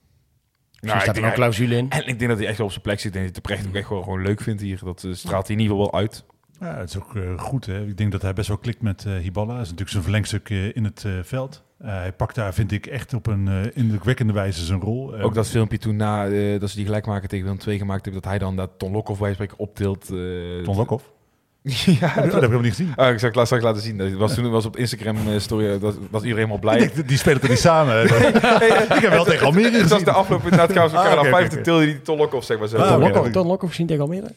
[0.81, 1.91] Misschien Nou, staat er een clausule in.
[1.91, 3.05] En ik denk dat hij echt wel op zijn plek zit.
[3.05, 4.81] En dat hij het oprecht ook echt gewoon, gewoon leuk vindt hier.
[4.85, 6.25] Dat eh, straalt hij in ieder geval wel uit.
[6.61, 7.67] Ja, het is ook eh, goed.
[7.67, 7.87] Hè?
[7.87, 9.47] Ik denk dat hij best wel klikt met eh Hiballa.
[9.53, 11.65] Dat is natuurlijk zijn verlengstuk in het eh, veld.
[11.79, 15.15] Eh, hij pakt daar, vind ik, echt op een indrukwekkende wijze zijn rol.
[15.21, 18.23] Ook dat filmpje toen na eh, dat ze die gelijkmaker tegen Willem 2 gemaakt hebben.
[18.23, 20.03] Dat hij dan dat Ton Lokhoff bij spreken optilt.
[20.11, 21.13] eh, Ton Lokhoff.
[21.63, 22.93] Ja, Oh, dat heb ik helemaal niet gezien.
[22.97, 23.97] Ah, ik zag het laatst laten zien.
[23.99, 25.65] Dat was toen was op Instagram eh, story.
[25.67, 26.79] eh, Dat was iedereen helemaal blij.
[26.79, 28.03] Ik denk, die spelen toch niet samen?
[28.05, 28.11] ik
[29.01, 30.05] heb wel tegen Almere Het was gezien.
[30.05, 31.63] de elkaar Ah, aan oké, vijf oké, te oké.
[31.63, 32.77] tilde die Ton Lokhoff zeg maar zo.
[32.77, 33.31] Ah, Lokhoff- oké.
[33.31, 34.33] Ton Lokhoff gezien tegen Almere?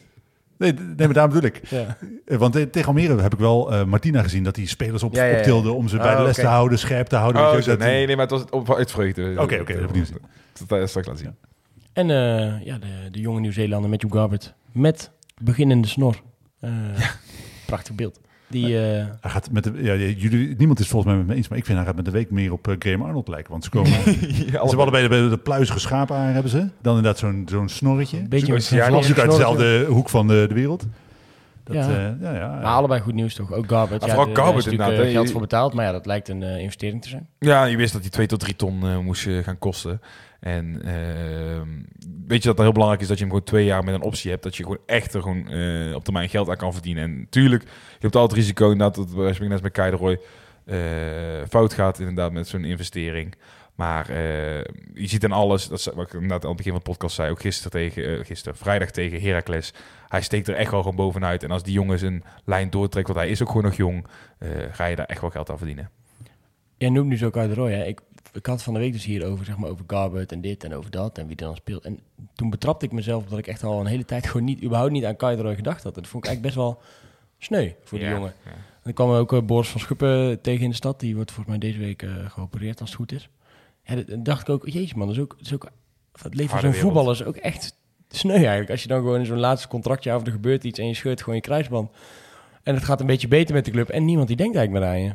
[0.58, 1.60] Nee, nee, maar daarom bedoel ik.
[1.68, 1.96] Ja.
[2.26, 5.14] Eh, Want eh, tegen Almere heb ik wel eh, Martina gezien dat hij spelers op,
[5.14, 5.36] Ja, ja, ja.
[5.36, 7.42] optilde om ze bij Ah, de les te houden, scherp te houden.
[7.42, 7.76] Oh, weet je, zo.
[7.76, 9.30] nee, nee, maar het was op, uit vreugde.
[9.38, 10.18] Oké, oké, dat heb ik gezien.
[10.88, 11.34] Straks laten zien.
[11.92, 15.10] En eh, ja, de, de jonge Nieuw-Zeelander Matthew Garbert met
[15.42, 16.22] beginnende snor.
[16.62, 16.70] Eh,
[17.66, 18.20] prachtig beeld.
[18.48, 21.48] Die, eh, Hij gaat met de, ja, jullie, niemand is volgens mij met me eens,
[21.48, 23.50] maar ik vind hij gaat met de week meer op uh, Graham Arnold lijken.
[23.50, 23.90] Want ze komen.
[24.04, 26.68] ze hebben allebei de, de pluizige schapen aan hebben ze.
[26.80, 28.18] Dan inderdaad zo'n zo'n snorretje.
[28.18, 30.86] een beetje met ja, uit dezelfde hoek van de, de wereld.
[31.64, 31.90] Dat, Ja.
[31.90, 32.16] ja.
[32.20, 33.52] ja, ja, Maar allebei goed nieuws toch?
[33.52, 34.00] Ook Garbert.
[34.00, 35.10] Ja, Ja, vooral natuurlijk, inderdaad, hè.
[35.10, 37.28] geld voor betaald, maar ja, dat lijkt een investering te zijn.
[37.38, 40.00] Ja, je wist dat die 2 tot 3 ton eh, moest gaan kosten.
[40.42, 41.68] En ehm,
[42.26, 44.02] weet je dat het heel belangrijk is dat je hem gewoon twee jaar met een
[44.02, 44.42] optie hebt.
[44.42, 47.02] Dat je gewoon echt er gewoon eh, op termijn geld aan kan verdienen.
[47.02, 50.20] En natuurlijk, je hebt altijd risico inderdaad dat het net met Keideroy
[50.64, 50.76] eh
[51.48, 53.34] fout gaat inderdaad met zo'n investering.
[53.74, 54.64] Maar eh,
[54.94, 57.30] je ziet in alles, dat wat ik inderdaad aan het begin van de podcast zei,
[57.30, 59.74] ook gisteren tegen, gisteren, vrijdag tegen Heracles.
[60.08, 61.42] Hij steekt er echt wel gewoon bovenuit.
[61.42, 64.06] En als die jongen zijn lijn doortrekt, want hij is ook gewoon nog jong,
[64.70, 65.90] ga je daar echt wel geld aan verdienen.
[66.76, 67.72] Jij noemt nu zo ook uit de Roy.
[67.72, 67.84] Hè?
[67.84, 68.00] Ik,
[68.32, 70.74] ik had van de week dus hier over, zeg maar, over Garbert en dit en
[70.74, 71.84] over dat en wie er dan speelt.
[71.84, 72.00] En
[72.34, 75.04] toen betrapte ik mezelf dat ik echt al een hele tijd gewoon niet, überhaupt niet
[75.04, 75.96] aan Kai de Roy gedacht had.
[75.96, 76.82] En dat vond ik eigenlijk best wel
[77.38, 78.32] sneu voor die Ja, jongen.
[78.44, 78.50] ja.
[78.82, 81.00] En ik kwam ook uh, Boris van Schuppen tegen in de stad.
[81.00, 83.28] Die wordt volgens mij deze week eh, geopereerd als het goed is.
[83.84, 85.68] Ja, dat- dan dacht ik ook, jezus man, dat is ook, dat is ook
[86.22, 87.76] het leven van zo'n voetballer is ook echt
[88.08, 88.70] sneu eigenlijk.
[88.70, 91.20] Als je dan gewoon in zo'n laatste contractje of er gebeurt iets en je scheurt
[91.20, 91.90] gewoon je kruisband.
[92.62, 94.94] En het gaat een beetje beter met de club en niemand die denkt eigenlijk meer
[94.94, 95.14] aan je.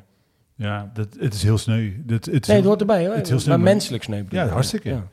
[0.58, 1.92] Ja dat, het is heel sneu.
[2.06, 3.16] Dat, het is Nee, het hoort erbij hoor.
[3.16, 4.24] het is heel sneu, maar maar- menselijk sneu.
[4.30, 4.50] Ja, ik.
[4.50, 4.90] hartstikke.
[4.90, 5.08] Ja,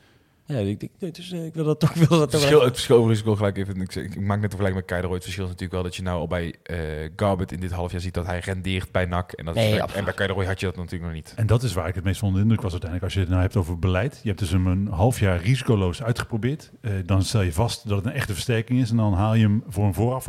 [0.47, 1.95] ja ik, ik, dus, ik wil dat toch.
[1.95, 4.27] Ik wil dat verschil, wel- het verschil ik wil gelijk even, ik, zeg- ik maak
[4.27, 5.15] net een vergelijking met Keideroy.
[5.15, 6.77] Het verschil is natuurlijk wel dat je nou al bij eh
[7.17, 9.33] Garbett in dit halfjaar ziet dat hij rendeert bij NAC.
[9.33, 11.33] En, dat is- en bij Keideroy had je dat natuurlijk nog niet.
[11.37, 13.05] En dat is waar ik het meest onder de indruk was uiteindelijk.
[13.05, 14.21] Als je het nou hebt over beleid.
[14.23, 16.71] Je hebt dus hem een half jaar risicoloos uitgeprobeerd.
[16.81, 18.91] Eh, dan stel je vast dat het een echte versterking is.
[18.91, 20.29] En dan haal je hem voor een vooraf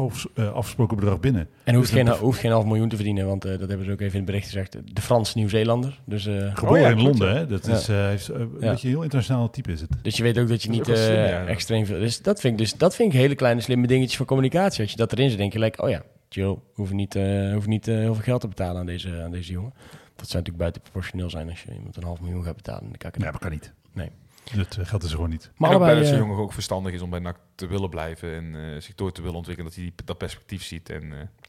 [0.54, 1.48] afgesproken bedrag binnen.
[1.64, 3.92] En hoeft Dus geen, hoeft geen half miljoen te verdienen, want eh, dat hebben ze
[3.92, 4.78] ook even in het bericht gezegd.
[4.94, 6.00] De Frans-Nieuw-Zeelander.
[6.06, 7.36] Dus, eh, Geboren ja, in Londen.
[7.36, 7.46] Hè?
[7.48, 7.74] Dat Ja.
[7.74, 8.70] is, hij is, een Ja.
[8.70, 9.90] beetje een heel internationaal type is het.
[10.06, 11.46] Dus je weet ook dat je Dat niet slim, eh, ja.
[11.46, 12.00] extreem veel...
[12.00, 14.82] Dus dat vind, ik dus, dat vind ik hele kleine slimme dingetjes van communicatie.
[14.82, 16.58] Als je dat erin zet, denk je like, oh ja, chill.
[16.74, 19.52] Hoef niet, eh hoef niet eh, heel veel geld te betalen aan deze, aan deze
[19.52, 19.74] jongen.
[20.16, 22.84] Dat zou natuurlijk buiten proportioneel zijn als je iemand een half miljoen gaat betalen.
[22.84, 23.22] in de KKD.
[23.22, 23.74] Ja, dat kan niet.
[23.94, 24.10] Nee.
[24.56, 25.52] Dat geld is er gewoon niet.
[25.58, 27.90] Maar en ook bij dat zo'n jongen ook verstandig is om bij NAC te willen
[27.90, 29.70] blijven en eh, zich door te willen ontwikkelen.
[29.72, 30.90] Dat hij die- dat perspectief ziet.
[30.90, 31.04] En,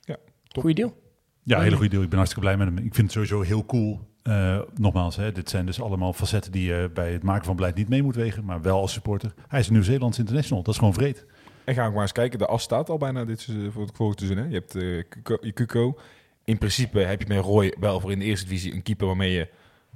[0.07, 0.15] eh,
[0.49, 0.95] goeie deal.
[1.43, 2.03] Ja, hele goede deal.
[2.03, 2.77] Ik ben hartstikke blij met hem.
[2.87, 4.01] Ik vind het sowieso heel cool.
[4.27, 7.75] Eh, nogmaals, hè, dit zijn dus allemaal facetten die je bij het maken van beleid
[7.75, 8.45] niet mee moet wegen.
[8.45, 9.35] Maar wel als supporter.
[9.49, 10.63] Hij is een Nieuw-Zeelands international.
[10.63, 11.27] Dat is gewoon vreed.
[11.65, 12.39] En ga ook maar eens kijken.
[12.39, 14.45] De as staat al bijna dit voor het volgende seizoen.
[14.45, 14.51] Hè?
[14.51, 15.99] Je hebt eh, Kuko-.
[16.45, 19.33] In principe heb je met Roy wel voor in de eerste divisie een keeper waarmee
[19.33, 19.49] je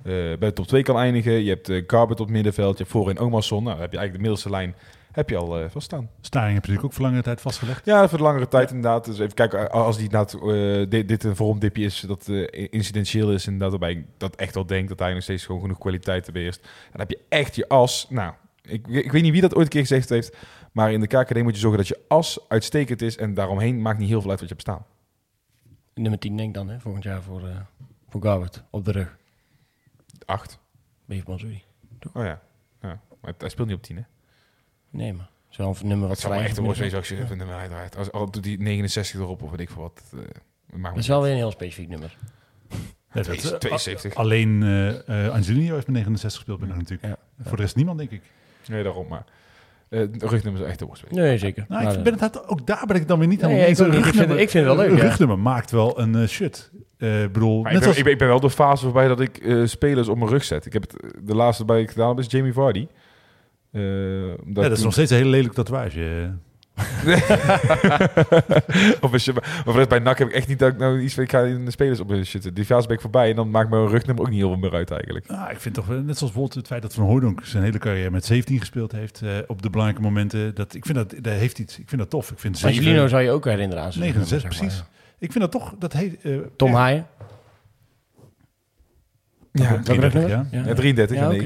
[0.02, 1.32] eh, bij de top 2 kan eindigen.
[1.32, 2.72] Je hebt uh, Garbert op middenveld.
[2.72, 3.62] Je hebt voorin Omarsson.
[3.62, 4.74] Nou, dan heb je eigenlijk de middelste lijn
[5.12, 6.11] heb je al eh vaststaan.
[6.20, 7.84] Staring heb je natuurlijk ook voor langere tijd vastgelegd.
[7.84, 9.04] Ja, voor de langere tijd inderdaad.
[9.04, 13.32] Dus even kijken, als die inderdaad, eh, dit, dit een vormdipje is, dat eh, incidentieel
[13.32, 16.32] is, inderdaad, waarbij ik dat echt wel denk dat hij nog steeds gewoon genoeg kwaliteit
[16.32, 16.62] beheerst.
[16.62, 18.06] Dan heb je echt je as.
[18.08, 20.36] Nou, ik, ik weet niet wie dat ooit een keer gezegd heeft,
[20.72, 23.98] maar in de KKD moet je zorgen dat je as uitstekend is en daaromheen maakt
[23.98, 24.84] niet heel veel uit wat je hebt staan.
[25.94, 27.56] Nummer 10 denk ik dan, hè, volgend jaar voor, eh
[28.11, 28.62] voor Garbert.
[28.70, 29.16] Op de rug.
[30.24, 30.58] Acht.
[31.04, 31.62] Beef Mansouri.
[32.12, 32.40] Oh ja.
[32.80, 33.00] ja.
[33.20, 34.02] Maar hij speelt niet op 10, hè?
[34.91, 37.97] Nee, maar zo'n nummer wat Het zou echt een wezen als je even nummer uitdraait.
[37.97, 40.03] Als, al doet die 69 erop of weet ik veel wat.
[40.12, 40.18] eh,
[40.78, 42.16] maakt Dat is wel weer een heel specifiek nummer.
[43.12, 44.14] Ja, dat, eh, 72.
[44.14, 47.03] Alleen eh eh Angelino heeft met 69 gespeeld natuurlijk.
[47.03, 47.16] Ja.
[47.45, 48.22] Voor de rest niemand, denk ik.
[48.66, 49.24] Nee, daarom maar.
[49.88, 51.11] Eh de rugnummer is echt een worst.
[51.11, 51.64] Nee, zeker.
[51.68, 53.78] Nou, ik ben het, ook daar ben ik dan weer niet Nee, helemaal eens.
[53.97, 54.07] niet.
[54.07, 55.03] Ik vind het- ik vind het wel leuk, Een ja.
[55.03, 56.70] rugnummer maakt wel een shirt.
[56.99, 57.97] Ik bedoel, net ik, ben, als...
[57.97, 60.45] ik, ben, ik ben wel de fase voorbij dat ik eh, spelers op mijn rug
[60.45, 60.66] zet.
[60.66, 62.86] Ik heb het, de laatste bij ik gedaan heb is Jamie Vardy.
[63.72, 66.30] Eh, ja, dat dat is nog steeds een hele lelijke tatoeage.
[69.00, 69.32] of als je,
[69.66, 71.64] maar bij NAC heb ik echt niet dat ik nou iets van ik ga in
[71.64, 72.54] de spelers op shit.
[72.56, 74.74] Die fase ben ik voorbij en dan maakt mijn rugnummer ook niet heel veel meer
[74.74, 75.28] uit eigenlijk.
[75.28, 77.78] Nou, ik vind toch, wel- net zoals bijvoorbeeld het feit dat Van Hooydonk zijn hele
[77.78, 80.54] carrière met 17 gespeeld heeft eh, op de belangrijke momenten.
[80.54, 81.78] Dat, ik vind dat, dat heeft iets.
[81.78, 82.30] Ik vind dat tof.
[82.30, 84.98] Ik vind zeven- Angelino zou je ook herinneren aan zijn 69, nummer, zeg maar, precies.
[85.18, 86.20] Ik vind dat toch, dat heet...
[86.22, 87.06] eh, Tom Haaien.
[89.53, 90.46] Ja, Welk 33, nummer?
[90.51, 90.64] ja.
[90.66, 91.26] Ja, 33 Ja.
[91.28, 91.36] Of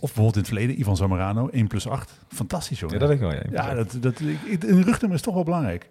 [0.00, 2.12] bijvoorbeeld in het verleden, Ivan Zamorano, 1 plus 8.
[2.28, 2.94] Fantastisch, jongen.
[2.98, 3.52] Ja, dat denk ik wel.
[3.52, 5.88] Ja, Ja, dat, dat, een rugnummer is toch wel belangrijk.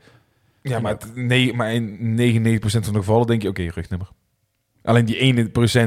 [0.62, 4.08] ja maar, het- nee, maar in 99% van de gevallen denk je, oké, rugnummer.
[4.84, 5.18] Alleen die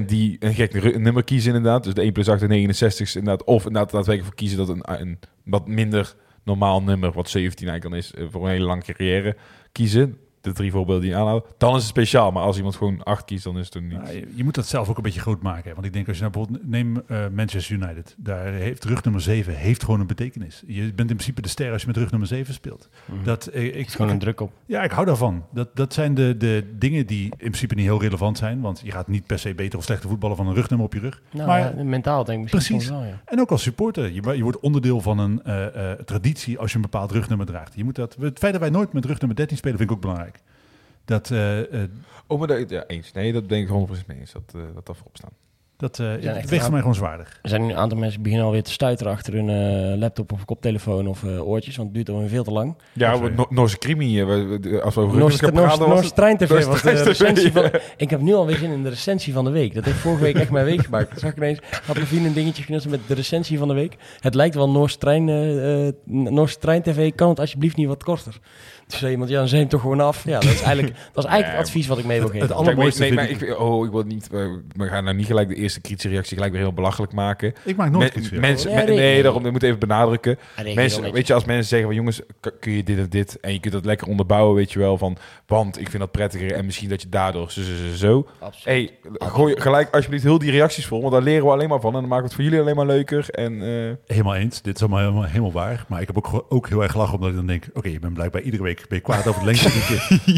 [0.03, 1.85] 1% die een gek nummer kiezen inderdaad.
[1.85, 3.47] Dus de 1 plus 8 en 69 is inderdaad.
[3.47, 6.15] Of inderdaad daadwerkelijk voor kiezen dat een, een wat minder
[6.45, 9.37] normaal nummer, wat 17 eigenlijk dan is, eh, voor een hele lange carrière
[9.73, 10.19] kiezen.
[10.41, 11.49] De drie voorbeelden die je aanhoudt.
[11.59, 12.31] Dan is het speciaal.
[12.31, 14.09] Maar als iemand gewoon 8 kiest, dan is het er niet.
[14.13, 15.69] Je, je moet dat zelf ook een beetje groot maken.
[15.69, 15.75] hè.
[15.75, 18.15] Want ik denk als je nou bijvoorbeeld neem eh, Manchester United.
[18.19, 20.63] Daar heeft rug nummer 7 heeft gewoon een betekenis.
[20.67, 22.89] Je bent in principe de ster als je met rug nummer 7 speelt.
[23.05, 23.25] Mhm.
[23.25, 24.53] Dat, eh, ik, is gewoon een druk op.
[24.67, 25.45] Ja, ik hou daarvan.
[25.53, 28.61] Dat, dat zijn de, de dingen die in principe niet heel relevant zijn.
[28.61, 31.01] Want je gaat niet per se beter of slechter voetballen van een rugnummer op je
[31.01, 31.23] rug.
[31.31, 32.95] Nou, maar, ja, mentaal denk ik misschien Precies.
[32.95, 33.21] wel, ja.
[33.25, 34.13] En ook als supporter.
[34.13, 37.73] Je, je wordt onderdeel van een eh, eh, traditie als je een bepaald rugnummer draagt.
[37.75, 40.03] Je moet dat, het feit dat wij nooit met rugnummer 13 spelen vind ik ook
[40.03, 40.30] belangrijk.
[41.05, 41.89] Dat, eh, eh,
[42.27, 43.13] Oh, maar dat, ja, eens.
[43.13, 44.33] Nee, dat denk ik 100% mee eens.
[44.33, 45.31] Dat, eh dat dat voorop staan.
[45.77, 47.39] dat eh, echt weegt voor mij gewoon zwaarder.
[47.43, 50.33] Er zijn nu een aantal mensen die beginnen alweer te stuiteren achter hun eh, laptop
[50.33, 52.77] of koptelefoon of eh, oortjes, want het duurt alweer veel te lang.
[52.93, 56.37] Ja, no Noorse we- als we over Noors rugby gaan praten, was Noors het- Trein
[56.37, 57.71] TV Noors was de Trein TV, recensie van...
[57.97, 59.75] Ik heb nu alweer zin in de recensie van de week.
[59.75, 61.11] Dat heeft vorige week echt mijn week gemaakt.
[61.11, 63.97] Dat zag ik ineens, had Levine een dingetje genoemd met de recensie van de week.
[64.21, 68.05] Het lijkt wel Noors Trein, eh, eh, Noors Trein TV, kan het alsjeblieft niet wat
[68.05, 68.39] korter?
[68.91, 70.25] Toen zei iemand, ja, dan zijn hem toch gewoon af.
[70.25, 72.49] Ja, dat is eigenlijk, dat is eigenlijk het advies wat ik mee wil het- geven.
[72.49, 75.17] het maar, allermooiste nee, maar vind ik, oh, ik wil niet, eh, we gaan nou
[75.17, 77.55] niet gelijk de eerste kritische reactie gelijk weer heel belachelijk maken.
[77.65, 80.39] Ik maak nooit Men- mensen, Ja, me- nee, daarom ik moet even benadrukken.
[80.75, 82.21] Mensen, weet je, als mensen zeggen van jongens,
[82.61, 85.17] kun je dit of dit en je kunt dat lekker onderbouwen, weet je wel, van
[85.47, 88.27] want ik vind dat prettiger en misschien dat je daardoor zo, zo, zo, zo.
[88.39, 88.65] Absoluut.
[88.65, 88.91] Hey,
[89.29, 92.01] gooi gelijk alsjeblieft heel die reacties vol, want daar leren we alleen maar van en
[92.01, 93.29] dan maken we het voor jullie alleen maar leuker.
[93.31, 94.63] En eh, Helemaal eens.
[94.63, 95.85] Dit is allemaal helemaal, helemaal waar.
[95.89, 97.65] Maar ik heb ook, gewoon- ook heel erg gelachen omdat ik dan denk...
[97.75, 99.71] Oké, je bent blijkbaar iedere week ben je kwaad over de lengte.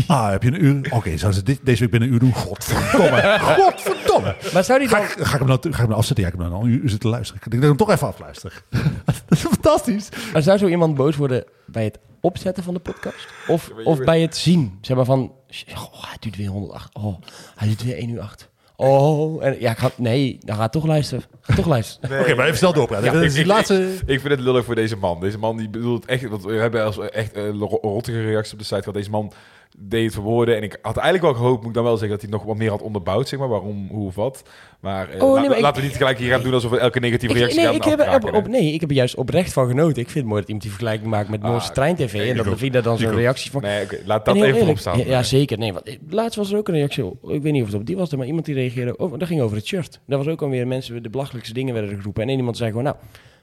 [0.14, 0.88] ah, heb je een uur?
[0.90, 2.34] Oké, zouden ze dit, deze week binnen een uur doen?
[2.34, 3.38] Godverdomme.
[3.58, 4.36] Godverdomme.
[4.52, 5.04] Maar zou die Ga dan...
[5.04, 6.24] ik, ga ik hem nou, ga ik hem nou afzetten?
[6.24, 7.42] Ja, ik heb hem nou al een uur zitten luisteren.
[7.44, 8.62] Ik denk dat ik hem toch even afluister.
[9.04, 10.08] dat is fantastisch.
[10.32, 13.26] Maar zou zo iemand boos worden bij het opzetten van de podcast?
[13.48, 14.78] Of, Ja, of weet- bij het zien?
[14.80, 15.32] Zeg maar van,
[15.74, 16.94] oh, hij duurt weer 108.
[16.94, 17.16] Oh,
[17.56, 18.48] hij duurt weer 1 uur 8.
[18.82, 21.24] Oh, en ja, ik ga, nee, dan ga toch luisteren.
[21.40, 22.20] Ga toch luisteren.
[22.20, 23.20] Oké, maar even snel doorpraten.
[23.20, 23.88] Ja, ik- laatste...
[24.06, 25.20] ik vind het lullig voor deze man.
[25.20, 28.58] Deze man die bedoelt echt, want we hebben als echt eh, ro- rottige reacties op
[28.58, 28.94] de site gehad.
[28.94, 29.32] Deze man
[29.78, 32.30] deed verwoorden en ik had eigenlijk wel gehoopt, moet ik dan wel zeggen, dat hij
[32.30, 34.42] nog wat meer had onderbouwd, zeg maar, waarom, hoe of wat.
[34.80, 36.78] Maar, eh, Oh, nee, maar ik- laten we niet gelijk hier gaan doen alsof we
[36.78, 39.14] elke negatieve Ik, reactie nee, gaan ik heb er op, nee, ik heb er juist
[39.14, 40.02] oprecht van genoten.
[40.02, 42.14] Ik vind het mooi dat iemand die vergelijking maakt met Ah, Noorse Trein TV.
[42.14, 43.62] ik en dat daar dan Ik zo'n reactie van.
[43.62, 44.98] Nee, laat dat even eerlijk, voorop staan.
[44.98, 45.58] Ja, ja, zeker.
[45.58, 47.04] Nee, want eh, laatst was er ook een reactie.
[47.28, 48.96] Ik weet niet of het op die was, maar iemand die reageerde.
[48.96, 50.00] Oh, dat ging over het shirt.
[50.06, 52.22] Daar was ook alweer mensen, de belachelijkste dingen werden er geroepen.
[52.22, 52.96] En één iemand zei gewoon, nou,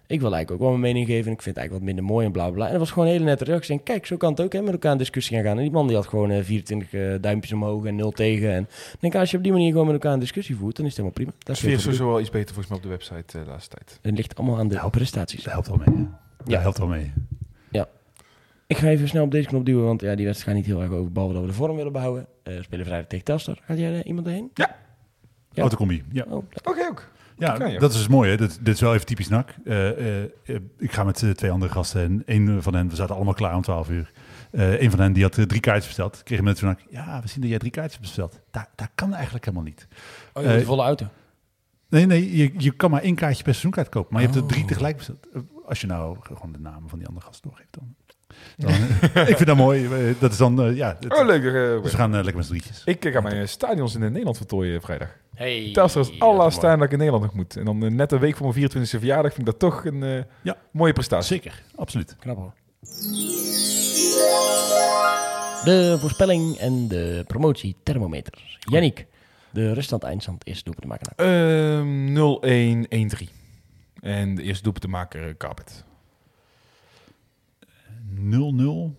[0.09, 1.25] ik wil eigenlijk ook wel mijn mening geven.
[1.25, 2.65] En ik vind het eigenlijk wat minder mooi en bla bla, bla.
[2.65, 3.77] En dat was gewoon een hele nette reactie.
[3.77, 5.55] En kijk, zo kan het ook, hè, met elkaar in discussie gaan gaan.
[5.57, 8.53] En die man die had gewoon eh, 24 eh, duimpjes omhoog en 0 tegen.
[8.53, 8.61] En
[8.93, 10.95] ik denk, als je op die manier gewoon met elkaar een discussie voert, dan is
[10.97, 11.43] het helemaal prima.
[11.45, 13.75] Dat is sfeer sowieso wel iets beter volgens mij op de website eh, de laatste
[13.75, 13.99] tijd.
[14.01, 15.43] Het ligt allemaal aan de prestaties.
[15.43, 15.95] Dat helpt wel mee.
[15.97, 16.03] hè?
[16.37, 16.59] Dat Ja.
[16.59, 17.11] helpt wel mee.
[18.67, 20.83] Ik ga even snel op deze knop duwen, want ja, die wedstrijd gaat niet heel
[20.83, 22.25] erg over, behalve dat we de vorm willen behouden.
[22.43, 23.59] Eh, spelen vrijdag tegen Telstar.
[23.63, 24.51] Gaat jij er iemand heen?
[24.53, 24.75] Ja.
[25.55, 26.03] Autocombi.
[26.11, 26.25] Ja.
[26.29, 27.07] Oh, Oké, ook.
[27.39, 28.29] Ja, dat is dus mooi.
[28.29, 28.37] Hè?
[28.37, 29.55] Dit, dit is wel even typisch NAC.
[29.65, 33.15] Eh, eh, eh, ik ga met twee andere gasten en een van hen, we zaten
[33.15, 34.11] allemaal klaar om 12 uur.
[34.51, 36.23] Een van hen die had drie kaartjes besteld.
[36.23, 36.77] Kreeg hem net van.
[36.89, 38.39] Ja, we zien dat jij drie kaartjes hebt besteld.
[38.51, 39.87] Dat, dat kan eigenlijk helemaal niet.
[40.33, 41.07] oh je volle auto.
[41.89, 44.13] Nee, nee, je, je kan maar één kaartje per seizoenkaart kopen.
[44.13, 44.49] Maar je hebt er Oh.
[44.49, 45.27] drie tegelijk besteld.
[45.65, 47.95] Als je nou gewoon de namen van die andere gasten doorgeeft dan.
[48.57, 48.71] Dan
[49.27, 49.85] ik vind dat mooi.
[49.85, 50.97] Eh, Dat is dan, eh, ja.
[50.99, 51.43] het- Oh, leuk.
[51.43, 52.81] eh, dus we gaan lekker met z'n drietjes.
[52.85, 55.09] ik ga mijn stadions in Nederland vertooien vrijdag.
[55.35, 56.51] Hey, Telstar is mooi.
[56.51, 57.55] stadion dat ik in Nederland nog moet.
[57.57, 60.23] En dan net een week voor mijn 24e verjaardag vind ik dat toch een eh,
[60.41, 60.57] Ja.
[60.71, 61.27] mooie prestatie.
[61.35, 62.15] Zeker, absoluut.
[62.19, 62.53] Knap hoor.
[65.63, 68.57] De voorspelling en de promotie thermometer.
[68.59, 69.05] Yannick,
[69.51, 71.13] de ruststand eindstand is doelpunt te maken.
[71.15, 73.29] Ehm 0-1-1-3.
[74.01, 75.83] En de eerste doelpunt te maken, Carpet.
[78.19, 78.95] 0-0.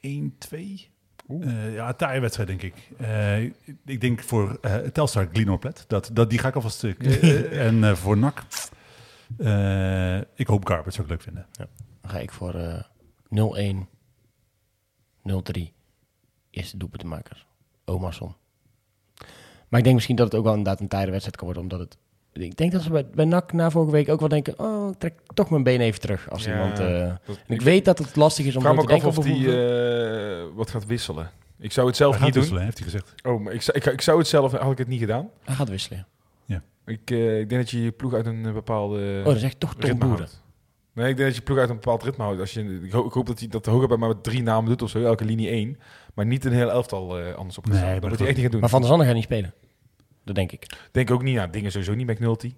[0.00, 0.92] 1-2.
[1.40, 2.90] Eh, ja, taaie wedstrijd, denk ik.
[2.98, 3.42] Eh,
[3.84, 5.84] ik denk voor eh Telstar Glenorplet.
[5.88, 6.84] Dat, dat, die ga ik alvast...
[6.84, 8.44] eh, en voor NAC...
[10.34, 11.46] ik hoop Carpet, zou ik leuk vinden.
[12.00, 12.82] Dan ga ik voor eh
[13.74, 13.76] 0-1,
[15.30, 15.62] 0-3.
[16.50, 17.36] Eerste doelpunt te maken.
[17.84, 18.34] Omarsson.
[19.68, 21.78] Maar ik denk misschien dat het ook wel inderdaad een tijden wedstrijd kan worden, omdat
[21.78, 21.98] het...
[22.42, 24.58] Ik denk dat ze bij, bij NAC na vorige week ook wel denken...
[24.58, 26.78] Oh, ik trek toch mijn been even terug als Ja, iemand...
[26.78, 26.86] eh,
[27.26, 29.02] Dat- en ik weet dat het lastig is om Ik vraag zo me te ook
[29.02, 29.32] af denken.
[29.32, 31.30] of bijvoorbeeld- eh, wat gaat wisselen.
[31.58, 32.42] Ik zou het zelf Hij gaat niet doen.
[32.42, 33.14] wisselen, heeft hij gezegd.
[33.26, 35.28] Oh, maar ik, zou- ik, ik zou het zelf, had ik het niet gedaan.
[35.44, 36.06] Hij gaat wisselen.
[36.86, 39.60] Ik, eh, ik denk dat je je ploeg uit een bepaalde Oh, dat is echt
[39.60, 40.28] toch Tom Boeren.
[40.92, 42.40] Nee, ik denk dat je ploeg uit een bepaald ritme houdt.
[42.40, 44.42] Als je, ik, hoop, ik hoop dat hij dat de hoger bij maar met drie
[44.42, 45.78] namen doet of zo, elke linie één.
[46.14, 48.50] Maar niet een heel elftal eh, anders op Nee, Dat moet hij echt niet gaan
[48.50, 48.60] doen.
[48.60, 49.54] Maar Van der Zanden gaat niet spelen.
[50.24, 50.66] Dat denk ik.
[50.92, 52.06] Denk ook niet, ja, dingen sowieso niet.
[52.06, 52.48] McNulty,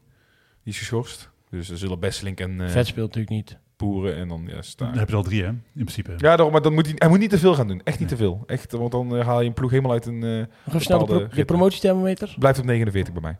[0.62, 1.31] die is geschorst.
[1.51, 3.59] Dus er zullen Besselink en eh Vet speelt natuurlijk niet.
[3.77, 4.99] Poeren en dan ja, Dan staan.
[4.99, 5.49] heb je al drie, hè?
[5.49, 6.11] In principe.
[6.11, 7.81] Ja, daarom, maar dan moet hij, hij moet niet te veel gaan doen.
[7.85, 8.19] Echt niet Nee.
[8.19, 8.43] te veel.
[8.47, 10.23] Echt, want dan eh, haal je een ploeg helemaal uit een...
[10.23, 12.35] eh, Nog even snel de, pro- de promotiethermometer.
[12.39, 13.37] blijft op 49 bij mij.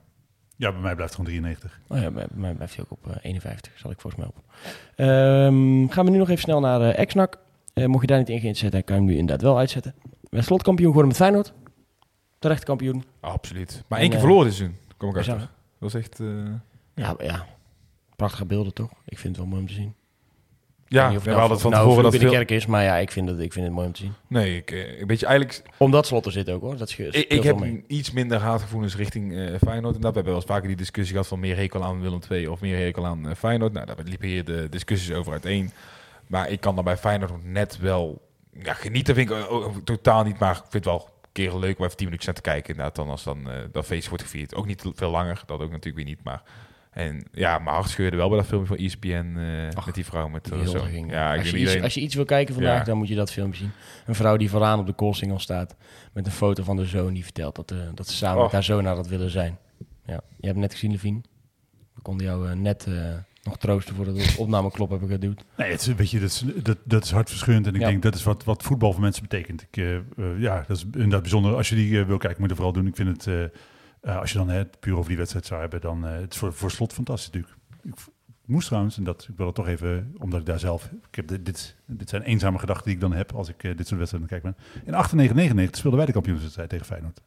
[0.57, 1.81] Ja, bij mij blijft het gewoon 93.
[1.89, 3.73] Oh ja, bij mij blijft hij ook op eh, 51.
[3.79, 4.45] Zal ik volgens mij op.
[4.97, 7.39] Ehm, gaan we nu nog even snel naar eh Exnak.
[7.75, 9.95] Eh, mocht je daar niet in geïnteresseerd zijn, kan je hem nu inderdaad wel uitzetten.
[10.31, 11.53] We slotkampioen geworden met Feyenoord.
[12.39, 13.05] Terecht kampioen.
[13.21, 13.83] absoluut.
[13.89, 14.79] Maar En, één keer eh, verloren dit seizoen.
[14.97, 15.37] Kom ik achter.
[15.39, 16.21] Dat was echt...
[16.21, 16.27] eh,
[16.95, 17.47] Ja, ja.
[18.17, 18.91] Prachtige beelden toch?
[19.05, 19.95] Ik vind het wel mooi om te zien.
[20.87, 22.67] ja, we het hadden het van het nou tevoren dat vloek in de kerk is,
[22.67, 24.13] maar ja, ik vind het, ik vind het mooi om te zien.
[24.27, 25.63] Nee, ik, eh, een beetje eigenlijk...
[25.77, 26.77] Omdat slot er zit ook hoor.
[26.77, 27.85] Dat scheelt Ik, ik heb mee.
[27.87, 29.95] iets minder haatgevoelens richting eh Feyenoord.
[29.95, 32.21] En dat we hebben wel eens vaker die discussie gehad van meer hekel aan Willem
[32.31, 33.73] II of meer hekel aan Feyenoord.
[33.73, 35.71] Nou, daar liepen hier de discussies over uiteen.
[36.27, 38.23] Maar ik kan daar bij Feyenoord net wel
[38.63, 39.37] ja, genieten vind ik
[39.85, 42.51] totaal niet, maar ik vind het wel keer leuk om even 10 minuutjes naar te
[42.51, 42.69] kijken.
[42.71, 44.55] Inderdaad, dan als dan eh, dat feest wordt gevierd.
[44.55, 46.43] Ook niet veel langer, dat ook natuurlijk weer niet, maar...
[46.91, 50.05] En ja, mijn hart scheurde wel bij dat filmpje van ESPN eh, Ach, met die
[50.05, 50.87] vrouw met Die zo.
[50.87, 52.85] Ja, ik als, je iets, als je iets wil kijken vandaag, Ja.
[52.85, 53.73] dan moet je dat filmpje zien.
[54.07, 55.77] Een vrouw die vooraan op de koolsingel staat
[56.13, 58.43] met een foto van de zoon die vertelt dat, eh, dat ze samen Oh.
[58.43, 59.59] met haar zoon naar dat willen zijn.
[60.07, 61.21] Ja, je hebt net gezien, Levine.
[61.95, 62.87] We konden jou net
[63.47, 65.45] nog troosten voordat we de opnameklop hebben geduwd.
[65.57, 67.67] Nee, het is, weet je, dat, is, dat, dat is hartverscheurend.
[67.67, 67.87] En ik Ja.
[67.89, 69.63] denk dat is wat, wat voetbal voor mensen betekent.
[69.63, 70.03] Ik, eh, eh,
[70.39, 71.55] ja, dat is inderdaad bijzonder.
[71.55, 72.87] Als je die eh, wil kijken, moet je het vooral doen.
[72.87, 73.51] Ik vind het,
[74.03, 76.53] als je dan het puur over die wedstrijd zou hebben, dan uh, het is voor,
[76.53, 77.55] voor slot fantastisch natuurlijk.
[77.83, 77.95] Ik,
[78.45, 81.29] moest trouwens, en dat, ik wil het toch even, omdat ik daar zelf, ik heb
[81.29, 83.99] dit, dit, dit zijn eenzame gedachten die ik dan heb als ik uh, dit soort
[83.99, 84.57] wedstrijden kijk ben.
[84.85, 87.21] In 98 speelden wij de kampioenswedstrijd tegen Feyenoord.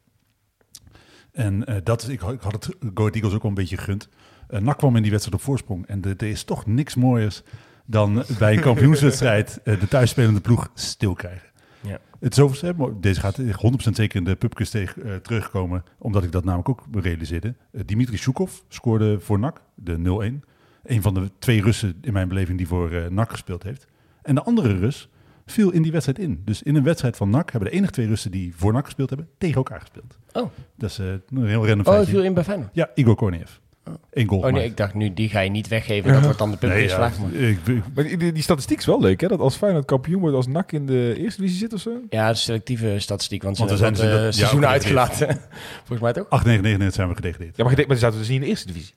[1.31, 4.09] En uh, dat, ik, ik had het Go Eagles ook al een beetje gegund.
[4.49, 5.85] Uh, NAC kwam in die wedstrijd op voorsprong.
[5.85, 7.41] En er is toch niks mooiers
[7.85, 11.47] dan bij een kampioenswedstrijd uh, de thuisspelende ploeg stil krijgen.
[11.81, 11.99] Ja.
[12.19, 13.43] Het is overigens, deze gaat 100%
[13.91, 17.55] zeker in de pubquiz tegen, uh, terugkomen, omdat ik dat namelijk ook realiseerde.
[17.71, 20.47] Uh, Dimitri Shukov scoorde voor NAC, de 0-1.
[20.83, 23.87] Een van de twee Russen in mijn beleving die voor uh, NAC gespeeld heeft.
[24.21, 25.09] En de andere Rus
[25.45, 26.41] viel in die wedstrijd in.
[26.45, 29.09] Dus in een wedstrijd van NAC hebben de enige twee Russen die voor NAC gespeeld
[29.09, 30.19] hebben, tegen elkaar gespeeld.
[30.31, 30.49] Oh.
[30.77, 32.69] Dat is een heel random Oh, viel in bij Feyenoord?
[32.73, 33.51] Ja, Igor Korniev.
[33.89, 33.95] Oh.
[34.11, 36.13] Eén goal Oh nee, ik dacht nu, die ga je niet weggeven.
[36.13, 37.19] Dat wordt dan de pubquiz ja, vraag.
[37.19, 37.33] Maar.
[37.33, 39.27] ik- ik- Maar die, statistiek is wel leuk, hè?
[39.27, 41.91] Dat als Feyenoord kampioen wordt als NAC in de eerste divisie zit of zo.
[42.09, 45.27] Ja, de selectieve statistiek, want ze Want hebben zijn wat, dus eh, ja, oké, uitgelaten.
[45.77, 46.25] Volgens mij toch?
[46.29, 47.57] 8, 9, 9 zijn we gedegradeerd.
[47.57, 48.93] Ja, maar, maar die zaten dus niet in de eerste divisie.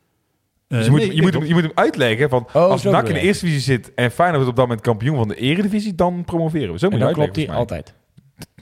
[0.69, 2.55] Eh, Dus je, moet, nee, je, moet nee, hem, je moet hem uitleggen van Oh,
[2.55, 5.29] als NAC in de eerste divisie zit en Feyenoord wordt op dat moment kampioen van
[5.29, 6.79] de eredivisie, dan promoveren we.
[6.79, 7.95] Zo moet En dan klopt die altijd.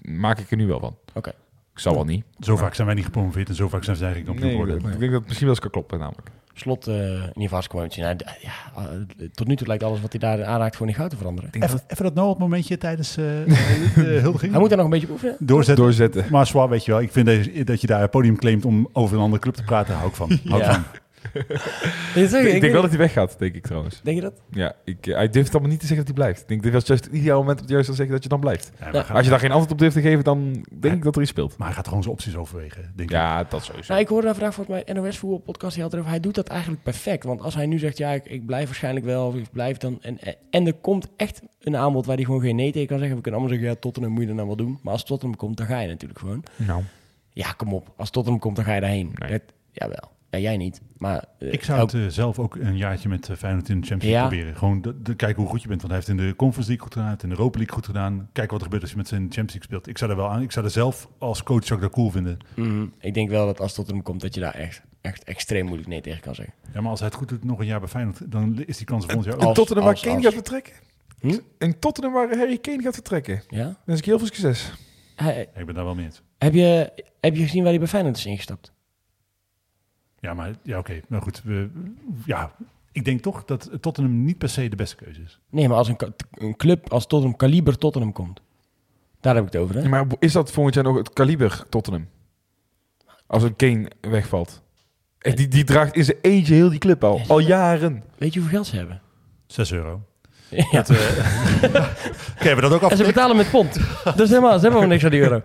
[0.02, 0.96] Maak ik er nu wel van.
[1.14, 1.32] Oké.
[1.74, 2.24] Ik zal wel niet.
[2.40, 4.76] Zo vaak zijn wij niet gepromoveerd en zo vaak zijn zij geen kampioen geworden.
[4.76, 6.28] ik denk dat het misschien wel eens kan kloppen, namelijk.
[6.54, 6.94] Slot, eh
[7.34, 7.48] in
[7.92, 8.04] zien.
[8.04, 8.82] Nou, d- ja, eh,
[9.34, 11.50] tot nu toe lijkt alles wat hij daar aanraakt gewoon in goud te veranderen.
[11.52, 13.24] Even, even dat nou momentje tijdens eh,
[13.94, 14.50] de huldiging.
[14.50, 15.36] Hij moet daar nog een beetje op oefenen.
[15.38, 15.84] doorzetten.
[15.84, 16.24] Doorzetten.
[16.30, 18.64] Maar zwaar, weet je wel, ik vind dat je, dat je daar het podium claimt
[18.64, 20.38] om over een andere club te praten, hou ik van.
[20.48, 20.72] Hou Ja.
[20.72, 20.82] van.
[22.14, 24.00] Ik, denk wel dat hij weggaat, denk ik trouwens.
[24.02, 24.40] Denk je dat?
[24.50, 26.42] Ja, ik, eh, hij durft allemaal niet te zeggen dat hij blijft.
[26.42, 28.40] Ik denk dit was juist het ideale moment om juist te zeggen dat je dan
[28.40, 28.72] blijft.
[28.78, 29.00] Ja, Ja.
[29.00, 31.30] Als je daar geen antwoord op durft te geven, dan denk ik dat er iets
[31.30, 31.56] speelt.
[31.56, 33.16] maar hij gaat gewoon zijn opties overwegen, denk ik.
[33.16, 33.92] Ja, dat sowieso.
[33.92, 36.10] Nou, ik hoorde daar vandaag volgens mij NOS Voetbal podcast die had erover.
[36.10, 37.24] Hij doet dat eigenlijk perfect.
[37.24, 39.98] Want als hij nu zegt, ja, ik, ik blijf waarschijnlijk wel, of ik blijf dan.
[40.02, 40.18] En,
[40.50, 43.16] en er komt echt een aanbod waar hij gewoon geen nee tegen kan zeggen.
[43.16, 44.78] We kunnen allemaal zeggen, ja, Tottenham moet je dan nou wel doen.
[44.82, 46.44] Maar als Tottenham komt, dan ga je natuurlijk gewoon.
[46.56, 46.82] Nou,
[47.32, 47.92] Ja, kom op.
[47.96, 49.12] Als Tottenham komt, dan ga je daarheen.
[49.14, 49.30] Nee.
[49.30, 49.42] Dat,
[49.72, 50.18] jawel.
[50.30, 50.80] Ja, jij niet.
[50.98, 53.86] Maar eh, Ik zou het eh, zelf ook een jaartje met eh, Feyenoord in de
[53.86, 54.20] Champions Ja.
[54.20, 54.58] League proberen.
[54.58, 55.80] Gewoon de, de- kijken hoe goed je bent.
[55.82, 58.28] Want hij heeft in de Conference League goed gedaan, in de Europa League goed gedaan.
[58.32, 59.88] Kijken wat er gebeurt als je met zijn Champions League speelt.
[59.88, 60.42] Ik zou er wel aan.
[60.42, 62.36] Ik zou er zelf als coach zou ik dat cool vinden.
[62.56, 62.86] Mhm.
[62.98, 66.00] ik denk wel dat als Tottenham komt, dat je daar echt, echt extreem moeilijk nee
[66.00, 66.54] tegen kan zeggen.
[66.74, 68.86] Ja, maar als hij het goed doet nog een jaar bij Feyenoord, dan is die
[68.86, 70.72] kans volgend jaar Als- Tottenham waar Kane gaat vertrekken.
[71.20, 71.38] Hm?
[71.58, 73.42] Een Tottenham waar Harry Kane gaat vertrekken.
[73.48, 73.64] Ja?
[73.64, 74.72] Dan is ik heel veel succes.
[75.16, 76.22] Hij- Ik ben daar wel mee eens.
[76.38, 78.72] heb, je, heb je gezien waar hij bij Feyenoord is ingestapt?
[80.20, 81.00] Ja, maar ja, oké.
[81.08, 81.70] Nou goed, we,
[82.24, 82.52] ja,
[82.92, 85.40] ik denk toch dat Tottenham niet per se de beste keuze is.
[85.50, 85.96] Nee, maar als een,
[86.30, 88.40] een club als Tottenham, kaliber Tottenham komt.
[89.20, 89.82] Daar heb ik het over, hè?
[89.82, 92.08] Ja, maar is dat volgend jaar nog het kaliber Tottenham?
[93.26, 94.62] Als een Kane wegvalt.
[95.18, 97.20] Echt, die, die draagt in zijn eentje heel die club al.
[97.28, 98.02] Al jaren.
[98.18, 99.00] Weet je hoeveel geld ze hebben?
[99.46, 100.02] 6 euro.
[100.50, 100.64] Ja.
[100.70, 103.74] Dat, eh, Oké, hebben we dat ook En ze betalen met pond.
[104.16, 105.42] Dus helemaal, ze hebben helemaal niks aan die euro.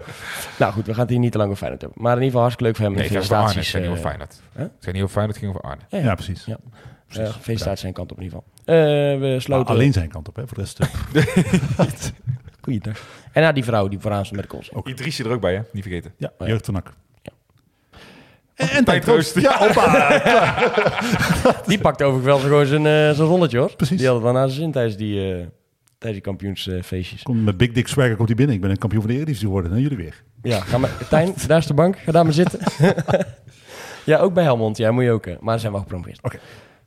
[0.60, 2.02] Nou goed, we gaan het hier niet te lang over Feyenoord hebben.
[2.04, 2.94] Maar in ieder geval hartstikke leuk voor hem.
[2.96, 3.60] Nee, het over Arne.
[3.60, 4.42] Niet over eh, Feyenoord.
[4.54, 4.62] hè?
[4.64, 5.82] Het gaat niet over Feyenoord, het ging over Arne.
[5.90, 6.46] ja, Ja, precies.
[6.46, 6.58] Ja.
[7.08, 7.34] Precies.
[7.36, 8.76] eh, felicitaties zijn kant op in ieder geval.
[8.76, 9.74] Eh, we sloten...
[9.76, 10.48] alleen zijn kant op, hè?
[10.48, 10.80] Voor de rest.
[12.62, 13.02] Goeiedag.
[13.32, 14.86] En na die vrouw die vooraan stond met de kols.
[14.86, 15.62] Idrisje er ook bij, hè?
[15.72, 16.14] Niet vergeten.
[16.18, 16.46] ja, ja.
[16.48, 16.94] jeugd van NAC.
[17.22, 17.32] Ja.
[18.56, 19.40] En, en Tijn Troost.
[19.40, 20.56] Ja, hoppa.
[21.68, 23.76] Die pakt overigens wel gewoon zijn, eh zijn zonnetje hoor.
[23.76, 23.98] Precies.
[23.98, 25.28] Die had het wel naar zijn zin tijdens die, eh,
[25.98, 27.24] tijdens die kampioensfeestjes.
[27.24, 28.56] Komt met Big Dick Swagger komt hij binnen.
[28.56, 29.72] Ik ben een kampioen van de Eredivisie geworden.
[29.72, 30.24] En jullie weer.
[30.42, 31.98] Ja, ga maar, Tijn, daar is de bank.
[31.98, 32.60] Ga daar maar zitten.
[34.06, 34.78] ja, ook bij Helmond.
[34.78, 35.26] Ja, moet je ook.
[35.26, 36.20] eh, maar ze zijn wel gepromoveerd.
[36.22, 36.38] Oké.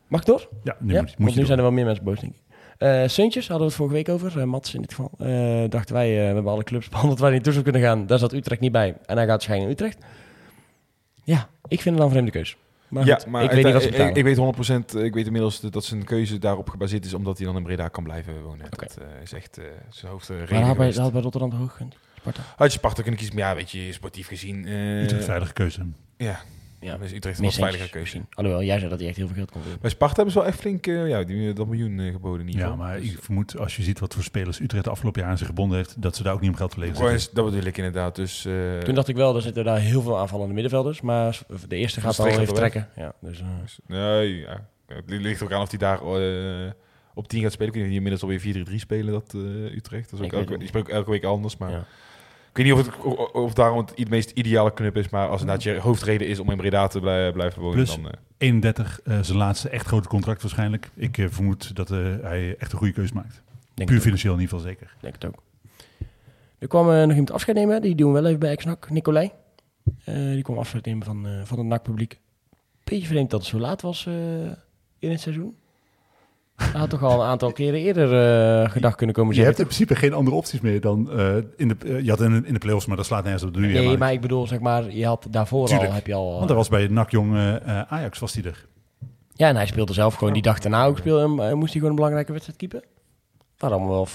[0.09, 0.48] Mag ik door?
[0.62, 2.32] Ja, nu ja, moet, moet want je nu zijn er wel meer mensen boos, denk
[2.34, 2.40] ik.
[2.78, 4.38] Eh Suntjes hadden we het vorige week over.
[4.40, 5.10] eh, Mats in dit geval.
[5.18, 8.06] Eh, dachten wij, eh, we hebben alle clubs behandeld waar hij naartoe zou kunnen gaan.
[8.06, 8.88] Daar zat Utrecht niet bij.
[9.06, 10.06] En hij gaat waarschijnlijk naar Utrecht.
[11.28, 12.56] Ja, ik vind het dan een vreemde keus.
[12.88, 15.26] Maar ja, goed, maar ik weet niet wat ze ik, weet 100%, eh, ik weet
[15.26, 18.66] inmiddels dat zijn keuze daarop gebaseerd is, omdat hij dan in Breda kan blijven wonen.
[18.70, 21.96] Dat eh, is echt eh, zijn hoofd maar reden had bij, had bij Rotterdam gekund?
[22.18, 22.42] Sparta?
[22.56, 24.66] Had je Sparta kunnen kiezen, maar ja, weet je, sportief gezien...
[24.66, 25.86] eh, Utrecht veilige keuze.
[26.16, 26.40] Ja,
[26.80, 27.98] Ja, is Utrecht een meer wat veilige keuze.
[27.98, 28.26] misschien.
[28.30, 29.80] Alhoewel, jij zei dat hij echt heel veel geld kon winnen.
[29.80, 32.46] Bij Sparta hebben ze wel echt flink, eh, ja, die, dat miljoen eh, geboden in
[32.52, 35.18] ieder Ja, maar Dus- ik vermoed als je ziet wat voor spelers Utrecht de afgelopen
[35.20, 37.12] jaren aan zich gebonden heeft, dat ze daar ook niet om geld zitten.
[37.12, 38.16] eens- dat bedoel ik inderdaad.
[38.16, 41.00] Dus, eh, Toen dacht ik wel, er zitten daar heel veel aanvallende middenvelders.
[41.00, 42.88] Maar de eerste gaat al even trekken.
[42.96, 43.46] Ja, dus, eh,
[43.86, 44.66] Nee, ja.
[44.86, 46.00] Het ligt ook aan of hij daar
[47.14, 47.68] op 10 gaat spelen.
[47.74, 50.10] Ik weet niet of die inmiddels alweer 4-3 spelen, dat eh, Utrecht.
[50.10, 51.56] Dat is ook elke, die spelen ook elke week anders.
[51.56, 51.86] Maar Ja.
[52.59, 55.09] Ik weet niet of, het, of, daarom het i- meest ideale club is.
[55.09, 57.94] Maar als het inderdaad je hoofdreden is om in Breda te blij- blijven wonen, Plus-
[57.94, 58.05] dan...
[58.10, 60.90] eh, 31, eh, zijn laatste echt grote contract waarschijnlijk.
[60.94, 63.32] Ik eh, vermoed dat eh, hij echt een goede keuze maakt.
[63.32, 63.43] Denk
[63.74, 64.02] Puur het ook.
[64.02, 64.94] financieel in ieder geval zeker.
[65.01, 65.43] Denk het ook.
[66.59, 67.82] Er kwam eh, nog iemand afscheid nemen.
[67.82, 68.90] Die doen we wel even bij Exnak.
[68.90, 69.30] Nicolai.
[70.05, 72.18] Eh, die kwam afscheid nemen van, eh, van het NAC-publiek.
[72.85, 74.14] Beetje vreemd dat het zo laat was eh,
[74.98, 75.56] in het seizoen.
[76.62, 78.05] Hij had toch al een aantal keren eerder
[78.62, 81.68] eh, gedacht kunnen komen Je hebt in principe geen andere opties meer dan eh, in
[81.68, 83.55] de, eh, je had in, in de playoffs, maar dat slaat nergens op.
[83.55, 85.89] Dat Nee, maar ik bedoel, zeg maar, je had daarvoor Tuurlijk.
[85.89, 86.32] al, heb je al...
[86.32, 88.66] Want hij was bij NAC Jong eh, Ajax, was hij er.
[89.32, 91.89] Ja, en hij speelde zelf gewoon die dag daarna ook speel, en, moest hij gewoon
[91.90, 92.82] een belangrijke wedstrijd keepen.
[93.59, 94.06] Waar allemaal wel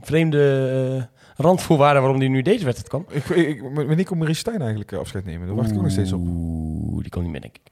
[0.00, 3.04] vreemde randvoorwaarden waarom hij nu deze wedstrijd kwam.
[3.16, 5.46] ik, ik, ik- wanneer komt Maurice Stijn eigenlijk afscheid nemen?
[5.46, 6.20] Daar wacht ik ook nog steeds op.
[6.26, 7.70] Oeh, die komt niet meer, denk ik.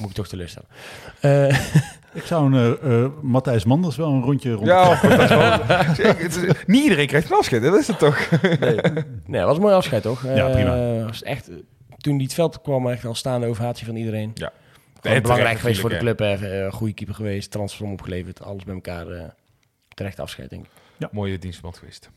[0.00, 0.68] Moet ik toch teleurstellen.
[1.20, 1.48] Eh
[2.12, 4.66] Ik zou een eh, eh, Matthijs Manders wel een rondje rond.
[4.66, 6.16] Ja, wel...
[6.26, 6.36] Is-
[6.66, 8.30] niet iedereen krijgt een afscheid, dat is het toch?
[8.42, 8.58] nee,
[9.26, 10.22] nee, dat was een mooi afscheid, toch?
[10.22, 11.04] Ja, Eh, prima.
[11.06, 11.50] was echt,
[11.96, 14.30] toen die het veld kwam, echt al staande ovatie van iedereen.
[14.34, 14.52] Ja.
[15.02, 16.18] En belangrijk geweest voor de club.
[16.18, 16.70] hè.
[16.70, 18.42] Goede keeper geweest, transfer opgeleverd.
[18.42, 19.06] Alles bij elkaar.
[19.08, 19.22] eh,
[19.94, 20.64] terecht afscheid, denk
[20.98, 21.12] ik.
[21.12, 22.10] Mooie dienstverband geweest.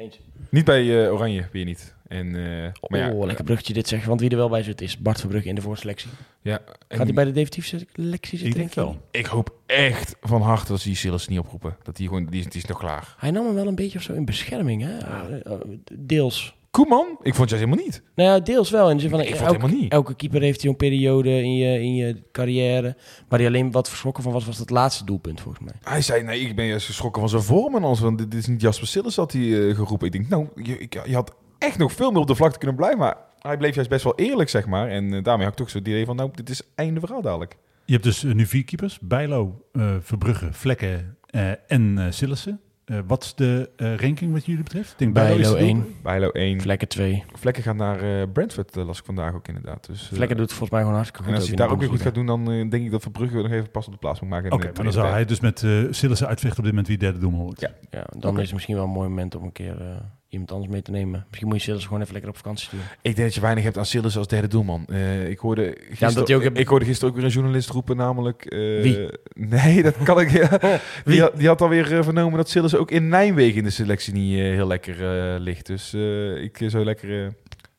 [0.00, 0.18] Eens.
[0.50, 1.94] Niet bij eh, Oranje, weer niet.
[2.08, 4.08] En, eh, maar ja, oh, lekker bruggetje dit zeggen.
[4.08, 6.10] Want wie er wel bij zit is Bart Verbrugge in de voorselectie.
[6.42, 6.58] ja,
[6.88, 8.48] en Gaat hij bij de definitieve selectie zitten?
[8.48, 8.80] Ik denk je?
[8.80, 9.00] wel.
[9.10, 11.76] ik hoop echt van harte dat ze die Silas niet oproepen.
[11.82, 13.14] Dat die gewoon, die, is- die is nog klaar.
[13.18, 14.98] Hij nam hem wel een beetje of zo in bescherming, hè?
[14.98, 15.52] Eh,
[15.92, 16.54] deels.
[16.70, 17.06] Koeman?
[17.22, 18.02] Ik vond juist helemaal niet.
[18.14, 18.90] Nou ja, deels wel.
[18.90, 19.92] In de zin van, Ik vond het elke, helemaal niet.
[19.92, 22.96] elke keeper heeft zo'n periode in je, in je carrière.
[23.28, 25.74] Waar hij alleen wat verschrokken van was, was het laatste doelpunt, volgens mij.
[25.82, 27.74] Hij zei, nee, ik ben juist geschrokken van zijn vorm.
[27.76, 30.06] En als, want dit is niet Jasper Silas, had hij eh, geroepen.
[30.06, 32.76] Ik denk, nou, je, ik- je had echt nog veel meer op de vlakte kunnen
[32.76, 32.98] blijven.
[32.98, 34.88] Maar hij bleef juist best wel eerlijk, zeg maar.
[34.88, 37.22] En eh, daarmee had ik toch zo het idee van, nou, dit is einde verhaal
[37.22, 37.56] dadelijk.
[37.84, 38.98] Je hebt dus eh, nu vier keepers.
[39.00, 42.60] Bijlo, eh, Verbrugge, Vlekken eh, en eh Sillissen.
[42.90, 44.90] Eh, wat is de eh, ranking wat jullie betreft?
[44.90, 46.60] Ik denk Bijlo is de 1, Bijlo 1.
[46.60, 47.24] Vlekken 2.
[47.32, 49.86] Vlekken gaat naar eh, Brentford, las ik vandaag ook inderdaad.
[49.86, 51.32] Dus, eh, Vlekken doet het volgens mij gewoon hartstikke goed.
[51.32, 53.36] En als hij daar ook weer goed gaat doen, dan eh, denk ik dat Verbrugge
[53.36, 54.50] nog even pas op de plaats moet maken.
[54.50, 57.18] in Oké, dan zou hij dus met eh Sillissen uitvechten op dit moment wie derde
[57.18, 57.60] doelman wordt.
[57.60, 57.70] Ja.
[57.90, 59.96] Ja, dan is het misschien wel een mooi moment om een keer eh,
[60.30, 61.24] iemand anders mee te nemen.
[61.28, 62.86] Misschien moet je Silas gewoon even lekker op vakantie sturen.
[63.02, 64.84] Ik denk dat je weinig hebt aan Silas als derde doelman.
[64.88, 68.44] Eh, ik, hoorde gisteren, ook heb- ik hoorde gisteren ook weer een journalist roepen, namelijk...
[68.44, 69.08] eh, Wie?
[69.34, 70.30] Nee, dat kan ik...
[70.40, 70.48] ja.
[70.60, 70.78] Wie?
[71.04, 74.12] Die, had, die had alweer eh, vernomen dat Silas ook in Nijmegen in de selectie
[74.12, 74.96] niet heel lekker
[75.40, 75.66] ligt.
[75.66, 75.94] Dus
[76.42, 77.22] ik zou lekker...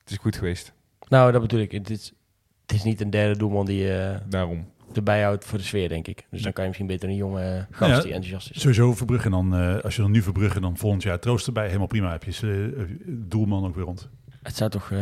[0.01, 0.73] het is goed geweest,
[1.09, 1.71] Nou, dat bedoel ik.
[1.71, 2.13] Het is,
[2.61, 3.87] het is niet een derde doelman die
[4.29, 4.65] daarom.
[4.97, 6.27] Erbij houdt voor de sfeer, denk ik.
[6.31, 8.01] Dus dan kan je misschien beter een jonge gast Ja.
[8.01, 8.59] die enthousiast is.
[8.61, 11.65] Sowieso Verbrugge en dan, eh, als je dan nu Verbrugge, dan volgend jaar troost erbij.
[11.65, 14.09] Helemaal prima, heb je eh, doelman ook weer rond.
[14.43, 14.99] Het zou toch, eh,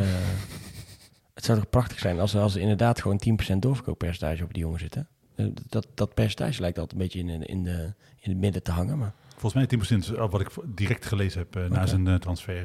[1.33, 4.63] het zou toch prachtig zijn als, er- als er inderdaad gewoon 10% doorverkooppercentage op die
[4.63, 4.95] jongen zit.
[4.95, 5.01] Hè?
[5.35, 8.71] Eh, Dat, dat percentage lijkt altijd een beetje in, in, de, in het midden te
[8.71, 8.97] hangen.
[8.97, 12.63] Maar Volgens mij 10% is wat ik direct gelezen heb na zijn transfer.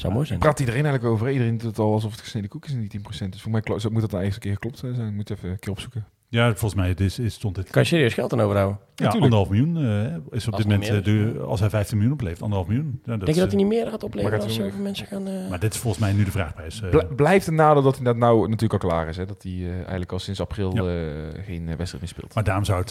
[0.00, 0.38] Zou mooi zijn.
[0.38, 1.30] Praat iedereen eigenlijk over?
[1.30, 3.28] Iedereen doet het al alsof het gesneden koek is en niet 10%.
[3.28, 5.14] Dus voor mij moet dat dan eerst een keer geklopt zijn.
[5.14, 6.06] Moet je even een keer opzoeken.
[6.28, 7.70] ja, volgens mij is, is, stond dit...
[7.70, 8.78] Kan je serieus geld aan overhouden?
[8.98, 11.96] Ja, anderhalf miljoen eh, is op Als dit het moment, eh, de, als hij 15
[11.96, 12.86] miljoen oplevert, anderhalf miljoen.
[13.04, 14.82] Ja, dat Denk je is, dat hij eh, niet meer gaat opleveren als hij zoveel
[14.82, 15.26] mensen gaan...
[15.26, 16.82] eh, Maar dit is volgens mij nu de vraagprijs.
[16.82, 16.88] eh.
[16.90, 19.16] Bl- blijft een nadeel dat hij dat nou natuurlijk al klaar is.
[19.16, 19.26] Hè?
[19.26, 20.82] Dat hij eh, eigenlijk al sinds april Ja.
[20.82, 22.34] eh, geen wedstrijd meer speelt.
[22.34, 22.90] maar daarom zou het,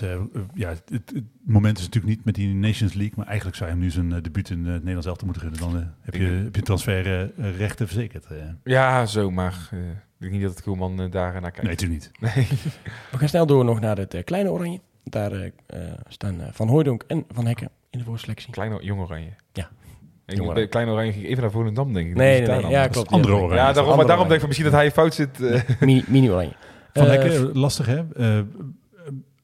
[0.54, 3.70] ja, het, het- het moment is natuurlijk niet met die Nations League, maar eigenlijk zou
[3.70, 5.60] je hem nu zijn debuut in het Nederlands elftal moeten gunnen.
[5.60, 8.26] Dan heb, je, heb je transferrechten verzekerd.
[8.64, 11.62] Ja, zo, maar eh, ik denk niet dat het Koelman daar naar kijkt.
[11.62, 12.36] nee, natuurlijk niet.
[12.36, 12.48] Nee.
[13.12, 14.80] We gaan snel door nog naar het kleine oranje.
[15.10, 18.52] Daar eh, eh, staan eh, Van Hooijdonk en Van Hekken in de voorselectie.
[18.52, 19.30] Kleine, jong oranje.
[19.54, 19.70] Ja.
[20.26, 22.16] Ik, Kleine oranje ging ik even naar Volendam, denk ik.
[22.16, 22.72] Nee, Dat nee, nee.
[22.72, 23.12] Ja, klopt.
[23.12, 23.56] andere Ja, oranje.
[23.56, 24.30] Ja, daarom, Andere maar daarom oranje.
[24.30, 25.42] denk ik misschien dat hij fout zit.
[25.42, 25.80] eh.
[25.80, 26.54] Mini, mini oranje.
[26.94, 28.04] Van Hekken, lastig hè?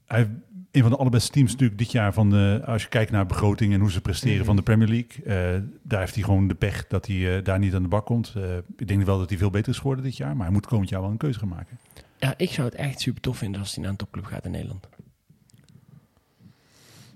[0.05, 0.29] Hij
[0.71, 3.73] een van de allerbeste teams natuurlijk dit jaar van de, als je kijkt naar begroting
[3.73, 4.45] en hoe ze presteren Mhm.
[4.45, 5.23] van de Premier League.
[5.55, 8.05] eh, daar heeft hij gewoon de pech dat hij eh, daar niet aan de bak
[8.05, 8.33] komt.
[8.35, 8.43] Eh,
[8.77, 10.89] ik denk wel dat hij veel beter is geworden dit jaar, maar hij moet komend
[10.89, 11.77] jaar wel een keuze gaan maken.
[12.17, 14.51] Ja, ik zou het echt super tof vinden als hij naar een topclub gaat in
[14.51, 14.87] Nederland.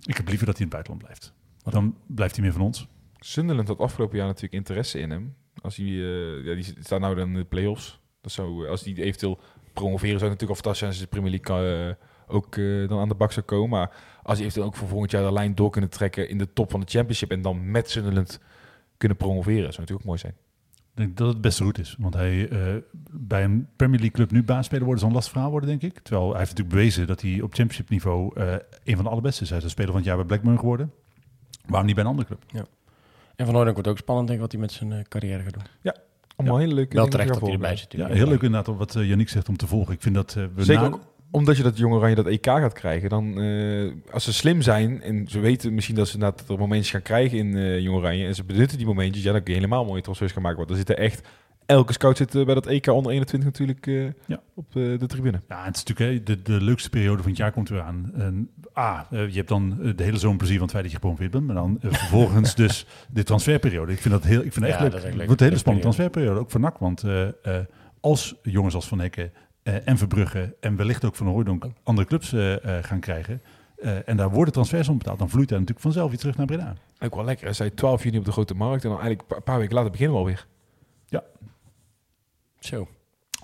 [0.06, 1.34] Ik heb liever dat hij in het buitenland blijft.
[1.64, 2.88] Want dan blijft hij meer van ons.
[3.20, 5.36] Sunderland had afgelopen jaar natuurlijk interesse in hem.
[5.62, 8.00] Als hij, eh, ja, die staat nou dan in de play-offs.
[8.22, 9.40] Dat zou, als die eventueel
[9.74, 11.96] promoveren, zou het natuurlijk al fantastisch zijn als de Premier League eh,
[12.28, 13.70] ook eh, dan aan de bak zou komen.
[13.70, 16.54] Maar als hij eventueel ook voor volgend jaar de lijn door kunnen trekken in de
[16.54, 18.40] top van de Championship en dan met Sunderland
[18.98, 20.36] kunnen promoveren, zou natuurlijk ook mooi zijn.
[20.96, 21.96] Ik denk dat het beste route is.
[22.00, 22.60] Want hij eh,
[23.12, 26.00] bij een Premier League club nu baasspeler worden zal een lastig verhaal worden, denk ik.
[26.00, 28.54] Terwijl hij heeft natuurlijk bewezen dat hij op championship niveau eh,
[28.84, 29.50] een van de allerbeste is.
[29.50, 30.92] Hij is een speler van het jaar bij Blackburn geworden.
[31.66, 32.44] Waarom niet bij een andere club?
[33.36, 35.54] En Van Hooijdonk wordt ook spannend, denk ik, wat hij met zijn eh, carrière gaat
[35.54, 35.94] doen.
[36.36, 37.92] Allemaal hele leuke Wel terecht dat hij erbij zit.
[37.94, 39.94] Ja, heel leuk inderdaad wat uh, Yannick zegt om te volgen.
[39.94, 41.00] Ik vind dat eh, we Zeker na- ook
[41.36, 45.02] omdat je dat Jong Oranje dat EK gaat krijgen, dan eh, als ze slim zijn
[45.02, 48.26] en ze weten misschien dat ze dat er momentjes gaan krijgen in eh Jong Oranje
[48.26, 50.58] en ze benutten die momentjes, ja, dan kun je helemaal mooie transfers gaan maken.
[50.58, 51.28] Want er zitten echt
[51.66, 54.42] elke scout zit eh, bij dat EK onder 21 natuurlijk eh, Ja.
[54.54, 55.42] op eh, de tribune.
[55.50, 58.12] Ja, het is natuurlijk hè, de, de leukste periode van het jaar komt weer aan.
[58.18, 61.32] En, A, je hebt dan de hele zomer plezier van het feit dat je gepromoveerd
[61.32, 61.46] bent.
[61.46, 63.92] Maar dan vervolgens dus de transferperiode.
[63.92, 64.92] Ik vind dat heel, ik vind dat echt Ja, leuk.
[64.92, 65.20] dat is echt leuk.
[65.20, 66.10] Het wordt een hele spannende periode.
[66.10, 66.78] transferperiode, ook voor NAC.
[66.78, 67.66] Want eh, eh,
[68.00, 69.32] als jongens als Van Hekken
[69.74, 73.42] en Verbrugge en wellicht ook Van Hooydonk andere clubs eh, eh, gaan krijgen...
[73.78, 76.46] eh, en daar worden transfers om betaald, dan vloeit daar natuurlijk vanzelf weer terug naar
[76.46, 76.76] Breda.
[77.00, 77.46] Ook wel lekker.
[77.46, 79.76] Hij zei 12 juni op de grote markt en dan eigenlijk een pa- paar weken
[79.76, 80.48] later beginnen we alweer.
[82.60, 82.88] Zo.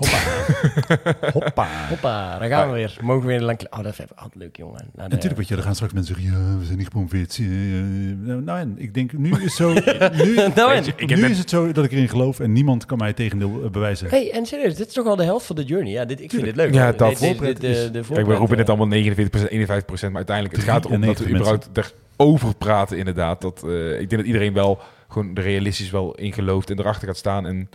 [1.34, 1.68] Hoppa.
[1.90, 2.98] Hoppa, daar gaan we weer.
[3.02, 3.60] Mogen we weer lang...
[3.70, 4.78] Oh, dat is even altijd leuk, jongen.
[4.96, 7.38] Nou, de- Natuurlijk, weet je, er gaan straks mensen zeggen, ja, we zijn niet gepromoveerd.
[7.40, 9.74] Eh, eh, nou, en ik denk, nu is, zo,
[10.24, 10.84] nu, Nou, en?
[10.96, 13.16] Ik heb nu is het zo dat ik erin geloof en niemand kan mij het
[13.16, 14.10] tegendeel eh, bewijzen.
[14.10, 15.92] Hey, en serieus, dit is toch al de helft van de journey?
[15.92, 16.74] Ja, dit, ik vind dit leuk.
[16.74, 17.10] Ja, dat.
[17.10, 20.16] Dit- dit- Voorpret dit- de- is- de Kijk, we roepen net allemaal 49%, 51%, maar
[20.16, 23.42] uiteindelijk het gaat erom dat we 93 überhaupt erover praten inderdaad.
[23.42, 27.18] Dat, eh, ik denk dat iedereen wel gewoon realistisch wel in gelooft en erachter gaat
[27.18, 27.46] staan.
[27.48, 27.70] En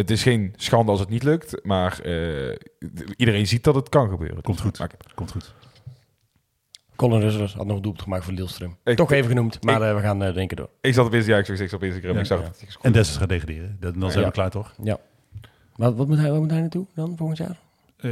[0.00, 2.56] het is geen schande als het niet lukt, maar eh,
[3.16, 4.42] iedereen ziet dat het kan gebeuren.
[4.42, 4.78] Komt goed.
[4.78, 5.54] Maar Komt goed.
[6.96, 8.76] Colin Russers had nog een doelpunt gemaakt voor Lillestrøm.
[8.84, 10.68] Ik- Toch even genoemd, maar ik- eh, we gaan eh denken door.
[10.80, 12.44] ik zat op Instagram, ja, ik zag op Instagram, Ja, ik zag ja.
[12.44, 12.92] dat En.
[12.92, 13.76] Dessus gaat degraderen.
[13.80, 14.26] Dan, dan zijn Ja.
[14.28, 14.74] we klaar, toch?
[14.82, 14.98] Ja.
[15.76, 17.56] Wat, wat, moet hij, wat moet hij naartoe dan volgend jaar?
[17.96, 18.10] Eh,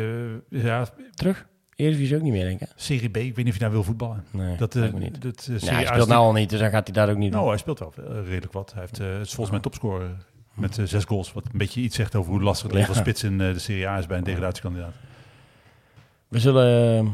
[0.49, 1.47] ja, Terug?
[1.77, 2.69] Eredivisie ook niet meer, denk ik.
[2.69, 2.73] hè?
[2.77, 4.25] Serie B, ik weet niet of je daar wil voetballen.
[4.31, 5.23] Nee, Dat, eh, me niet.
[5.23, 7.49] dat, hij speelt nou al niet, dus dan gaat hij daar ook niet Nou, doen.
[7.51, 7.93] hij speelt wel
[8.25, 8.73] redelijk wat.
[8.73, 10.11] Hij heeft, het is volgens mij topscorer
[10.61, 11.33] met eh, zes goals.
[11.33, 13.03] Wat een beetje iets zegt over hoe lastig het leven als Ja.
[13.03, 14.95] spits in eh, de Serie A is bij een degradatiekandidaat.
[16.29, 17.11] We zullen eh,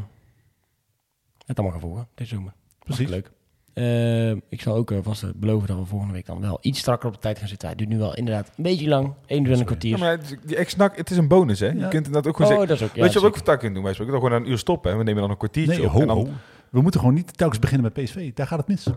[1.45, 2.53] het allemaal gaan volgen deze zomer.
[2.83, 3.09] Precies.
[3.09, 3.31] Leuk.
[3.73, 7.07] Eh, ik zal ook eh, vast beloven dat we volgende week dan wel iets strakker
[7.07, 7.67] op de tijd gaan zitten.
[7.67, 9.13] Hij duurt nu wel inderdaad een beetje lang.
[9.25, 9.91] 21 kwartier.
[9.91, 11.67] Ja, maar het- die ex-nak, het is een bonus, hè?
[11.67, 12.67] Je kunt inderdaad ook gewoon oh, zeggen...
[12.67, 12.95] dat is ook...
[12.95, 13.83] Ja, weet je wat we ook vandaag kunnen doen?
[13.83, 14.97] Wij spreken dan gewoon een uur stoppen, hè?
[14.97, 15.91] We nemen dan een kwartiertje Nee, op.
[15.91, 16.27] ho, en dan, ho.
[16.69, 18.31] We moeten gewoon niet telkens beginnen met PSV.
[18.33, 18.87] Daar gaat het mis.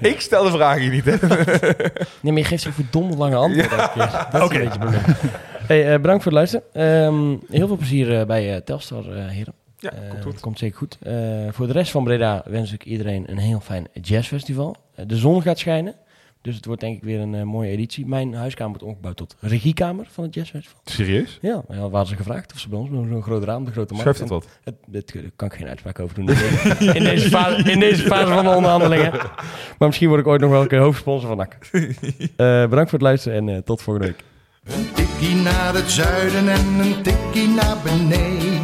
[0.10, 1.16] Ik stel de vraag hier niet, hè?
[2.20, 4.26] Nee, maar je geeft zo'n verdomd lange antwoord elke keer.
[4.30, 5.02] Dat is een beetje het probleem.
[5.66, 6.64] Hey, eh, bedankt voor het luisteren.
[6.72, 9.54] Ehm, heel veel plezier eh, bij eh, Telstar, eh, heren.
[9.78, 10.40] Ja, komt goed.
[10.40, 10.98] Komt zeker goed.
[11.02, 11.14] Eh,
[11.50, 14.76] voor de rest van Breda wens ik iedereen een heel fijn jazzfestival.
[15.06, 15.94] De zon gaat schijnen.
[16.42, 18.06] Dus het wordt denk ik weer een eh, mooie editie.
[18.06, 20.80] Mijn huiskamer wordt omgebouwd tot regiekamer van het jazzfestival.
[20.84, 21.38] Serieus?
[21.42, 23.94] Ja, ja waren ze gevraagd of ze bij ons met zo'n groot raam, de grote
[23.94, 24.16] markt.
[24.16, 24.76] Schuift het wat?
[24.86, 25.02] Daar
[25.36, 26.28] kan ik geen uitspraak over doen.
[26.96, 29.10] In deze, fase, in deze fase van de onderhandelingen.
[29.78, 31.56] Maar misschien word ik ooit nog wel een keer hoofdsponsor van NAC.
[32.36, 34.24] Eh, bedankt voor het luisteren en eh, tot volgende week.
[34.64, 38.62] Een tikkie naar het zuiden en een tikkie naar beneden.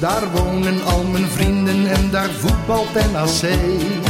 [0.00, 4.09] Daar wonen al mijn vrienden en daar voetbalt NAC.